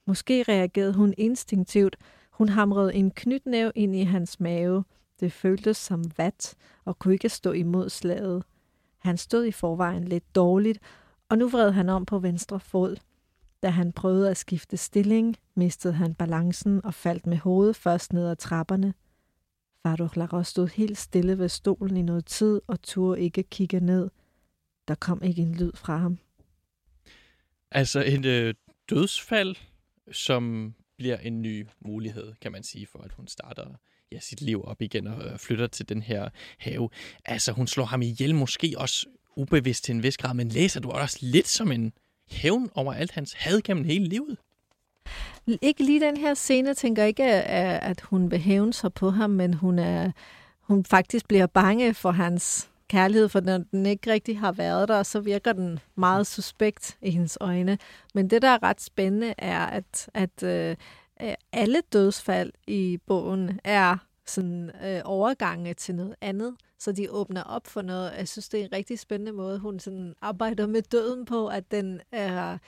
Måske 0.07 0.43
reagerede 0.43 0.95
hun 0.95 1.15
instinktivt. 1.19 1.97
Hun 2.31 2.49
hamrede 2.49 2.95
en 2.95 3.11
knytnæv 3.11 3.71
ind 3.75 3.97
i 3.97 4.03
hans 4.03 4.41
mave. 4.41 4.85
Det 5.21 5.33
føltes 5.33 5.77
som 5.77 6.05
vat 6.17 6.55
og 6.85 6.99
kunne 6.99 7.15
ikke 7.15 7.29
stå 7.29 7.53
imod 7.53 7.89
slaget. 7.89 8.45
Han 8.99 9.17
stod 9.17 9.45
i 9.45 9.53
forvejen 9.53 10.05
lidt 10.05 10.35
dårligt, 10.35 10.79
og 11.29 11.39
nu 11.39 11.49
vred 11.49 11.71
han 11.73 11.89
om 11.89 12.07
på 12.07 12.19
venstre 12.19 12.61
fod. 12.61 12.97
Da 13.63 13.69
han 13.69 13.93
prøvede 13.93 14.31
at 14.31 14.37
skifte 14.37 14.77
stilling, 14.77 15.37
mistede 15.55 15.95
han 15.95 16.15
balancen 16.15 16.85
og 16.85 16.95
faldt 16.95 17.27
med 17.27 17.37
hovedet 17.37 17.77
først 17.77 18.13
ned 18.13 18.29
ad 18.29 18.37
trapperne. 18.37 18.95
Faruk 19.83 20.17
Laros 20.17 20.49
stod 20.49 20.69
helt 20.69 20.99
stille 20.99 21.39
ved 21.39 21.49
stolen 21.49 21.97
i 21.97 22.03
noget 22.03 22.27
tid 22.27 22.61
og 22.67 22.83
turde 22.83 23.21
ikke 23.21 23.43
kigge 23.43 23.81
ned. 23.81 24.11
Der 24.89 24.95
kom 24.95 25.23
ikke 25.23 25.43
en 25.43 25.55
lyd 25.55 25.73
fra 25.75 25.97
ham. 25.97 26.19
Altså 27.71 28.03
en 28.03 28.25
øh, 28.27 28.55
dødsfald, 28.91 29.57
som 30.13 30.75
bliver 30.97 31.17
en 31.17 31.43
ny 31.43 31.67
mulighed, 31.81 32.35
kan 32.41 32.53
man 32.53 32.63
sige, 32.63 32.87
for 32.87 32.99
at 32.99 33.13
hun 33.13 33.27
starter 33.27 33.65
ja, 34.13 34.19
sit 34.21 34.41
liv 34.41 34.65
op 34.65 34.83
igen 34.83 35.07
og 35.07 35.25
øh, 35.25 35.39
flytter 35.39 35.67
til 35.67 35.89
den 35.89 36.03
her 36.03 36.29
have. 36.59 36.89
Altså, 37.25 37.53
hun 37.53 37.67
slår 37.67 37.85
ham 37.85 38.03
ihjel, 38.03 38.35
måske 38.35 38.75
også 38.77 39.07
ubevidst 39.37 39.85
til 39.85 39.95
en 39.95 40.03
vis 40.03 40.17
grad, 40.17 40.35
men 40.35 40.49
læser 40.49 40.81
du 40.81 40.91
også 40.91 41.19
lidt 41.21 41.49
som 41.49 41.73
en 41.73 41.93
hævn 42.31 42.71
over 42.75 42.93
alt 42.93 43.13
hans 43.13 43.33
had 43.33 43.61
gennem 43.61 43.85
hele 43.85 44.05
livet? 44.05 44.37
Ikke 45.63 45.85
lige 45.85 46.01
den 46.01 46.17
her 46.17 46.35
scene, 46.35 46.75
tænker 46.75 47.05
ikke, 47.05 47.25
at 47.25 48.01
hun 48.01 48.31
vil 48.31 48.39
hævne 48.39 48.73
sig 48.73 48.93
på 48.93 49.11
ham, 49.11 49.31
men 49.31 49.55
hun, 49.55 49.79
er, 49.79 50.11
hun 50.61 50.85
faktisk 50.85 51.29
bliver 51.29 51.47
bange 51.47 51.95
for 51.95 52.11
hans 52.11 52.71
kærlighed, 52.89 53.29
for 53.29 53.41
når 53.41 53.59
den 53.59 53.87
ikke 53.87 54.13
rigtig 54.13 54.39
har 54.39 54.53
været 54.53 54.89
der, 54.89 55.03
så 55.03 55.21
virker 55.21 55.53
den 55.53 55.79
meget 55.97 56.27
suspekt 56.27 56.99
i 57.03 57.11
hendes 57.11 57.39
øjne. 57.41 57.79
Men 58.15 58.31
det, 58.31 58.43
der 58.43 58.49
er 58.49 58.63
ret 58.63 58.81
spændende, 58.81 59.35
er, 59.39 59.67
at, 59.67 60.11
at 60.15 60.43
øh, 60.43 60.77
Øh, 61.23 61.35
alle 61.53 61.83
dødsfald 61.93 62.53
i 62.67 62.99
bogen 63.07 63.61
er 63.65 63.97
sådan 64.27 64.71
øh, 64.85 65.01
overgange 65.05 65.75
til 65.75 65.95
noget 65.95 66.15
andet, 66.21 66.57
så 66.79 66.93
de 66.93 67.11
åbner 67.11 67.43
op 67.43 67.67
for 67.67 67.83
noget. 67.83 68.13
Jeg 68.19 68.29
synes, 68.29 68.49
det 68.49 68.61
er 68.61 68.65
en 68.65 68.73
rigtig 68.73 68.99
spændende 68.99 69.33
måde, 69.33 69.59
hun 69.59 69.81
sådan 69.81 70.15
arbejder 70.21 70.67
med 70.67 70.83
døden 70.83 71.25
på, 71.25 71.49
at 71.49 71.71
den 71.71 72.01
er, 72.13 72.59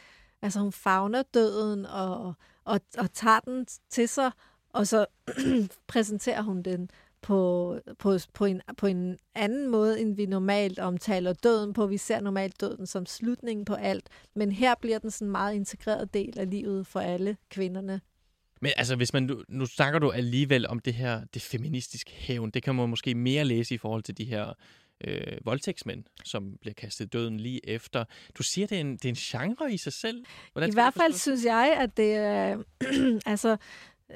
altså 0.43 0.61
hun 0.61 0.73
fagner 0.73 1.23
døden 1.23 1.87
og, 1.87 2.35
og, 2.65 2.81
og 2.99 3.13
tager 3.13 3.41
den 3.41 3.67
til 3.91 4.09
sig, 4.09 4.31
og 4.73 4.87
så 4.87 5.07
præsenterer 5.89 6.43
hun 6.43 6.63
den 6.63 6.91
på, 7.23 7.77
på, 7.99 8.19
på, 8.33 8.45
en, 8.45 8.61
på 8.77 8.87
en 8.87 9.19
anden 9.35 9.69
måde, 9.69 10.01
end 10.01 10.17
vi 10.17 10.27
normalt 10.27 10.79
omtaler 10.79 11.33
døden 11.33 11.73
på. 11.73 11.87
Vi 11.87 11.97
ser 11.97 12.21
normalt 12.21 12.61
døden 12.61 12.87
som 12.87 13.07
slutningen 13.07 13.65
på 13.65 13.75
alt, 13.75 14.09
men 14.35 14.53
her 14.53 14.75
bliver 14.81 14.99
den 14.99 15.11
sådan 15.11 15.29
en 15.29 15.33
meget 15.33 15.55
integreret 15.55 16.15
del 16.15 16.39
af 16.39 16.51
livet 16.51 16.87
for 16.87 17.01
alle 17.01 17.37
kvinderne. 17.51 18.01
Men 18.61 18.73
altså, 18.77 18.97
hvis 18.97 19.13
man, 19.13 19.23
nu, 19.23 19.43
nu 19.49 19.67
snakker 19.67 19.99
du 19.99 20.11
alligevel 20.11 20.69
om 20.69 20.79
det 20.79 20.95
her, 20.95 21.25
det 21.35 21.43
feministiske 21.43 22.11
hævn. 22.15 22.51
Det 22.51 22.63
kan 22.63 22.75
man 22.75 22.89
måske 22.89 23.15
mere 23.15 23.45
læse 23.45 23.75
i 23.75 23.79
forhold 23.79 24.03
til 24.03 24.19
de 24.19 24.25
her 24.25 24.53
øh, 25.05 25.37
voldtægtsmænd, 25.45 26.05
som 26.25 26.57
bliver 26.61 26.75
kastet 26.75 27.13
døden 27.13 27.41
lige 27.41 27.69
efter. 27.69 28.05
Du 28.39 28.43
siger, 28.43 28.67
det 28.67 28.77
er 28.77 28.81
en, 28.81 28.93
det 28.93 29.05
er 29.05 29.09
en 29.09 29.15
genre 29.15 29.73
i 29.73 29.77
sig 29.77 29.93
selv. 29.93 30.25
Hvordan 30.53 30.71
I 30.71 30.73
hvert 30.73 30.95
fald 30.95 31.13
synes 31.13 31.45
jeg, 31.45 31.77
at 31.81 31.97
det 31.97 32.15
er... 32.15 32.63
altså, 33.33 33.57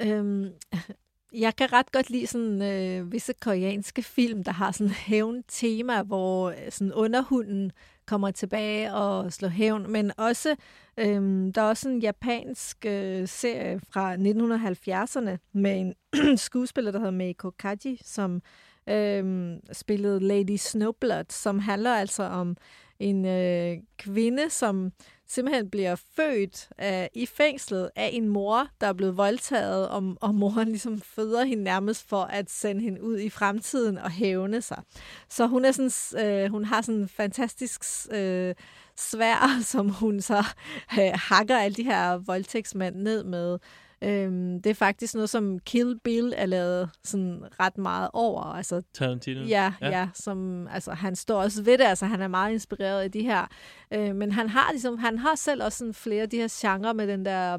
øhm, 0.01 0.51
jeg 1.45 1.57
kan 1.57 1.73
ret 1.73 1.93
godt 1.93 2.11
lide 2.11 2.27
sådan 2.27 2.63
øh, 2.63 3.13
visse 3.13 3.33
koreanske 3.41 4.03
film, 4.03 4.45
der 4.45 4.53
har 4.53 4.73
sådan 4.73 4.93
hævn-tema, 4.93 6.03
hvor 6.03 6.51
øh, 6.51 6.57
sådan 6.71 6.93
underhunden 6.93 7.73
kommer 8.07 8.31
tilbage 8.31 8.95
og 8.95 9.33
slår 9.33 9.49
hævn, 9.49 9.93
men 9.93 10.13
også 10.17 10.57
øhm, 10.99 11.53
der 11.53 11.63
er 11.63 11.69
også 11.69 11.89
en 11.89 11.99
japansk 12.01 12.87
øh, 12.87 13.29
serie 13.29 13.81
fra 13.91 14.15
1970'erne 14.15 15.37
med 15.53 15.81
en 15.81 15.95
skuespiller, 16.39 16.91
der 16.91 16.99
hedder 16.99 17.13
Meiko 17.13 17.51
Kaji, 17.51 18.01
som 18.05 18.43
øhm, 18.89 19.61
spillede 19.73 20.21
Lady 20.21 20.57
Snowblood, 20.57 21.25
som 21.31 21.59
handler 21.59 21.95
altså 21.95 22.23
om 22.23 22.57
en 22.99 23.27
øh, 23.27 23.77
kvinde, 23.99 24.51
som 24.51 24.93
simpelthen 25.29 25.71
bliver 25.71 25.95
født 26.17 26.69
øh, 26.81 27.07
i 27.15 27.27
fængslet 27.27 27.91
af 27.97 28.11
en 28.13 28.29
mor, 28.29 28.69
der 28.81 28.87
er 28.87 28.93
blevet 28.93 29.17
voldtaget, 29.17 29.89
og, 29.89 30.17
og 30.21 30.35
moren 30.35 30.69
ligesom 30.69 31.01
føder 31.01 31.45
hende 31.45 31.65
nærmest 31.65 32.09
for 32.09 32.23
at 32.23 32.51
sende 32.51 32.83
hende 32.83 33.03
ud 33.03 33.19
i 33.19 33.31
fremtiden 33.31 33.99
og 33.99 34.11
hævne 34.11 34.63
sig. 34.63 34.83
Så 35.29 35.47
hun, 35.47 35.65
er 35.65 35.73
sådan, 35.73 36.27
øh, 36.27 36.51
hun 36.51 36.65
har 36.65 36.83
sådan 36.83 37.01
en 37.01 37.09
fantastisk 37.09 37.83
øh, 38.11 38.55
svær, 38.97 39.59
som 39.73 39.89
hun 39.89 40.21
så 40.21 40.45
øh, 40.99 41.11
hakker 41.15 41.59
alle 41.59 41.75
de 41.75 41.85
her 41.85 42.17
voldtægtsmænd 42.17 42.97
ned 42.97 43.25
med. 43.25 43.59
Øhm, 44.05 44.63
det 44.63 44.71
er 44.71 44.75
faktisk 44.75 45.15
noget, 45.15 45.31
som 45.31 45.59
Kill 45.59 45.99
Bill 46.05 46.35
er 46.37 46.47
lavet 46.47 46.91
sådan 47.05 47.43
ret 47.61 47.79
meget 47.79 48.11
over. 48.13 48.43
Altså, 48.43 48.83
Tarantino? 48.95 49.45
Ja, 49.45 49.73
ja. 49.81 49.89
ja 49.89 50.09
som, 50.15 50.69
altså, 50.69 50.93
han 50.93 51.17
står 51.17 51.43
også 51.43 51.63
ved 51.63 51.79
det, 51.79 51.85
altså 51.85 52.07
han 52.07 52.21
er 52.21 52.29
meget 52.29 52.53
inspireret 52.53 53.03
af 53.03 53.11
de 53.11 53.23
her. 53.23 53.47
Øh, 53.93 54.17
men 54.17 54.33
han 54.33 54.49
har, 54.49 54.73
ligesom, 54.73 54.99
han 54.99 55.19
har 55.19 55.35
selv 55.35 55.65
også 55.65 55.79
sådan 55.79 55.95
flere 55.95 56.23
af 56.23 56.31
de 56.31 56.37
her 56.37 56.49
genrer 56.61 56.93
med 56.93 57.07
den 57.07 57.25
der 57.25 57.59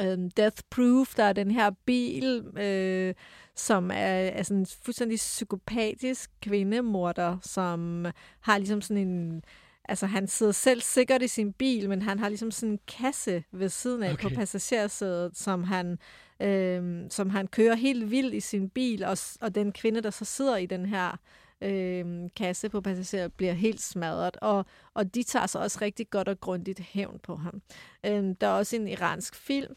øh, 0.00 0.18
Death 0.36 0.62
Proof, 0.70 1.14
der 1.14 1.24
er 1.24 1.32
den 1.32 1.50
her 1.50 1.70
bil, 1.86 2.44
øh, 2.58 3.14
som 3.56 3.90
er, 3.90 3.94
er 3.94 4.42
sådan 4.42 4.60
en 4.60 4.66
fuldstændig 4.84 5.16
psykopatisk 5.16 6.30
kvindemorder, 6.42 7.38
som 7.42 8.06
har 8.40 8.58
ligesom 8.58 8.80
sådan 8.80 9.08
en 9.08 9.42
Altså, 9.84 10.06
han 10.06 10.26
sidder 10.26 10.52
selv 10.52 10.80
sikkert 10.80 11.22
i 11.22 11.28
sin 11.28 11.52
bil, 11.52 11.88
men 11.88 12.02
han 12.02 12.18
har 12.18 12.28
ligesom 12.28 12.50
sådan 12.50 12.72
en 12.72 12.78
kasse 12.88 13.44
ved 13.52 13.68
siden 13.68 14.02
af 14.02 14.12
okay. 14.12 14.28
på 14.28 14.34
passagersædet, 14.34 15.36
som 15.36 15.64
han, 15.64 15.98
øh, 16.40 17.00
som 17.10 17.30
han 17.30 17.46
kører 17.46 17.74
helt 17.74 18.10
vildt 18.10 18.34
i 18.34 18.40
sin 18.40 18.70
bil, 18.70 19.04
og, 19.04 19.18
og 19.40 19.54
den 19.54 19.72
kvinde, 19.72 20.00
der 20.00 20.10
så 20.10 20.24
sidder 20.24 20.56
i 20.56 20.66
den 20.66 20.86
her 20.86 21.16
øh, 21.60 22.30
kasse 22.36 22.68
på 22.68 22.80
passagersædet, 22.80 23.32
bliver 23.32 23.52
helt 23.52 23.80
smadret, 23.80 24.36
og, 24.42 24.66
og 24.94 25.14
de 25.14 25.22
tager 25.22 25.46
så 25.46 25.58
også 25.58 25.78
rigtig 25.82 26.10
godt 26.10 26.28
og 26.28 26.40
grundigt 26.40 26.80
hævn 26.80 27.18
på 27.22 27.36
ham. 27.36 27.62
Øh, 28.06 28.34
der 28.40 28.46
er 28.46 28.52
også 28.52 28.76
en 28.76 28.88
iransk 28.88 29.34
film, 29.34 29.74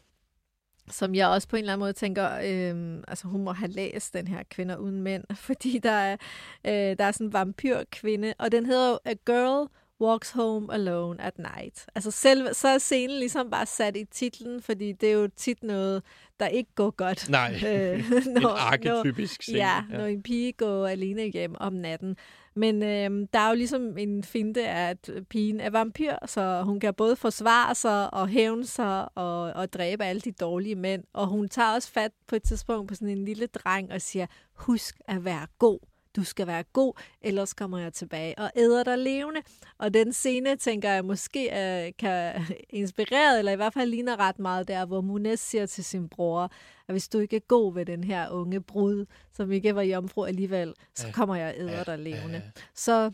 som 0.90 1.14
jeg 1.14 1.28
også 1.28 1.48
på 1.48 1.56
en 1.56 1.60
eller 1.60 1.72
anden 1.72 1.80
måde 1.80 1.92
tænker, 1.92 2.30
øh, 2.32 3.02
altså 3.08 3.28
hun 3.28 3.44
må 3.44 3.52
have 3.52 3.70
læst 3.70 4.14
den 4.14 4.28
her 4.28 4.42
Kvinder 4.50 4.76
uden 4.76 5.02
mænd, 5.02 5.24
fordi 5.48 5.78
der 5.78 5.90
er, 5.90 6.16
øh, 6.64 6.98
der 6.98 7.04
er 7.04 7.12
sådan 7.12 7.26
en 7.26 7.32
vampyrkvinde, 7.32 8.34
og 8.38 8.52
den 8.52 8.66
hedder 8.66 8.98
A 9.04 9.12
Girl 9.12 9.68
Walks 10.00 10.30
Home 10.30 10.74
Alone 10.74 11.22
at 11.22 11.38
Night. 11.38 11.86
Altså 11.94 12.10
selv, 12.10 12.54
så 12.54 12.68
er 12.68 12.78
scenen 12.78 13.18
ligesom 13.18 13.50
bare 13.50 13.66
sat 13.66 13.96
i 13.96 14.04
titlen, 14.04 14.62
fordi 14.62 14.92
det 14.92 15.08
er 15.08 15.12
jo 15.12 15.28
tit 15.36 15.62
noget, 15.62 16.02
der 16.40 16.46
ikke 16.46 16.70
går 16.74 16.90
godt. 16.90 17.30
Nej, 17.30 17.54
øh, 17.68 18.10
når, 18.26 18.40
en 18.40 18.58
arketypisk 18.58 19.42
scene. 19.42 19.58
Ja, 19.58 19.84
ja, 19.90 19.98
når 19.98 20.04
en 20.04 20.22
pige 20.22 20.52
går 20.52 20.86
alene 20.86 21.22
hjem 21.22 21.54
om 21.60 21.72
natten. 21.72 22.16
Men 22.54 22.82
øh, 22.82 23.28
der 23.32 23.38
er 23.38 23.48
jo 23.48 23.54
ligesom 23.54 23.98
en 23.98 24.24
finte 24.24 24.68
af, 24.68 24.90
at 24.90 25.10
pigen 25.30 25.60
er 25.60 25.70
vampyr, 25.70 26.16
så 26.26 26.62
hun 26.62 26.80
kan 26.80 26.94
både 26.94 27.16
forsvare 27.16 27.74
sig 27.74 28.14
og 28.14 28.28
hævne 28.28 28.66
sig 28.66 29.18
og, 29.18 29.40
og 29.42 29.72
dræbe 29.72 30.04
alle 30.04 30.20
de 30.20 30.32
dårlige 30.32 30.74
mænd. 30.74 31.04
Og 31.12 31.26
hun 31.26 31.48
tager 31.48 31.74
også 31.74 31.92
fat 31.92 32.12
på 32.28 32.36
et 32.36 32.42
tidspunkt 32.42 32.88
på 32.88 32.94
sådan 32.94 33.08
en 33.08 33.24
lille 33.24 33.46
dreng 33.46 33.92
og 33.92 34.00
siger, 34.00 34.26
husk 34.54 35.00
at 35.08 35.24
være 35.24 35.46
god 35.58 35.78
du 36.16 36.24
skal 36.24 36.46
være 36.46 36.62
god, 36.62 36.92
ellers 37.20 37.54
kommer 37.54 37.78
jeg 37.78 37.92
tilbage 37.92 38.38
og 38.38 38.50
æder 38.56 38.84
dig 38.84 38.98
levende. 38.98 39.40
Og 39.78 39.94
den 39.94 40.12
scene, 40.12 40.56
tænker 40.56 40.90
jeg, 40.90 41.04
måske 41.04 41.48
uh, 41.52 41.92
kan 41.98 42.42
inspirere, 42.70 43.38
eller 43.38 43.52
i 43.52 43.56
hvert 43.56 43.74
fald 43.74 43.90
ligner 43.90 44.20
ret 44.20 44.38
meget 44.38 44.68
der, 44.68 44.86
hvor 44.86 45.00
Munes 45.00 45.40
siger 45.40 45.66
til 45.66 45.84
sin 45.84 46.08
bror, 46.08 46.42
at 46.88 46.94
hvis 46.94 47.08
du 47.08 47.18
ikke 47.18 47.36
er 47.36 47.40
god 47.40 47.74
ved 47.74 47.86
den 47.86 48.04
her 48.04 48.30
unge 48.30 48.60
brud, 48.60 49.06
som 49.32 49.52
ikke 49.52 49.74
var 49.74 49.82
jomfru 49.82 50.24
alligevel, 50.24 50.74
så 50.94 51.06
kommer 51.12 51.36
jeg 51.36 51.54
og 51.54 51.60
æder 51.60 51.84
dig 51.84 51.98
levende. 51.98 52.42
Så, 52.74 53.10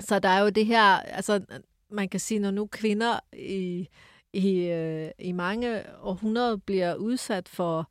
så 0.00 0.18
der 0.18 0.28
er 0.28 0.40
jo 0.40 0.48
det 0.48 0.66
her, 0.66 0.82
altså 0.84 1.40
man 1.90 2.08
kan 2.08 2.20
sige, 2.20 2.40
når 2.40 2.50
nu 2.50 2.66
kvinder 2.66 3.20
i, 3.32 3.88
i, 4.32 4.58
øh, 4.58 5.10
i 5.18 5.32
mange 5.32 5.82
århundreder 6.02 6.56
bliver 6.56 6.94
udsat 6.94 7.48
for 7.48 7.90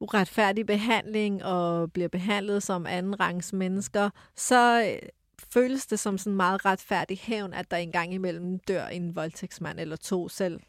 uretfærdig 0.00 0.66
behandling 0.66 1.44
og 1.44 1.92
bliver 1.92 2.08
behandlet 2.08 2.62
som 2.62 2.86
andenrangs 2.86 3.52
mennesker, 3.52 4.10
så 4.36 4.82
øh, 4.82 5.08
føles 5.52 5.86
det 5.86 5.98
som 5.98 6.18
sådan 6.18 6.36
meget 6.36 6.64
retfærdig 6.64 7.18
hævn, 7.22 7.52
at 7.52 7.70
der 7.70 7.76
engang 7.76 8.14
imellem 8.14 8.58
dør 8.58 8.86
en 8.86 9.16
voldtægtsmand 9.16 9.80
eller 9.80 9.96
to 9.96 10.28
selv, 10.28 10.60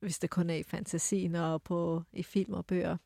hvis 0.00 0.18
det 0.18 0.30
kun 0.30 0.50
er 0.50 0.54
i 0.54 0.62
fantasien 0.62 1.34
og 1.34 1.62
på, 1.62 2.02
i 2.12 2.22
film 2.22 2.52
og 2.52 2.66
bøger. 2.66 2.96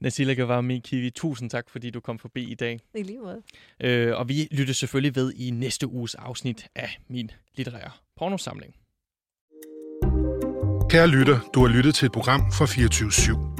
Nasila 0.00 0.34
Gavami 0.34 0.78
Kiwi, 0.78 1.10
tusind 1.10 1.50
tak, 1.50 1.70
fordi 1.70 1.90
du 1.90 2.00
kom 2.00 2.18
forbi 2.18 2.50
i 2.50 2.54
dag. 2.54 2.80
I 2.94 3.02
lige 3.02 3.18
måde. 3.18 3.42
Øh, 3.80 4.18
og 4.18 4.28
vi 4.28 4.48
lytter 4.50 4.74
selvfølgelig 4.74 5.16
ved 5.16 5.32
i 5.32 5.50
næste 5.50 5.86
uges 5.86 6.14
afsnit 6.14 6.68
af 6.74 7.00
min 7.08 7.30
litterære 7.56 7.90
pornosamling. 8.16 8.74
Kære 10.90 11.08
lytter, 11.08 11.38
du 11.54 11.66
har 11.66 11.76
lyttet 11.76 11.94
til 11.94 12.06
et 12.06 12.12
program 12.12 12.40
fra 12.52 12.66
24 12.66 13.08
/7. 13.08 13.59